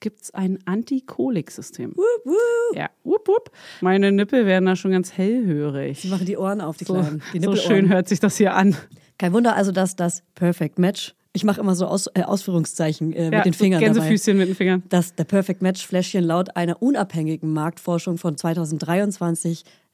gibt 0.00 0.22
es 0.22 0.34
ein 0.34 0.58
Antikoliksystem. 0.64 1.94
Ja, 2.74 2.90
wup, 3.04 3.26
wup. 3.28 3.50
Meine 3.80 4.12
Nippel 4.12 4.46
werden 4.46 4.66
da 4.66 4.76
schon 4.76 4.90
ganz 4.92 5.12
hellhörig. 5.12 6.00
Sie 6.00 6.08
machen 6.08 6.26
die 6.26 6.36
Ohren 6.36 6.60
auf, 6.60 6.76
die 6.76 6.84
So, 6.84 6.94
Kleinen. 6.94 7.22
Die 7.32 7.40
so 7.40 7.56
schön 7.56 7.88
hört 7.88 8.08
sich 8.08 8.20
das 8.20 8.36
hier 8.36 8.54
an. 8.54 8.76
Kein 9.18 9.32
Wunder 9.32 9.56
also, 9.56 9.72
dass 9.72 9.96
das 9.96 10.22
Perfect 10.34 10.78
Match, 10.78 11.14
ich 11.32 11.44
mache 11.44 11.60
immer 11.60 11.74
so 11.74 11.86
Aus, 11.86 12.06
äh, 12.14 12.22
Ausführungszeichen 12.22 13.12
äh, 13.12 13.24
Ja, 13.24 13.30
mit 13.38 13.46
den 13.46 13.52
so 13.52 13.58
Fingern 13.58 13.80
dabei, 13.80 13.94
Gänsefüßchen 13.94 14.36
mit 14.38 14.48
den 14.48 14.54
Fingern. 14.54 14.82
dass 14.88 15.14
der 15.14 15.24
Perfect 15.24 15.62
Match 15.62 15.86
Fläschchen 15.86 16.24
laut 16.24 16.56
einer 16.56 16.80
unabhängigen 16.80 17.52
Marktforschung 17.52 18.18
von 18.18 18.36
2023 18.36 19.64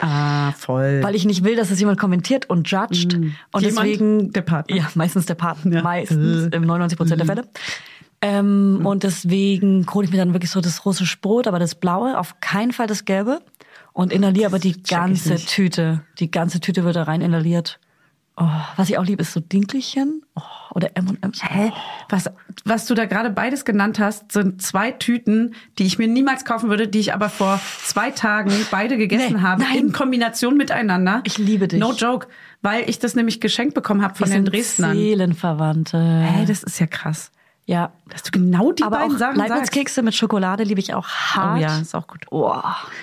Ah, 0.00 0.52
voll. 0.52 1.00
Weil 1.02 1.14
ich 1.14 1.24
nicht 1.26 1.44
will, 1.44 1.56
dass 1.56 1.70
es 1.70 1.78
jemand 1.80 1.98
kommentiert 1.98 2.48
und 2.50 2.68
judgt. 2.70 3.14
Und 3.14 3.20
Mm. 3.20 3.24
Jemand? 3.60 3.64
deswegen. 3.86 4.32
Der 4.32 4.42
Partner. 4.42 4.76
Ja, 4.76 4.90
meistens 4.94 5.26
der 5.26 5.34
Partner. 5.34 5.76
Ja. 5.76 5.82
Meistens, 5.82 6.48
im 6.54 6.62
99 6.62 6.96
Prozent 6.98 7.20
der 7.20 7.26
Fälle. 7.26 7.44
Ähm, 8.22 8.80
Und 8.84 9.02
deswegen 9.02 9.86
hole 9.94 10.04
ich 10.06 10.10
mir 10.12 10.18
dann 10.18 10.34
wirklich 10.34 10.50
so 10.50 10.60
das 10.60 10.84
russische 10.84 11.18
Brot, 11.20 11.46
aber 11.46 11.58
das 11.58 11.74
blaue, 11.74 12.18
auf 12.18 12.40
keinen 12.40 12.72
Fall 12.72 12.86
das 12.86 13.04
gelbe. 13.04 13.40
Und 13.92 14.12
inhaliere 14.12 14.46
aber 14.46 14.58
die 14.58 14.82
ganze. 14.82 15.36
Tüte. 15.36 16.02
Die 16.18 16.30
ganze 16.30 16.60
Tüte 16.60 16.84
wird 16.84 16.96
da 16.96 17.04
rein 17.04 17.22
inhaliert. 17.22 17.80
Oh, 18.36 18.46
was 18.76 18.88
ich 18.88 18.96
auch 18.96 19.04
liebe, 19.04 19.20
ist 19.22 19.32
so 19.34 19.40
Dinkelchen 19.40 20.22
oh, 20.34 20.40
oder 20.74 20.96
M&M's. 20.96 21.42
Hä? 21.42 21.72
Was, 22.08 22.30
was 22.64 22.86
du 22.86 22.94
da 22.94 23.04
gerade 23.04 23.28
beides 23.28 23.64
genannt 23.66 23.98
hast, 23.98 24.32
sind 24.32 24.62
zwei 24.62 24.92
Tüten, 24.92 25.54
die 25.78 25.84
ich 25.84 25.98
mir 25.98 26.08
niemals 26.08 26.44
kaufen 26.46 26.70
würde, 26.70 26.88
die 26.88 27.00
ich 27.00 27.12
aber 27.12 27.28
vor 27.28 27.60
zwei 27.84 28.10
Tagen 28.10 28.52
beide 28.70 28.96
gegessen 28.96 29.36
Nee, 29.36 29.42
habe, 29.42 29.62
nein. 29.62 29.76
in 29.76 29.92
Kombination 29.92 30.56
miteinander. 30.56 31.20
Ich 31.24 31.36
liebe 31.36 31.68
dich. 31.68 31.78
No 31.80 31.92
joke, 31.92 32.28
weil 32.62 32.88
ich 32.88 32.98
das 32.98 33.14
nämlich 33.14 33.40
geschenkt 33.40 33.74
bekommen 33.74 34.02
habe 34.02 34.14
von 34.14 34.28
Wir 34.28 34.36
den 34.36 34.44
sind 34.46 34.54
Dresdnern. 34.54 34.96
Seelenverwandte. 34.96 35.98
Hey, 35.98 36.46
das 36.46 36.62
ist 36.62 36.78
ja 36.80 36.86
krass. 36.86 37.30
Ja. 37.70 37.92
Dass 38.08 38.24
du 38.24 38.32
genau 38.32 38.72
die 38.72 38.82
Aber 38.82 38.96
beiden 38.98 39.14
auch 39.14 39.18
Sachen 39.18 39.36
sagst. 39.36 39.48
Leibnizkekse 39.50 40.02
mit 40.02 40.14
Schokolade 40.16 40.64
liebe 40.64 40.80
ich 40.80 40.92
auch 40.94 41.06
hart. 41.06 41.58
Oh 41.58 41.62
ja, 41.62 41.78
ist 41.78 41.94
auch 41.94 42.08
gut. 42.08 42.26
Oh. 42.32 42.52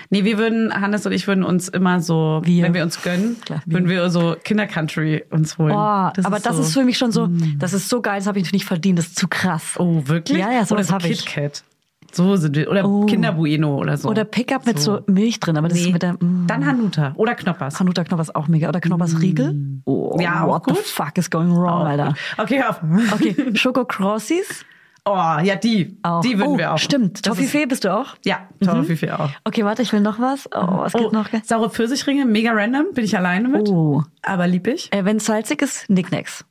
Nee, 0.10 0.26
wir 0.26 0.38
würden, 0.38 0.74
Hannes 0.74 1.06
und 1.06 1.14
ich 1.14 1.26
würden 1.28 1.46
uns 1.46 1.70
immer 1.70 2.02
so, 2.02 2.42
Wir. 2.44 2.66
wenn 2.66 2.74
wir 2.74 2.84
uns 2.84 3.02
gönnen, 3.02 3.38
Klar, 3.46 3.62
wir. 3.66 3.74
würden 3.74 3.88
wir 3.90 4.10
so 4.10 4.36
Kindercountry 4.44 5.24
uns 5.30 5.58
holen. 5.58 5.72
Oh, 5.72 5.78
aber 5.78 6.40
das 6.42 6.58
so- 6.58 6.62
ist 6.64 6.74
für 6.74 6.84
mich 6.84 6.98
schon 6.98 7.14
so, 7.14 7.30
das 7.58 7.72
ist 7.74 7.88
so 7.88 8.02
geil, 8.02 8.18
das 8.20 8.28
habe 8.28 8.40
ich 8.40 8.52
nicht 8.52 8.66
verdient, 8.66 9.00
das 9.00 9.08
ist 9.08 9.18
zu 9.18 9.30
krass. 9.30 9.76
Oh, 9.80 10.02
wirklich? 10.06 10.38
Ja, 10.40 10.52
ja, 10.52 10.58
Oder 10.60 10.66
sowas 10.66 10.88
so 10.88 10.94
hab 10.96 11.06
ich. 11.06 11.26
KitKat. 11.26 11.64
So 12.12 12.36
sind 12.36 12.56
wir. 12.56 12.70
Oder 12.72 12.86
Oh. 12.88 13.06
Kinderbueno 13.06 13.76
oder 13.78 13.98
so. 13.98 14.10
Oder 14.10 14.24
Pickup 14.26 14.66
mit 14.66 14.80
so 14.80 15.02
Milch 15.08 15.40
drin, 15.40 15.58
aber 15.58 15.68
das 15.68 15.78
ist 15.80 15.86
Nee. 15.88 15.94
mit 15.94 16.04
der 16.04 16.14
mm, 16.14 16.46
Dann 16.48 16.66
Hanuta 16.66 17.14
oder 17.16 17.36
Knoppers. 17.36 17.80
Hanuta 17.80 18.04
Knoppers 18.04 18.34
auch 18.34 18.48
mega. 18.48 18.70
Oder 18.70 18.80
Knoppers 18.80 19.20
Riegel. 19.22 19.82
Oh, 19.86 20.18
Ja, 20.20 20.44
auch 20.44 20.48
what 20.48 20.64
the 20.68 20.74
gut. 20.74 20.84
fuck 20.84 21.18
is 21.18 21.30
going 21.30 21.52
wrong, 21.56 21.86
Alter. 21.86 22.14
Okay, 22.38 22.62
hör 22.62 22.70
auf. 22.72 22.82
Okay, 23.14 23.36
Schoko 23.56 23.86
Crossis. 23.86 24.66
Oh, 25.10 25.38
ja, 25.42 25.56
die. 25.56 25.98
Auch. 26.04 26.20
Die 26.22 26.38
würden 26.38 26.56
oh, 26.56 26.58
wir 26.58 26.74
auch. 26.74 26.78
Stimmt. 26.78 27.16
Ist- 27.20 27.26
Toffifee 27.26 27.66
bist 27.66 27.86
du 27.86 27.94
auch? 27.96 28.16
Ja, 28.26 28.40
Toffifee 28.62 29.12
auch. 29.12 29.30
Okay, 29.46 29.64
warte, 29.64 29.82
ich 29.82 29.94
will 29.94 30.02
noch 30.02 30.20
was. 30.20 30.50
Oh, 30.54 30.60
was 30.80 30.94
Oh, 30.96 31.00
gibt 31.00 31.14
noch? 31.14 31.30
saure 31.46 31.70
Pfirsichringe, 31.70 32.26
mega 32.26 32.52
random, 32.52 32.88
bin 32.94 33.06
ich 33.06 33.16
alleine 33.18 33.48
mit. 33.48 33.70
Oh. 33.70 34.04
Aber 34.22 34.48
lieb 34.48 34.68
ich. 34.68 34.92
Äh, 34.92 35.06
Wenn 35.06 35.18
es 35.18 35.26
salzig 35.26 35.62
ist, 35.62 35.90
Nicknacks. 35.90 36.44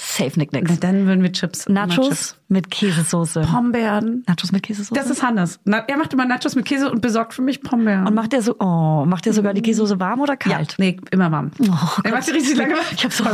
Safe 0.00 0.38
Nick 0.38 0.50
Na, 0.52 0.60
dann 0.60 1.06
würden 1.06 1.24
wir 1.24 1.32
Chips. 1.32 1.68
Nachos 1.68 2.08
Chips. 2.08 2.36
mit 2.46 2.70
Käsesoße. 2.70 3.40
Pombeeren. 3.40 4.22
Nachos 4.28 4.52
mit 4.52 4.62
Käsesoße. 4.62 4.94
Das 4.94 5.10
ist 5.10 5.24
Hannes. 5.24 5.58
Na, 5.64 5.78
er 5.88 5.96
macht 5.96 6.12
immer 6.12 6.24
Nachos 6.24 6.54
mit 6.54 6.66
Käse 6.66 6.88
und 6.88 7.00
besorgt 7.02 7.34
für 7.34 7.42
mich 7.42 7.62
Pombeeren. 7.62 8.06
und 8.06 8.14
macht 8.14 8.32
der 8.32 8.40
so, 8.42 8.54
oh, 8.60 9.04
macht 9.06 9.26
der 9.26 9.32
sogar 9.32 9.54
die 9.54 9.62
Käsesoße 9.62 9.98
warm 9.98 10.20
oder 10.20 10.34
ja, 10.46 10.56
kalt? 10.58 10.76
nee, 10.78 10.98
immer 11.10 11.32
warm. 11.32 11.50
Oh, 11.60 12.00
er 12.04 12.12
macht 12.12 12.22
sie 12.24 12.30
richtig 12.30 12.56
lange 12.56 12.74
warm. 12.74 12.84
Ich 12.94 13.04
hab 13.04 13.12
so 13.12 13.24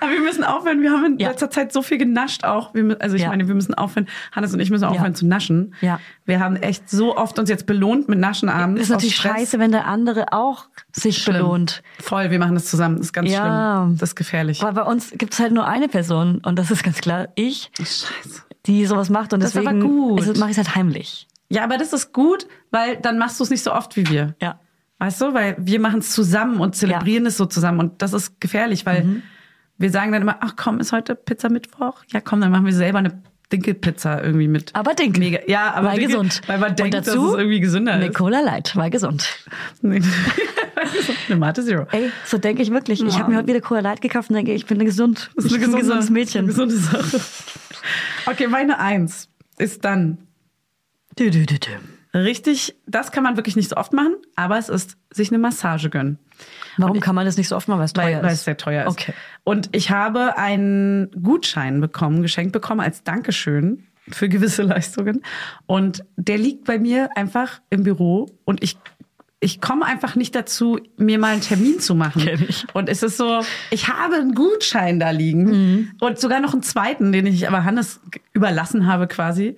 Aber 0.00 0.12
wir 0.12 0.20
müssen 0.20 0.44
aufhören. 0.44 0.80
Wir 0.80 0.92
haben 0.92 1.04
in 1.14 1.18
Ja. 1.18 1.30
letzter 1.30 1.50
Zeit 1.50 1.72
so 1.72 1.82
viel 1.82 1.98
genascht 1.98 2.44
auch. 2.44 2.72
Wir, 2.72 2.96
also 3.00 3.16
ich 3.16 3.22
Ja. 3.22 3.28
meine, 3.30 3.48
wir 3.48 3.54
müssen 3.54 3.74
aufhören. 3.74 4.06
Hannes 4.30 4.54
und 4.54 4.60
ich 4.60 4.70
müssen 4.70 4.84
aufhören 4.84 5.14
zu 5.16 5.26
naschen. 5.26 5.74
Ja. 5.80 5.98
Wir 6.24 6.38
haben 6.40 6.54
echt 6.56 6.88
so 6.88 7.16
oft 7.16 7.38
uns 7.40 7.50
jetzt 7.50 7.66
belohnt 7.66 8.08
mit 8.08 8.18
Naschen 8.20 8.48
abends. 8.48 8.80
ist 8.82 8.90
natürlich 8.90 9.16
scheiße, 9.16 9.58
wenn 9.58 9.72
der 9.72 9.86
andere 9.86 10.32
auch 10.32 10.66
sich 11.00 11.18
Schlimm. 11.22 11.36
belohnt. 11.36 11.82
Voll, 12.00 12.30
wir 12.30 12.38
machen 12.38 12.54
das 12.54 12.66
zusammen. 12.66 12.96
Das 12.96 13.06
ist 13.06 13.12
ganz 13.12 13.30
Ja. 13.30 13.82
schlimm. 13.84 13.98
Das 13.98 14.10
ist 14.10 14.16
gefährlich. 14.16 14.62
Weil 14.62 14.72
bei 14.72 14.82
uns 14.82 15.10
gibt 15.12 15.34
es 15.34 15.40
halt 15.40 15.52
nur 15.52 15.66
eine 15.66 15.88
Person 15.88 16.38
und 16.44 16.58
das 16.58 16.70
ist 16.70 16.82
ganz 16.82 16.98
klar 17.00 17.28
ich, 17.34 17.70
Scheiße. 17.78 18.06
die 18.66 18.86
sowas 18.86 19.10
macht 19.10 19.32
und 19.32 19.40
Das 19.42 19.50
ist 19.50 19.56
aber 19.56 19.72
deswegen 19.74 19.80
gut. 19.88 20.36
mache 20.38 20.50
ich 20.50 20.58
es 20.58 20.64
halt 20.66 20.74
heimlich. 20.74 21.28
Ja, 21.48 21.64
aber 21.64 21.76
das 21.78 21.92
ist 21.92 22.12
gut, 22.12 22.46
weil 22.70 22.96
dann 22.96 23.18
machst 23.18 23.38
du 23.38 23.44
es 23.44 23.50
nicht 23.50 23.62
so 23.62 23.72
oft 23.72 23.94
wie 23.96 24.08
wir. 24.08 24.34
Ja. 24.40 24.58
Weißt 24.98 25.20
du, 25.20 25.34
weil 25.34 25.54
wir 25.58 25.78
machen 25.78 25.98
es 26.00 26.10
zusammen 26.12 26.58
und 26.58 26.74
zelebrieren 26.74 27.26
es 27.26 27.36
so 27.36 27.44
zusammen 27.46 27.78
und 27.80 28.00
das 28.02 28.14
ist 28.14 28.40
gefährlich, 28.40 28.86
weil 28.86 29.04
Mhm. 29.04 29.22
wir 29.76 29.90
sagen 29.90 30.10
dann 30.12 30.22
immer, 30.22 30.38
ach 30.40 30.54
komm, 30.56 30.80
ist 30.80 30.92
heute 30.92 31.14
Pizza 31.14 31.50
Mittwoch? 31.50 32.02
Ja, 32.12 32.20
komm, 32.22 32.40
dann 32.40 32.50
machen 32.50 32.64
wir 32.64 32.72
selber 32.72 32.98
eine 32.98 33.22
Dinkelpizza 33.52 34.22
irgendwie 34.22 34.48
mit. 34.48 34.74
Aber 34.74 34.94
Dinkel. 34.94 35.20
Mega. 35.20 35.38
Ja, 35.46 35.72
aber 35.74 35.88
weil 35.88 35.98
Dinkel, 35.98 36.14
gesund. 36.14 36.42
Weil 36.46 36.58
man 36.58 36.70
und 36.70 36.78
denkt, 36.78 36.94
dass 36.94 37.06
dazu 37.06 37.28
es 37.32 37.38
irgendwie 37.38 37.60
gesünder 37.60 37.92
eine 37.92 38.06
ist. 38.06 38.14
Cola 38.16 38.40
Light, 38.40 38.74
weil 38.74 38.90
gesund. 38.90 39.26
Eine 39.82 41.36
Mate 41.36 41.64
Zero. 41.64 41.86
Ey, 41.92 42.10
so 42.24 42.38
denke 42.38 42.62
ich 42.62 42.70
wirklich. 42.70 43.02
Ich 43.02 43.18
habe 43.18 43.30
mir 43.30 43.38
heute 43.38 43.48
wieder 43.48 43.60
Cola 43.60 43.80
Light 43.80 44.02
gekauft 44.02 44.30
und 44.30 44.36
denke, 44.36 44.52
ich 44.52 44.66
bin 44.66 44.78
gesund. 44.84 45.30
Das 45.34 45.46
ist 45.46 45.52
ich 45.52 45.58
eine 45.58 45.66
bin 45.66 45.74
ein 45.74 45.80
gesunde, 45.80 46.00
gesundes 46.00 46.10
Mädchen. 46.10 46.38
Eine 46.40 46.48
gesunde 46.48 46.76
Sache. 46.76 47.20
Okay, 48.26 48.46
meine 48.48 48.78
Eins 48.78 49.28
ist 49.58 49.84
dann 49.84 50.18
Dü, 51.18 51.30
dü, 51.30 51.46
dü, 51.46 51.58
dü. 51.58 51.70
richtig, 52.18 52.76
das 52.86 53.10
kann 53.10 53.22
man 53.22 53.36
wirklich 53.36 53.56
nicht 53.56 53.70
so 53.70 53.76
oft 53.76 53.94
machen, 53.94 54.16
aber 54.34 54.58
es 54.58 54.68
ist 54.68 54.98
sich 55.10 55.30
eine 55.30 55.38
Massage 55.38 55.88
gönnen. 55.88 56.18
Warum 56.78 57.00
kann 57.00 57.14
man 57.14 57.24
das 57.26 57.36
nicht 57.36 57.48
so 57.48 57.56
oft 57.56 57.68
machen, 57.68 57.78
weil 57.78 57.86
es 57.86 57.92
teuer 57.92 58.04
weil, 58.04 58.14
ist? 58.16 58.22
weil 58.22 58.32
es 58.32 58.44
sehr 58.44 58.56
teuer 58.56 58.86
ist. 58.86 58.92
Okay. 58.92 59.12
Und 59.44 59.68
ich 59.72 59.90
habe 59.90 60.36
einen 60.36 61.10
Gutschein 61.22 61.80
bekommen, 61.80 62.22
geschenkt 62.22 62.52
bekommen 62.52 62.80
als 62.80 63.02
Dankeschön 63.04 63.86
für 64.08 64.28
gewisse 64.28 64.62
Leistungen. 64.62 65.22
Und 65.66 66.04
der 66.16 66.38
liegt 66.38 66.64
bei 66.64 66.78
mir 66.78 67.10
einfach 67.16 67.60
im 67.70 67.82
Büro 67.82 68.26
und 68.44 68.62
ich 68.62 68.76
ich 69.38 69.60
komme 69.60 69.84
einfach 69.84 70.16
nicht 70.16 70.34
dazu, 70.34 70.78
mir 70.96 71.18
mal 71.18 71.32
einen 71.34 71.42
Termin 71.42 71.78
zu 71.78 71.94
machen. 71.94 72.22
Kenn 72.22 72.42
ich. 72.48 72.64
Und 72.72 72.88
es 72.88 73.02
ist 73.02 73.18
so, 73.18 73.42
ich 73.70 73.86
habe 73.86 74.14
einen 74.16 74.34
Gutschein 74.34 74.98
da 74.98 75.10
liegen 75.10 75.44
Mhm. 75.44 75.90
und 76.00 76.18
sogar 76.18 76.40
noch 76.40 76.54
einen 76.54 76.62
zweiten, 76.62 77.12
den 77.12 77.26
ich 77.26 77.46
aber 77.46 77.64
Hannes 77.64 78.00
überlassen 78.32 78.86
habe 78.86 79.06
quasi. 79.06 79.56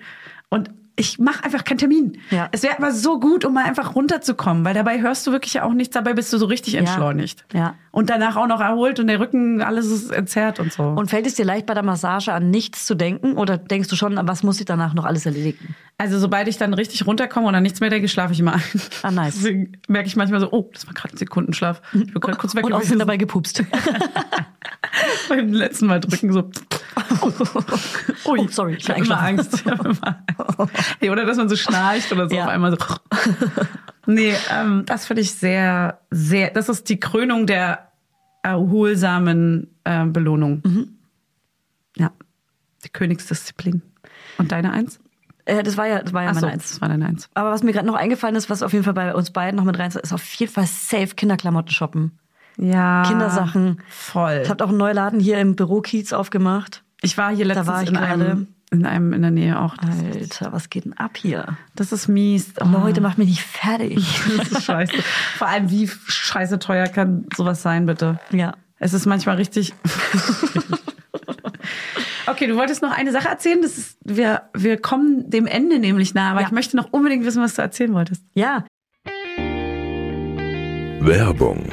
Und 0.49 0.69
ich 0.99 1.17
mache 1.17 1.43
einfach 1.45 1.63
keinen 1.63 1.77
Termin. 1.77 2.17
Ja. 2.29 2.49
Es 2.51 2.61
wäre 2.61 2.77
aber 2.77 2.91
so 2.91 3.19
gut, 3.19 3.45
um 3.45 3.53
mal 3.53 3.63
einfach 3.63 3.95
runterzukommen, 3.95 4.65
weil 4.65 4.73
dabei 4.73 5.01
hörst 5.01 5.25
du 5.25 5.31
wirklich 5.31 5.53
ja 5.53 5.63
auch 5.63 5.73
nichts, 5.73 5.93
dabei 5.93 6.13
bist 6.13 6.31
du 6.33 6.37
so 6.37 6.45
richtig 6.45 6.75
entschleunigt. 6.75 7.45
Ja. 7.53 7.75
Und 7.99 8.09
danach 8.09 8.37
auch 8.37 8.47
noch 8.47 8.61
erholt 8.61 8.97
und 9.01 9.07
der 9.07 9.19
Rücken, 9.19 9.61
alles 9.61 9.87
ist 9.87 10.09
entzerrt 10.09 10.61
und 10.61 10.71
so. 10.71 10.83
Und 10.83 11.09
fällt 11.09 11.27
es 11.27 11.35
dir 11.35 11.43
leicht 11.43 11.65
bei 11.65 11.73
der 11.73 11.83
Massage 11.83 12.31
an 12.31 12.49
nichts 12.49 12.85
zu 12.85 12.95
denken 12.95 13.33
oder 13.33 13.57
denkst 13.57 13.89
du 13.89 13.97
schon, 13.97 14.17
was 14.23 14.41
muss 14.41 14.57
ich 14.61 14.65
danach 14.65 14.93
noch 14.93 15.03
alles 15.03 15.25
erledigen? 15.25 15.75
also 15.97 16.17
sobald 16.17 16.47
ich 16.47 16.57
dann 16.57 16.73
richtig 16.73 17.05
runterkomme 17.05 17.47
und 17.47 17.55
an 17.55 17.61
nichts 17.61 17.81
mehr 17.81 17.89
denke, 17.89 18.07
schlafe 18.07 18.31
ich 18.31 18.39
immer 18.39 18.53
ein. 18.53 18.63
Ah, 19.03 19.11
nice. 19.11 19.35
Deswegen 19.35 19.73
merke 19.89 20.07
ich 20.07 20.15
manchmal 20.15 20.39
so, 20.39 20.49
oh, 20.49 20.69
das 20.73 20.87
war 20.87 20.93
gerade 20.93 21.13
ein 21.13 21.17
Sekundenschlaf. 21.17 21.81
Ich 21.93 22.13
bin 22.13 22.21
gerade 22.21 22.37
kurz 22.37 22.55
weg 22.55 22.63
Und 22.65 22.71
auch 22.71 22.81
sind 22.83 22.99
dabei 22.99 23.17
gepupst. 23.17 23.65
beim 25.29 25.51
letzten 25.51 25.87
Mal 25.87 25.99
drücken 25.99 26.31
so. 26.31 26.49
Oh, 28.25 28.47
sorry, 28.49 28.75
ich 28.75 28.89
habe 28.89 29.01
immer 29.03 29.21
Angst. 29.21 29.55
Ich 29.55 29.65
hab 29.65 29.83
immer 29.83 29.97
Angst. 30.01 30.73
Hey, 30.99 31.09
oder 31.09 31.25
dass 31.25 31.35
man 31.35 31.49
so 31.49 31.55
schnarcht 31.57 32.11
oder 32.13 32.29
so 32.29 32.35
Ja. 32.35 32.43
auf 32.43 32.49
einmal 32.49 32.71
so. 32.71 32.77
Nee, 34.05 34.33
ähm, 34.51 34.83
das 34.87 35.05
finde 35.05 35.21
ich 35.21 35.33
sehr, 35.33 35.99
sehr. 36.09 36.49
Das 36.49 36.67
ist 36.67 36.89
die 36.89 36.99
Krönung 36.99 37.45
der 37.45 37.88
erholsamen 38.41 39.75
äh, 39.83 40.05
Belohnung. 40.05 40.61
Mhm. 40.65 40.89
Ja, 41.97 42.11
die 42.85 42.89
Königsdisziplin. 42.89 43.81
Und 44.37 44.51
deine 44.51 44.71
Eins? 44.71 44.99
Äh, 45.45 45.63
das 45.63 45.77
war 45.77 45.87
ja, 45.87 46.01
das 46.01 46.13
war 46.13 46.23
ja 46.23 46.29
Ach 46.29 46.35
meine 46.35 46.47
so, 46.47 46.47
Eins. 46.47 46.69
das 46.69 46.81
war 46.81 46.89
deine 46.89 47.05
Eins. 47.05 47.29
Aber 47.33 47.51
was 47.51 47.63
mir 47.63 47.73
gerade 47.73 47.87
noch 47.87 47.95
eingefallen 47.95 48.35
ist, 48.35 48.49
was 48.49 48.63
auf 48.63 48.71
jeden 48.73 48.85
Fall 48.85 48.93
bei 48.93 49.13
uns 49.13 49.31
beiden 49.31 49.57
noch 49.57 49.65
mit 49.65 49.77
rein 49.79 49.87
ist, 49.87 49.95
ist 49.95 50.13
auf 50.13 50.33
jeden 50.35 50.51
Fall 50.51 50.67
safe 50.67 51.15
Kinderklamotten 51.15 51.71
shoppen. 51.71 52.19
Ja. 52.57 53.03
Kindersachen. 53.07 53.81
Voll. 53.89 54.41
Ich 54.43 54.49
habe 54.49 54.63
auch 54.63 54.69
einen 54.69 54.77
Neuladen 54.77 55.19
hier 55.19 55.39
im 55.39 55.55
Büro 55.55 55.81
Kiez 55.81 56.13
aufgemacht. 56.13 56.83
Ich 57.01 57.17
war 57.17 57.33
hier 57.33 57.45
letztens 57.45 57.67
war 57.67 57.81
ich 57.81 57.89
in, 57.89 57.95
gerade. 57.95 58.25
einem, 58.25 58.47
in 58.71 58.85
einem 58.85 59.13
in 59.13 59.21
der 59.21 59.31
Nähe 59.31 59.59
auch. 59.59 59.75
Alter, 59.79 60.51
was 60.53 60.69
geht 60.69 60.85
denn 60.85 60.93
ab 60.93 61.17
hier? 61.17 61.57
Das 61.75 61.91
ist 61.91 62.07
mies. 62.07 62.53
Oh, 62.61 62.65
Leute, 62.65 63.01
macht 63.01 63.17
mich 63.17 63.27
nicht 63.29 63.41
fertig. 63.41 64.05
das 64.37 64.51
ist 64.51 64.63
scheiße. 64.63 64.93
Vor 65.37 65.47
allem, 65.47 65.69
wie 65.71 65.87
scheiße 65.87 66.59
teuer 66.59 66.87
kann 66.87 67.25
sowas 67.35 67.61
sein, 67.61 67.85
bitte? 67.85 68.19
ja. 68.31 68.53
Es 68.81 68.93
ist 68.93 69.05
manchmal 69.05 69.35
richtig. 69.35 69.73
okay, 72.27 72.47
du 72.47 72.55
wolltest 72.55 72.81
noch 72.81 72.97
eine 72.97 73.11
Sache 73.11 73.27
erzählen. 73.27 73.61
Das 73.61 73.77
ist, 73.77 73.97
wir, 74.05 74.43
wir 74.53 74.79
kommen 74.79 75.29
dem 75.29 75.47
Ende 75.47 75.79
nämlich 75.79 76.13
nahe, 76.13 76.31
aber 76.31 76.39
Ja. 76.41 76.47
ich 76.47 76.53
möchte 76.53 76.77
noch 76.77 76.93
unbedingt 76.93 77.25
wissen, 77.25 77.43
was 77.43 77.55
du 77.55 77.61
erzählen 77.61 77.93
wolltest. 77.93 78.23
Ja, 78.35 78.63
Werbung, 81.01 81.65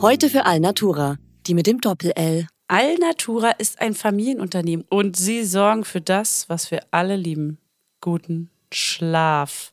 Heute 0.00 0.28
für 0.30 0.46
Alnatura, 0.46 1.16
die 1.46 1.54
mit 1.54 1.66
dem 1.66 1.80
Doppel-L. 1.80 2.46
Alnatura 2.70 3.52
ist 3.52 3.80
ein 3.80 3.94
Familienunternehmen 3.94 4.84
und 4.90 5.16
sie 5.16 5.42
sorgen 5.42 5.84
für 5.84 6.02
das, 6.02 6.50
was 6.50 6.70
wir 6.70 6.80
alle 6.90 7.16
lieben. 7.16 7.56
Guten 8.02 8.50
Schlaf. 8.70 9.72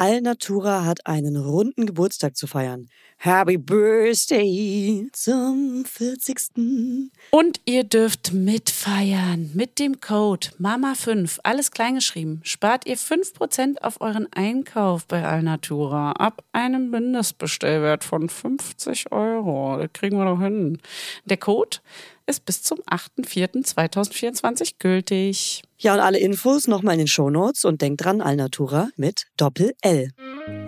Alnatura 0.00 0.84
hat 0.84 1.06
einen 1.08 1.36
runden 1.36 1.84
Geburtstag 1.84 2.36
zu 2.36 2.46
feiern. 2.46 2.88
Happy 3.16 3.58
Birthday 3.58 5.08
zum 5.12 5.84
40. 5.84 7.10
Und 7.32 7.60
ihr 7.64 7.82
dürft 7.82 8.32
mitfeiern. 8.32 9.50
Mit 9.54 9.80
dem 9.80 10.00
Code 10.00 10.50
MAMA5, 10.60 11.40
alles 11.42 11.72
kleingeschrieben, 11.72 12.38
spart 12.44 12.86
ihr 12.86 12.96
5% 12.96 13.78
auf 13.78 14.00
euren 14.00 14.32
Einkauf 14.32 15.04
bei 15.04 15.26
Alnatura 15.26 16.12
ab 16.12 16.44
einem 16.52 16.90
Mindestbestellwert 16.90 18.04
von 18.04 18.28
50 18.28 19.10
Euro. 19.10 19.78
Das 19.78 19.92
kriegen 19.92 20.16
wir 20.16 20.26
doch 20.26 20.40
hin. 20.40 20.78
Der 21.24 21.38
Code 21.38 21.78
ist 22.26 22.46
bis 22.46 22.62
zum 22.62 22.78
8.4.2024 22.82 24.74
gültig. 24.78 25.64
Ja, 25.80 25.94
und 25.94 26.00
alle 26.00 26.18
Infos 26.18 26.66
nochmal 26.66 26.94
in 26.94 26.98
den 26.98 27.06
Shownotes 27.06 27.64
und 27.64 27.82
denkt 27.82 28.04
dran, 28.04 28.20
Alnatura 28.20 28.88
mit 28.96 29.26
Doppel-L. 29.36 30.10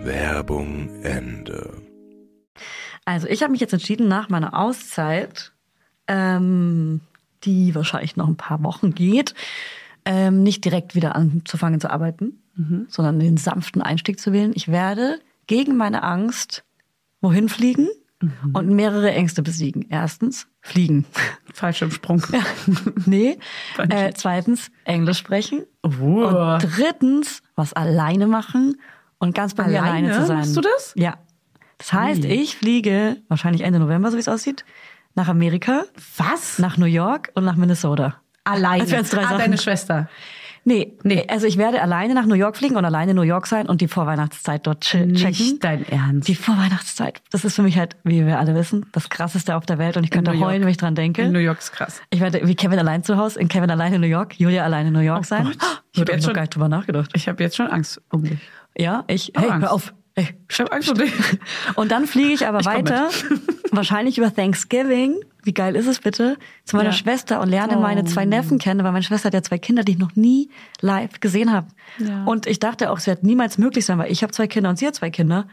Werbung 0.03 1.03
Ende. 1.03 1.83
Also 3.05 3.27
ich 3.27 3.43
habe 3.43 3.51
mich 3.51 3.61
jetzt 3.61 3.73
entschieden, 3.73 4.07
nach 4.07 4.29
meiner 4.29 4.57
Auszeit, 4.57 5.53
ähm, 6.07 7.01
die 7.43 7.75
wahrscheinlich 7.75 8.17
noch 8.17 8.29
ein 8.29 8.37
paar 8.37 8.63
Wochen 8.63 8.95
geht, 8.95 9.35
ähm, 10.05 10.45
nicht 10.45 10.65
direkt 10.65 10.95
wieder 10.95 11.17
anzufangen 11.17 11.81
zu 11.81 11.91
arbeiten, 11.91 12.41
sondern 12.89 13.19
den 13.19 13.37
sanften 13.37 13.81
Einstieg 13.81 14.21
zu 14.21 14.33
wählen. 14.33 14.53
Ich 14.55 14.69
werde 14.69 15.19
gegen 15.47 15.77
meine 15.77 16.03
Angst 16.03 16.65
wohin 17.21 17.49
fliegen 17.49 17.89
und 18.53 18.69
mehrere 18.69 19.13
Ängste 19.13 19.43
besiegen. 19.43 19.87
Erstens, 19.89 20.47
fliegen. 20.61 21.07
Fallschirmsprung. 21.55 22.23
nee. 23.07 23.39
Äh, 23.79 24.13
zweitens, 24.15 24.71
Englisch 24.85 25.19
sprechen. 25.19 25.65
Oh. 25.83 25.89
Und 26.27 26.61
drittens, 26.77 27.43
was 27.57 27.73
alleine 27.73 28.27
machen 28.27 28.79
und 29.19 29.35
ganz 29.35 29.55
bei 29.55 29.67
mir 29.67 29.83
Alleine? 29.83 30.09
alleine 30.09 30.21
zu 30.21 30.27
sein. 30.27 30.37
Machst 30.39 30.57
du 30.57 30.61
das? 30.61 30.93
Ja. 30.97 31.19
Das 31.79 31.93
heißt, 31.95 32.25
ich 32.27 32.57
fliege 32.57 33.17
wahrscheinlich 33.29 33.63
Ende 33.63 33.79
November, 33.79 34.11
so 34.11 34.17
wie 34.17 34.21
es 34.21 34.29
aussieht, 34.29 34.67
nach 35.15 35.29
Amerika, 35.29 35.85
Was? 36.19 36.59
nach 36.59 36.77
New 36.77 36.85
York 36.85 37.31
und 37.35 37.45
nach 37.45 37.57
Minnesota. 37.57 38.17
Alleine. 38.45 38.83
Als 38.83 38.91
wären's 38.91 39.11
drei 39.11 39.23
ah, 39.23 39.29
Sachen. 39.29 39.39
deine 39.39 39.59
Schwester. 39.59 40.09
Nee, 40.65 40.93
nee, 41.05 41.25
also 41.29 41.47
ich 41.47 41.57
werde 41.57 41.81
alleine 41.81 42.13
nach 42.15 42.27
New 42.27 42.35
York 42.35 42.57
fliegen 42.57 42.77
und 42.77 42.85
alleine 42.85 43.13
in 43.13 43.17
New 43.17 43.23
York 43.23 43.47
sein 43.47 43.67
und 43.67 43.81
die 43.81 43.89
Vorweihnachtszeit 43.89 44.67
dort 44.67 44.83
checken. 44.83 45.13
Nicht 45.13 45.65
dein 45.65 45.89
Ernst. 45.89 46.29
Die 46.29 46.35
Vorweihnachtszeit, 46.35 47.23
das 47.31 47.45
ist 47.45 47.57
für 47.57 47.63
mich 47.63 47.79
halt, 47.79 47.97
wie 48.05 48.27
wir 48.27 48.39
alle 48.39 48.55
wissen, 48.55 48.85
das 48.93 49.09
krasseste 49.09 49.57
auf 49.57 49.65
der 49.65 49.79
Welt 49.79 49.97
und 49.97 50.05
ich 50.05 50.11
könnte 50.11 50.39
heulen, 50.39 50.63
wenn 50.63 50.69
ich 50.69 50.77
dran 50.77 50.95
denke. 50.95 51.23
In 51.23 51.33
New 51.33 51.39
York 51.39 51.59
ist 51.61 51.73
krass. 51.73 52.03
Ich 52.11 52.21
werde 52.21 52.47
wie 52.47 52.55
Kevin 52.55 52.79
allein 52.79 53.03
zu 53.03 53.17
Hause, 53.17 53.41
in 53.41 53.49
Kevin 53.49 53.71
allein 53.71 53.95
in 53.95 54.01
New 54.03 54.07
York, 54.07 54.39
Julia 54.39 54.63
allein 54.65 54.87
in 54.89 54.93
New 54.93 55.01
York 55.01 55.21
Oh 55.21 55.25
sein. 55.25 55.45
Gott. 55.45 55.57
Ich 55.57 55.63
Ich 55.93 56.01
hab 56.03 56.09
habe 56.09 56.13
jetzt 56.17 56.25
schon- 56.25 56.35
gar 56.35 56.43
nicht 56.43 56.55
drüber 56.55 56.69
nachgedacht. 56.69 57.11
Ich 57.15 57.27
habe 57.29 57.43
jetzt 57.43 57.57
schon 57.57 57.67
Angst 57.67 58.01
um 58.11 58.23
dich. 58.25 58.39
Ja, 58.79 59.05
ich, 59.09 59.33
hey, 59.37 59.51
Angst. 59.51 59.63
hör 59.67 59.73
auf. 59.73 59.95
Hey, 60.17 60.29
Ich 60.51 60.59
habe 60.61 60.73
Angst 60.73 60.91
um 60.91 60.99
dich. 60.99 61.13
Und 61.77 61.91
dann 61.93 62.07
fliege 62.07 62.33
ich 62.33 62.47
aber 62.47 62.61
Ich 62.61 62.67
weiter, 62.67 63.09
wahrscheinlich 63.71 64.19
über 64.19 64.35
Thanksgiving. 64.35 65.15
Wie 65.43 65.55
geil 65.55 65.77
ist 65.77 65.87
es 65.87 66.01
bitte? 66.01 66.37
Zu 66.65 66.77
meiner 66.77 66.91
Ja. 66.91 66.95
Schwester 66.95 67.41
und 67.41 67.49
lerne 67.49 67.79
Oh. 67.79 67.81
meine 67.81 68.05
zwei 68.05 68.25
Neffen 68.27 68.59
kennen, 68.59 68.85
weil 68.85 68.93
meine 68.93 69.05
Schwester 69.05 69.29
hat 69.29 69.35
ja 69.35 69.43
zwei 69.43 69.59
Kinder, 69.59 69.83
die 69.85 69.93
ich 69.93 69.99
noch 69.99 70.17
nie 70.17 70.51
live 70.81 71.21
gesehen 71.21 71.53
habe. 71.53 71.69
Ja. 71.99 72.25
Und 72.25 72.47
ich 72.47 72.59
dachte 72.59 72.91
auch, 72.91 72.99
es 72.99 73.07
wird 73.07 73.23
niemals 73.23 73.57
möglich 73.57 73.87
sein, 73.87 73.99
weil 73.99 74.11
ich 74.13 74.23
habe 74.23 74.33
zwei 74.33 74.47
Kinder 74.49 74.69
und 74.71 74.77
sie 74.79 74.87
hat 74.87 74.95
zwei 74.97 75.11
Kinder. 75.11 75.47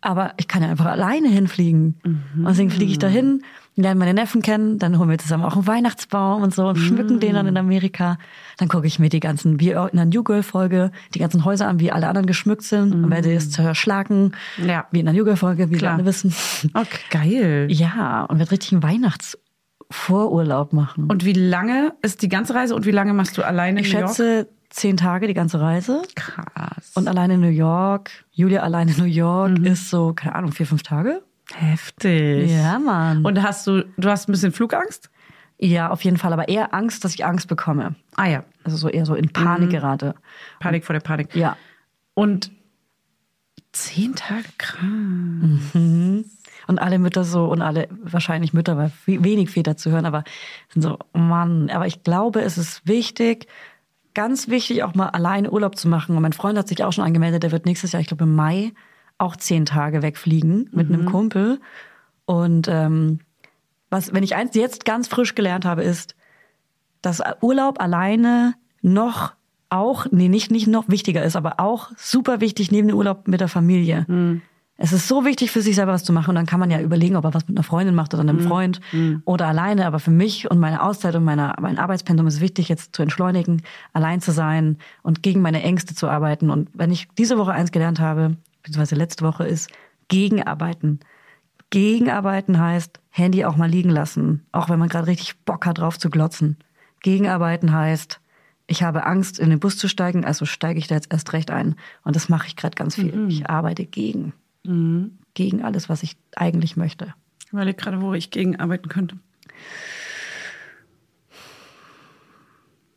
Aber 0.00 0.34
ich 0.36 0.46
kann 0.48 0.62
ja 0.62 0.68
einfach 0.68 0.86
alleine 0.86 1.28
hinfliegen. 1.28 2.00
Und 2.04 2.44
deswegen 2.46 2.70
fliege 2.70 2.90
ich 2.90 2.98
dahin, 2.98 3.42
lerne 3.74 3.98
meine 3.98 4.12
Neffen 4.14 4.42
kennen, 4.42 4.78
dann 4.78 4.98
holen 4.98 5.08
wir 5.08 5.18
zusammen 5.18 5.44
auch 5.44 5.54
einen 5.54 5.66
Weihnachtsbaum 5.66 6.42
und 6.42 6.54
so 6.54 6.68
und 6.68 6.76
schmücken 6.76 7.20
den 7.20 7.34
dann 7.34 7.46
in 7.46 7.56
Amerika. 7.56 8.18
Dann 8.58 8.68
gucke 8.68 8.86
ich 8.86 8.98
mir 8.98 9.08
die 9.08 9.20
ganzen, 9.20 9.60
wie 9.60 9.70
in 9.70 9.76
einer 9.76 10.04
New 10.04 10.22
Girl 10.22 10.42
Folge, 10.42 10.90
die 11.14 11.18
ganzen 11.18 11.44
Häuser 11.44 11.68
an, 11.68 11.80
wie 11.80 11.90
alle 11.90 12.06
anderen 12.08 12.26
geschmückt 12.26 12.62
sind 12.64 12.92
und 12.92 13.10
werde 13.10 13.32
es 13.34 13.50
zerschlagen. 13.50 14.32
Ja. 14.58 14.86
Wie 14.90 15.00
in 15.00 15.06
der 15.06 15.14
New 15.14 15.24
Girl 15.24 15.36
Folge, 15.36 15.68
wie 15.68 15.72
wir 15.72 15.78
Klar. 15.78 15.94
alle 15.94 16.04
wissen. 16.04 16.34
Okay, 16.74 16.98
geil. 17.10 17.66
Ja, 17.70 18.24
und 18.24 18.38
werde 18.38 18.50
richtig 18.50 18.72
einen 18.72 18.82
Weihnachtsvorurlaub 18.82 20.72
machen. 20.72 21.04
Und 21.10 21.24
wie 21.24 21.32
lange 21.32 21.94
ist 22.02 22.22
die 22.22 22.28
ganze 22.28 22.54
Reise 22.54 22.74
und 22.74 22.84
wie 22.86 22.90
lange 22.90 23.14
machst 23.14 23.38
du 23.38 23.42
alleine 23.42 23.80
ich 23.80 23.92
New 23.92 23.98
York? 24.00 24.10
schätze 24.10 24.48
zehn 24.70 24.96
Tage 24.96 25.26
die 25.26 25.34
ganze 25.34 25.60
Reise. 25.60 26.02
Krass. 26.14 26.92
Und 26.94 27.08
alleine 27.08 27.34
in 27.34 27.40
New 27.40 27.48
York, 27.48 28.10
Julia 28.30 28.62
alleine 28.62 28.92
in 28.92 28.98
New 28.98 29.04
York 29.04 29.58
Mhm. 29.58 29.66
ist 29.66 29.90
so, 29.90 30.12
keine 30.14 30.34
Ahnung, 30.34 30.52
vier, 30.52 30.66
fünf 30.66 30.82
Tage. 30.82 31.22
Heftig. 31.60 32.50
Ja, 32.50 32.78
Mann. 32.78 33.24
Und 33.24 33.42
hast 33.42 33.66
du, 33.66 33.84
du 33.96 34.08
hast 34.08 34.28
ein 34.28 34.32
bisschen 34.32 34.52
Flugangst? 34.52 35.10
ja, 35.64 35.90
auf 35.90 36.02
jeden 36.02 36.16
Fall, 36.16 36.32
aber 36.32 36.48
eher 36.48 36.74
Angst, 36.74 37.04
dass 37.04 37.14
ich 37.14 37.24
Angst 37.24 37.46
bekomme. 37.46 37.94
Ah 38.16 38.26
ja, 38.26 38.44
Also 38.64 38.76
so 38.76 38.88
eher 38.88 39.06
so 39.06 39.14
in 39.14 39.28
Panik 39.32 39.68
Mhm. 39.68 39.72
gerate. 39.72 40.14
Panik 40.58 40.84
vor 40.84 40.92
der 40.94 41.00
Panik. 41.00 41.36
Ja. 41.36 41.56
Und 42.14 42.50
zehn 43.70 44.14
Tage 44.16 44.44
krass. 44.58 44.82
Und 46.66 46.78
alle 46.78 46.98
Mütter 46.98 47.22
so, 47.24 47.44
und 47.46 47.62
alle 47.62 47.88
wahrscheinlich 48.02 48.52
Mütter, 48.52 48.76
weil 48.76 48.90
we- 49.06 49.22
wenig 49.22 49.50
Väter 49.50 49.76
zu 49.76 49.90
hören, 49.92 50.04
aber 50.04 50.24
sind 50.68 50.82
so, 50.82 50.98
oh 51.14 51.18
Mann, 51.18 51.70
aber 51.70 51.86
ich 51.86 52.02
glaube, 52.02 52.40
es 52.42 52.58
ist 52.58 52.86
wichtig, 52.86 53.46
ganz 54.14 54.48
wichtig, 54.48 54.82
auch 54.82 54.94
mal 54.94 55.10
alleine 55.10 55.50
Urlaub 55.52 55.76
zu 55.76 55.88
machen. 55.88 56.16
Und 56.16 56.22
mein 56.22 56.32
Freund 56.32 56.58
hat 56.58 56.68
sich 56.68 56.82
auch 56.84 56.92
schon 56.92 57.04
angemeldet, 57.04 57.42
der 57.44 57.52
wird 57.52 57.66
nächstes 57.66 57.92
Jahr, 57.92 58.00
ich 58.00 58.08
glaube 58.08 58.24
im 58.24 58.34
Mai, 58.34 58.72
auch 59.22 59.36
zehn 59.36 59.64
Tage 59.64 60.02
wegfliegen 60.02 60.68
mit 60.72 60.88
einem 60.88 61.06
Kumpel. 61.06 61.60
Und 62.24 62.68
ähm, 62.68 63.20
was, 63.88 64.12
wenn 64.12 64.22
ich 64.22 64.34
eins 64.34 64.54
jetzt 64.54 64.84
ganz 64.84 65.08
frisch 65.08 65.34
gelernt 65.34 65.64
habe, 65.64 65.82
ist, 65.82 66.14
dass 67.02 67.22
Urlaub 67.40 67.80
alleine 67.80 68.54
noch 68.80 69.32
auch, 69.68 70.06
nee, 70.10 70.28
nicht, 70.28 70.50
nicht 70.50 70.66
noch 70.66 70.88
wichtiger 70.88 71.22
ist, 71.24 71.36
aber 71.36 71.54
auch 71.58 71.90
super 71.96 72.40
wichtig 72.40 72.70
neben 72.70 72.88
dem 72.88 72.96
Urlaub 72.96 73.26
mit 73.26 73.40
der 73.40 73.48
Familie. 73.48 74.04
Es 74.76 74.92
ist 74.92 75.06
so 75.06 75.24
wichtig 75.24 75.50
für 75.50 75.62
sich 75.62 75.76
selber 75.76 75.92
was 75.92 76.02
zu 76.02 76.12
machen 76.12 76.30
und 76.30 76.34
dann 76.34 76.46
kann 76.46 76.58
man 76.58 76.70
ja 76.70 76.80
überlegen, 76.80 77.16
ob 77.16 77.24
er 77.24 77.34
was 77.34 77.46
mit 77.46 77.56
einer 77.56 77.62
Freundin 77.62 77.94
macht 77.94 78.14
oder 78.14 78.22
einem 78.22 78.40
Freund 78.40 78.80
oder 79.24 79.46
alleine. 79.46 79.86
Aber 79.86 79.98
für 80.00 80.10
mich 80.10 80.50
und 80.50 80.58
meine 80.58 80.82
Auszeit 80.82 81.14
und 81.14 81.24
meine, 81.24 81.54
mein 81.60 81.78
Arbeitspensum 81.78 82.26
ist 82.26 82.40
wichtig, 82.40 82.68
jetzt 82.68 82.96
zu 82.96 83.02
entschleunigen, 83.02 83.62
allein 83.92 84.20
zu 84.20 84.32
sein 84.32 84.78
und 85.02 85.22
gegen 85.22 85.40
meine 85.40 85.62
Ängste 85.62 85.94
zu 85.94 86.08
arbeiten. 86.08 86.50
Und 86.50 86.68
wenn 86.74 86.90
ich 86.90 87.08
diese 87.16 87.38
Woche 87.38 87.52
eins 87.52 87.70
gelernt 87.70 88.00
habe, 88.00 88.36
beziehungsweise 88.62 88.94
letzte 88.94 89.24
Woche 89.24 89.46
ist, 89.46 89.70
gegenarbeiten. 90.08 91.00
Gegenarbeiten 91.70 92.58
heißt, 92.60 93.00
Handy 93.10 93.44
auch 93.44 93.56
mal 93.56 93.68
liegen 93.68 93.90
lassen, 93.90 94.46
auch 94.52 94.68
wenn 94.68 94.78
man 94.78 94.88
gerade 94.88 95.06
richtig 95.06 95.38
Bock 95.44 95.66
hat, 95.66 95.78
drauf 95.78 95.98
zu 95.98 96.10
glotzen. 96.10 96.58
Gegenarbeiten 97.00 97.72
heißt, 97.72 98.20
ich 98.66 98.82
habe 98.82 99.04
Angst, 99.06 99.38
in 99.38 99.50
den 99.50 99.58
Bus 99.60 99.76
zu 99.76 99.88
steigen, 99.88 100.24
also 100.24 100.44
steige 100.44 100.78
ich 100.78 100.86
da 100.86 100.94
jetzt 100.94 101.12
erst 101.12 101.32
recht 101.32 101.50
ein. 101.50 101.74
Und 102.04 102.16
das 102.16 102.28
mache 102.28 102.46
ich 102.46 102.56
gerade 102.56 102.74
ganz 102.74 102.94
viel. 102.94 103.28
Ich 103.28 103.48
arbeite 103.50 103.84
gegen. 103.84 104.32
Gegen 105.34 105.62
alles, 105.62 105.88
was 105.88 106.02
ich 106.02 106.16
eigentlich 106.36 106.76
möchte. 106.76 107.14
Ich 107.44 107.52
überlege 107.52 107.76
gerade, 107.76 108.00
wo 108.00 108.14
ich 108.14 108.30
gegen 108.30 108.60
arbeiten 108.60 108.88
könnte. 108.88 109.16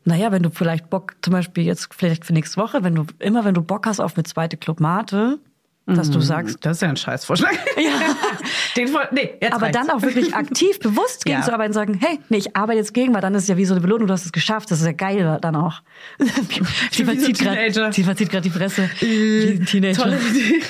Naja, 0.04 0.30
wenn 0.30 0.44
du 0.44 0.50
vielleicht 0.50 0.88
Bock, 0.88 1.16
zum 1.20 1.32
Beispiel 1.32 1.64
jetzt 1.64 1.92
vielleicht 1.92 2.24
für 2.24 2.32
nächste 2.32 2.60
Woche, 2.60 2.84
wenn 2.84 2.94
du 2.94 3.04
immer, 3.18 3.44
wenn 3.44 3.54
du 3.54 3.62
Bock 3.62 3.86
hast 3.86 3.98
auf 3.98 4.16
eine 4.16 4.22
zweite 4.22 4.56
Club 4.56 4.78
Mate, 4.78 5.40
dass 5.86 6.10
du 6.10 6.20
sagst, 6.20 6.58
Das 6.62 6.78
ist 6.78 6.80
ja 6.82 6.88
ein 6.88 6.96
Scheißvorschlag. 6.96 7.52
Ja. 7.76 7.90
Den 8.76 8.88
voll, 8.88 9.06
nee, 9.12 9.30
jetzt 9.40 9.52
aber 9.54 9.66
reicht's. 9.66 9.78
dann 9.86 9.90
auch 9.90 10.02
wirklich 10.02 10.34
aktiv, 10.34 10.78
bewusst 10.80 11.24
gegen 11.24 11.38
Ja. 11.38 11.44
zu 11.44 11.52
arbeiten 11.52 11.70
und 11.70 11.74
sagen, 11.74 11.94
hey, 12.00 12.18
nee, 12.28 12.38
ich 12.38 12.56
arbeite 12.56 12.78
jetzt 12.78 12.92
gegen, 12.94 13.14
weil 13.14 13.20
dann 13.20 13.34
ist 13.34 13.44
es 13.44 13.48
ja 13.48 13.56
wie 13.56 13.64
so 13.64 13.74
eine 13.74 13.80
Belohnung, 13.80 14.06
du 14.08 14.12
hast 14.12 14.24
es 14.26 14.32
geschafft, 14.32 14.70
das 14.70 14.80
ist 14.80 14.86
ja 14.86 14.92
geil 14.92 15.38
dann 15.40 15.56
auch. 15.56 15.80
ein 16.18 16.26
verzieht 16.26 17.38
Teenager. 17.38 17.90
gerade 17.90 18.26
gerade 18.26 18.42
die 18.42 18.50
Fresse. 18.50 18.90
Ein 19.00 19.64
Teenager. 19.66 20.02
Tolle 20.02 20.18
Idee. 20.18 20.62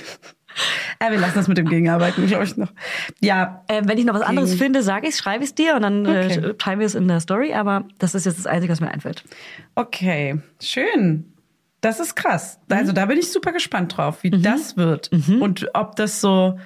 Ja, 1.02 1.10
wir 1.10 1.18
lassen 1.18 1.34
das 1.34 1.48
mit 1.48 1.58
dem 1.58 1.68
Gegenarbeiten, 1.68 2.26
glaube 2.26 2.44
ich, 2.44 2.56
noch. 2.56 2.72
Ja, 3.20 3.62
Äh, 3.68 3.82
wenn 3.84 3.98
ich 3.98 4.04
noch 4.06 4.14
was 4.14 4.22
anderes 4.22 4.50
Gegen- 4.52 4.62
finde, 4.62 4.82
sage 4.82 5.08
ich 5.08 5.16
schreibe 5.16 5.44
ich 5.44 5.54
dir 5.54 5.74
und 5.76 5.82
dann 5.82 6.06
Okay. 6.06 6.38
äh, 6.38 6.54
teilen 6.54 6.78
wir 6.78 6.86
es 6.86 6.94
in 6.94 7.06
der 7.08 7.20
Story, 7.20 7.52
aber 7.52 7.84
das 7.98 8.14
ist 8.14 8.24
jetzt 8.26 8.38
das 8.38 8.46
Einzige, 8.46 8.72
was 8.72 8.80
mir 8.80 8.90
einfällt. 8.90 9.22
okay, 9.74 10.40
schön. 10.62 11.30
Das 11.86 12.00
ist 12.00 12.16
krass. 12.16 12.58
Also 12.68 12.90
da 12.92 13.06
bin 13.06 13.16
ich 13.16 13.30
super 13.30 13.52
gespannt 13.52 13.96
drauf, 13.96 14.16
Mhm. 14.16 14.22
wie 14.22 14.30
das 14.42 14.76
wird. 14.76 15.10
Und 15.40 15.68
ob 15.72 15.94
das 15.94 16.20
so, 16.20 16.58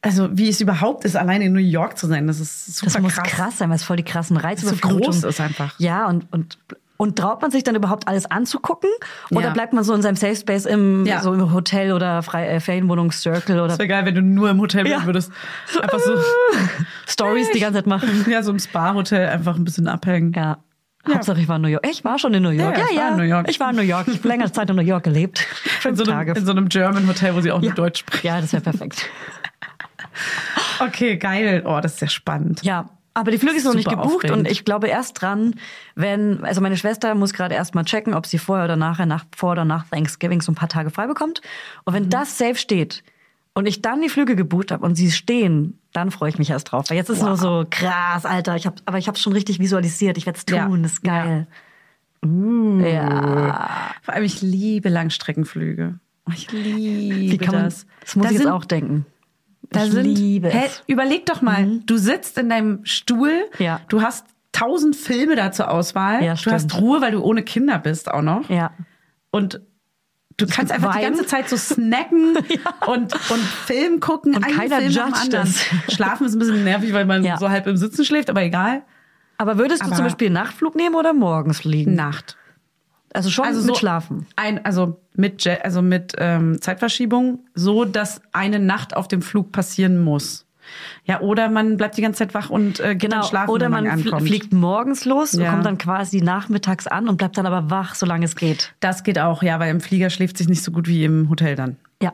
also 0.00 0.30
wie 0.32 0.48
es 0.48 0.62
überhaupt 0.62 1.04
ist, 1.04 1.14
alleine 1.14 1.44
in 1.44 1.52
New 1.52 1.58
York 1.58 1.98
zu 1.98 2.06
sein. 2.06 2.26
Das 2.26 2.40
ist 2.40 2.74
super 2.76 2.90
Das 2.92 3.02
muss 3.02 3.14
krass. 3.16 3.28
krass. 3.28 3.58
sein, 3.58 3.68
weil 3.68 3.76
es 3.76 3.84
voll 3.84 3.96
die 3.98 4.02
krassen 4.02 4.36
so 4.36 4.42
Reizüberflutungen 4.42 5.02
groß 5.02 5.24
ist 5.24 5.40
einfach. 5.42 5.78
Ja, 5.78 6.06
und, 6.08 6.32
und, 6.32 6.56
und 6.96 7.16
traut 7.18 7.42
man 7.42 7.50
sich 7.50 7.64
dann 7.64 7.74
überhaupt 7.74 8.08
alles 8.08 8.24
anzugucken? 8.30 8.88
Oder 9.30 9.48
Ja. 9.48 9.50
bleibt 9.52 9.74
man 9.74 9.84
so 9.84 9.92
in 9.92 10.00
seinem 10.00 10.16
Safe 10.16 10.36
Space 10.36 10.64
im, 10.64 11.04
Ja. 11.04 11.20
so 11.20 11.34
im 11.34 11.52
Hotel 11.52 11.92
oder 11.92 12.22
Frei, 12.22 12.46
äh, 12.48 12.60
Ferienwohnungscircle 12.60 13.56
oder 13.56 13.68
Das 13.68 13.78
wäre 13.78 13.88
geil, 13.88 14.06
wenn 14.06 14.14
du 14.14 14.22
nur 14.22 14.48
im 14.48 14.58
Hotel 14.58 14.84
bleiben 14.84 15.00
Ja. 15.02 15.06
würdest. 15.06 15.30
Einfach 15.82 15.98
so, 15.98 16.12
Stories 17.06 17.50
die 17.52 17.60
ganze 17.60 17.80
Zeit 17.80 17.86
machen? 17.86 18.24
ja, 18.30 18.42
so 18.42 18.50
im 18.52 18.58
Spa-Hotel 18.58 19.28
einfach 19.28 19.56
ein 19.56 19.64
bisschen 19.64 19.86
abhängen. 19.86 20.32
Ja. 20.34 20.58
Hauptsache 21.08 21.40
ich 21.40 21.48
war 21.48 21.56
in 21.56 21.62
New 21.62 21.68
York. 21.68 21.86
Ich 21.88 22.04
war 22.04 22.18
schon 22.18 22.34
in 22.34 22.42
New 22.42 22.50
York. 22.50 22.76
Ja, 22.76 22.84
Ja, 22.84 22.88
ich 22.90 22.96
ja. 22.96 23.02
war 23.02 23.10
in 23.12 23.16
New 23.16 23.22
York. 23.24 23.48
Ich 23.50 23.60
war 23.60 23.70
in 23.70 23.76
New 23.76 23.82
York. 23.82 24.08
Ich 24.08 24.18
habe 24.18 24.28
längere 24.28 24.52
Zeit 24.52 24.68
in 24.70 24.76
New 24.76 24.82
York 24.82 25.04
gelebt. 25.04 25.46
In 25.64 25.70
Fünf 25.70 25.98
so, 25.98 26.04
einem, 26.04 26.12
Tage. 26.12 26.32
in 26.38 26.44
so 26.44 26.50
einem 26.52 26.68
German 26.68 27.06
Hotel, 27.08 27.34
wo 27.34 27.40
sie 27.40 27.50
auch 27.52 27.60
ja. 27.62 27.68
nur 27.68 27.74
Deutsch 27.74 28.00
sprechen. 28.00 28.26
Ja, 28.26 28.40
das 28.40 28.52
wäre 28.52 28.62
perfekt. 28.62 29.06
Okay, 30.80 31.16
geil. 31.16 31.62
Oh, 31.66 31.78
das 31.82 31.94
ist 31.94 32.00
ja 32.00 32.08
spannend. 32.08 32.62
Ja, 32.62 32.88
aber 33.14 33.30
die 33.30 33.38
Flüge 33.38 33.56
ist 33.56 33.64
noch 33.64 33.74
nicht 33.74 33.88
gebucht 33.88 34.16
aufregend. 34.16 34.38
und 34.38 34.50
ich 34.50 34.64
glaube 34.64 34.88
erst 34.88 35.20
dran, 35.20 35.54
wenn, 35.94 36.42
also 36.44 36.60
meine 36.60 36.76
Schwester 36.76 37.14
muss 37.14 37.32
gerade 37.32 37.54
erst 37.54 37.74
mal 37.74 37.84
checken, 37.84 38.14
ob 38.14 38.26
sie 38.26 38.38
vorher 38.38 38.64
oder 38.64 38.76
nachher, 38.76 39.06
nach, 39.06 39.24
vor 39.36 39.52
oder 39.52 39.64
nach 39.64 39.86
Thanksgiving 39.90 40.40
so 40.40 40.52
ein 40.52 40.54
paar 40.54 40.68
Tage 40.68 40.90
frei 40.90 41.06
bekommt. 41.06 41.40
Und 41.84 41.92
Mhm. 41.92 41.96
wenn 41.96 42.10
das 42.10 42.38
safe 42.38 42.56
steht 42.56 43.02
und 43.54 43.66
ich 43.66 43.82
dann 43.82 44.00
die 44.00 44.08
Flüge 44.08 44.36
gebucht 44.36 44.70
habe 44.70 44.84
und 44.86 44.94
sie 44.94 45.10
stehen, 45.10 45.78
dann 45.92 46.10
freue 46.10 46.28
ich 46.30 46.38
mich 46.38 46.50
erst 46.50 46.70
drauf. 46.72 46.86
Weil 46.88 46.96
jetzt 46.96 47.10
ist 47.10 47.22
nur 47.22 47.36
so 47.36 47.66
krass, 47.68 48.24
Alter. 48.24 48.56
Ich 48.56 48.66
hab, 48.66 48.80
aber 48.86 48.98
ich 48.98 49.08
habe 49.08 49.18
schon 49.18 49.32
richtig 49.32 49.58
visualisiert. 49.58 50.16
Ich 50.18 50.26
werde 50.26 50.38
es 50.38 50.44
tun. 50.46 50.56
Ja. 50.56 50.68
Das 50.68 50.92
ist 50.92 51.02
geil. 51.02 51.46
Ja. 52.22 53.90
Vor 54.02 54.14
allem, 54.14 54.24
ich 54.24 54.42
liebe 54.42 54.88
Langstreckenflüge. 54.88 55.98
Ich 56.34 56.50
liebe 56.52 57.32
Wie 57.32 57.38
kann 57.38 57.54
man, 57.54 57.64
das. 57.64 57.86
das 58.00 58.16
muss 58.16 58.24
Da 58.24 58.30
ich 58.30 58.34
jetzt 58.34 58.42
sind- 58.44 58.52
auch 58.52 58.64
denken. 58.64 59.06
Da 59.70 59.84
ich 59.84 59.92
sind, 59.92 60.04
liebe 60.04 60.48
Hä, 60.48 60.64
es. 60.66 60.82
überleg 60.86 61.26
doch 61.26 61.42
mal, 61.42 61.80
du 61.86 61.96
sitzt 61.96 62.36
in 62.38 62.48
deinem 62.48 62.84
Stuhl, 62.84 63.32
Ja. 63.58 63.80
du 63.88 64.02
hast 64.02 64.26
tausend 64.52 64.96
Filme 64.96 65.36
da 65.36 65.52
zur 65.52 65.70
Auswahl. 65.70 66.24
Ja, 66.24 66.34
du 66.34 66.50
hast. 66.50 66.74
Ruhe, 66.80 67.00
weil 67.00 67.12
du 67.12 67.22
ohne 67.22 67.42
Kinder 67.44 67.78
bist 67.78 68.10
auch 68.10 68.22
noch. 68.22 68.48
Ja. 68.50 68.72
Und 69.30 69.60
du 70.40 70.46
kannst 70.46 70.72
einfach 70.72 70.92
die 70.92 70.96
Wein. 71.02 71.12
ganze 71.12 71.26
Zeit 71.26 71.48
so 71.48 71.56
snacken 71.74 72.36
und, 72.86 73.12
und 73.30 73.40
Film 73.66 74.00
gucken. 74.00 74.34
Und 74.36 74.46
keiner 74.46 74.78
Film 74.78 74.90
judgt 74.90 75.34
es. 75.34 75.64
Schlafen 75.94 76.26
ist 76.26 76.34
ein 76.34 76.38
bisschen 76.38 76.64
nervig, 76.64 76.92
weil 76.92 77.04
man 77.06 77.24
Ja. 77.24 77.36
so 77.38 77.48
halb 77.50 77.66
im 77.66 77.76
Sitzen 77.76 78.04
schläft, 78.04 78.30
aber 78.30 78.42
egal. 78.42 78.82
Aber 79.38 79.58
würdest 79.58 79.82
du 79.82 79.86
Aber- 79.86 79.96
zum 79.96 80.04
Beispiel 80.04 80.30
Nachtflug 80.30 80.74
nehmen 80.74 80.94
oder 80.94 81.12
morgens 81.12 81.60
fliegen? 81.60 81.94
Nacht. 81.94 82.36
Also 83.12 83.28
schon 83.30 83.44
Also 83.44 83.60
mit 83.60 83.68
so 83.68 83.74
Schlafen. 83.74 84.26
Ein, 84.36 84.64
also 84.64 85.00
mit, 85.14 85.42
Jet, 85.44 85.64
also 85.64 85.82
mit 85.82 86.14
ähm, 86.18 86.60
Zeitverschiebung, 86.60 87.40
so 87.54 87.84
dass 87.84 88.20
eine 88.32 88.58
Nacht 88.60 88.94
auf 88.96 89.08
dem 89.08 89.20
Flug 89.22 89.50
passieren 89.50 90.00
muss. 90.00 90.46
Ja, 91.04 91.20
oder 91.20 91.48
man 91.48 91.76
bleibt 91.76 91.96
die 91.96 92.02
ganze 92.02 92.18
Zeit 92.18 92.34
wach 92.34 92.50
und 92.50 92.80
äh, 92.80 92.94
geht 92.94 93.12
dann 93.12 93.20
Genau. 93.20 93.28
schlafen, 93.28 93.50
Oder 93.50 93.68
man 93.68 93.84
man 93.84 93.92
ankommt. 94.00 94.22
fliegt 94.26 94.52
morgens 94.52 95.04
los 95.04 95.34
und 95.34 95.42
Ja. 95.42 95.50
kommt 95.52 95.66
dann 95.66 95.78
quasi 95.78 96.20
nachmittags 96.20 96.86
an 96.86 97.08
und 97.08 97.16
bleibt 97.16 97.36
dann 97.38 97.46
aber 97.46 97.70
wach, 97.70 97.94
solange 97.94 98.24
es 98.24 98.36
geht. 98.36 98.74
Das 98.80 99.02
geht 99.02 99.18
auch, 99.18 99.42
ja, 99.42 99.58
weil 99.60 99.70
im 99.70 99.80
Flieger 99.80 100.10
schläft 100.10 100.38
sich 100.38 100.48
nicht 100.48 100.62
so 100.62 100.70
gut 100.72 100.86
wie 100.88 101.04
im 101.04 101.28
Hotel 101.30 101.56
dann. 101.56 101.76
Ja. 102.02 102.12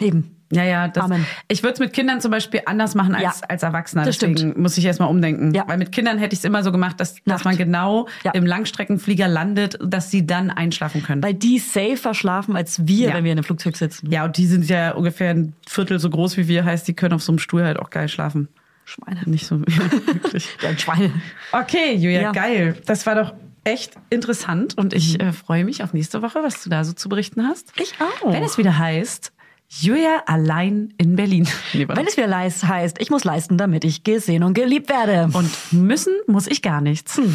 Eben. 0.00 0.36
Ja, 0.54 0.64
ja, 0.64 0.86
das, 0.88 1.04
Amen. 1.04 1.26
ich 1.48 1.62
würde 1.62 1.74
es 1.74 1.80
mit 1.80 1.92
Kindern 1.94 2.20
zum 2.20 2.30
Beispiel 2.30 2.60
anders 2.66 2.94
machen 2.94 3.14
als, 3.14 3.22
Ja, 3.40 3.48
als 3.48 3.62
Erwachsener. 3.62 4.04
das 4.04 4.18
Deswegen 4.18 4.36
stimmt. 4.36 4.58
muss 4.58 4.76
ich 4.76 4.84
erstmal 4.84 5.08
umdenken. 5.08 5.54
Ja. 5.54 5.64
Weil 5.66 5.78
mit 5.78 5.92
Kindern 5.92 6.18
hätte 6.18 6.34
ich 6.34 6.40
es 6.40 6.44
immer 6.44 6.62
so 6.62 6.70
gemacht, 6.72 7.00
dass, 7.00 7.16
dass 7.24 7.44
man 7.44 7.56
genau 7.56 8.06
Ja. 8.22 8.32
im 8.32 8.44
Langstreckenflieger 8.44 9.28
landet, 9.28 9.78
dass 9.82 10.10
sie 10.10 10.26
dann 10.26 10.50
einschlafen 10.50 11.02
können. 11.02 11.22
Weil 11.22 11.34
die 11.34 11.58
safer 11.58 12.12
schlafen 12.12 12.54
als 12.54 12.86
wir, 12.86 13.08
Ja. 13.08 13.14
wenn 13.14 13.24
wir 13.24 13.32
in 13.32 13.38
einem 13.38 13.44
Flugzeug 13.44 13.76
sitzen. 13.76 14.10
ja, 14.10 14.24
und 14.24 14.36
die 14.36 14.46
sind 14.46 14.68
ja 14.68 14.92
ungefähr 14.92 15.30
ein 15.30 15.54
Viertel 15.66 15.98
so 15.98 16.10
groß 16.10 16.36
wie 16.36 16.48
wir, 16.48 16.64
heißt, 16.66 16.86
die 16.86 16.94
können 16.94 17.14
auf 17.14 17.22
so 17.22 17.32
einem 17.32 17.38
Stuhl 17.38 17.64
halt 17.64 17.78
auch 17.78 17.88
geil 17.90 18.08
schlafen. 18.08 18.48
Schweine. 18.84 19.20
Nicht 19.26 19.46
so 19.46 19.58
wirklich. 19.60 20.48
Ja, 20.60 20.76
Schweine. 20.76 21.12
Okay, 21.52 21.94
Julia, 21.94 22.32
geil. 22.32 22.76
Das 22.84 23.06
war 23.06 23.14
doch 23.14 23.32
echt 23.64 23.94
interessant 24.10 24.76
und 24.76 24.92
ich 24.92 25.20
äh, 25.20 25.32
freue 25.32 25.64
mich 25.64 25.82
auf 25.84 25.94
nächste 25.94 26.20
Woche, 26.20 26.40
was 26.42 26.62
du 26.64 26.68
da 26.68 26.82
so 26.84 26.92
zu 26.92 27.08
berichten 27.08 27.46
hast. 27.46 27.72
Ich 27.80 27.94
auch. 28.00 28.32
Wenn 28.32 28.42
es 28.42 28.58
wieder 28.58 28.76
heißt, 28.76 29.32
Julia 29.80 30.22
allein 30.26 30.92
in 30.98 31.16
Berlin. 31.16 31.48
Warte. 31.72 31.96
Wenn 31.96 32.06
es 32.06 32.18
wieder 32.18 32.26
leist 32.26 32.64
heißt, 32.64 33.00
ich 33.00 33.08
muss 33.08 33.24
leisten, 33.24 33.56
damit 33.56 33.84
ich 33.84 34.04
gesehen 34.04 34.42
und 34.42 34.52
geliebt 34.52 34.90
werde. 34.90 35.30
und 35.32 35.50
müssen 35.72 36.12
muss 36.26 36.46
ich 36.46 36.60
gar 36.60 36.82
nichts. 36.82 37.14
Tschüss. 37.14 37.32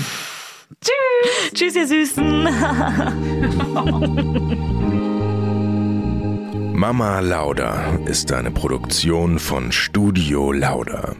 Tschüss, 1.53 1.75
ihr 1.75 1.87
Süßen. 1.87 2.43
Mama 6.73 7.19
Lauda 7.21 7.95
ist 8.05 8.31
eine 8.31 8.51
Produktion 8.51 9.39
von 9.39 9.71
Studio 9.71 10.51
Lauda. 10.51 11.15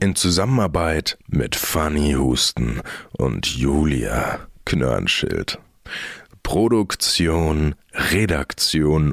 In 0.00 0.16
Zusammenarbeit 0.16 1.18
mit 1.26 1.56
Fanny 1.56 2.14
Husten 2.14 2.80
und 3.18 3.44
Julia 3.46 4.38
Knörnschild. 4.64 5.58
Produktion, 6.42 7.74
Redaktion 7.92 9.12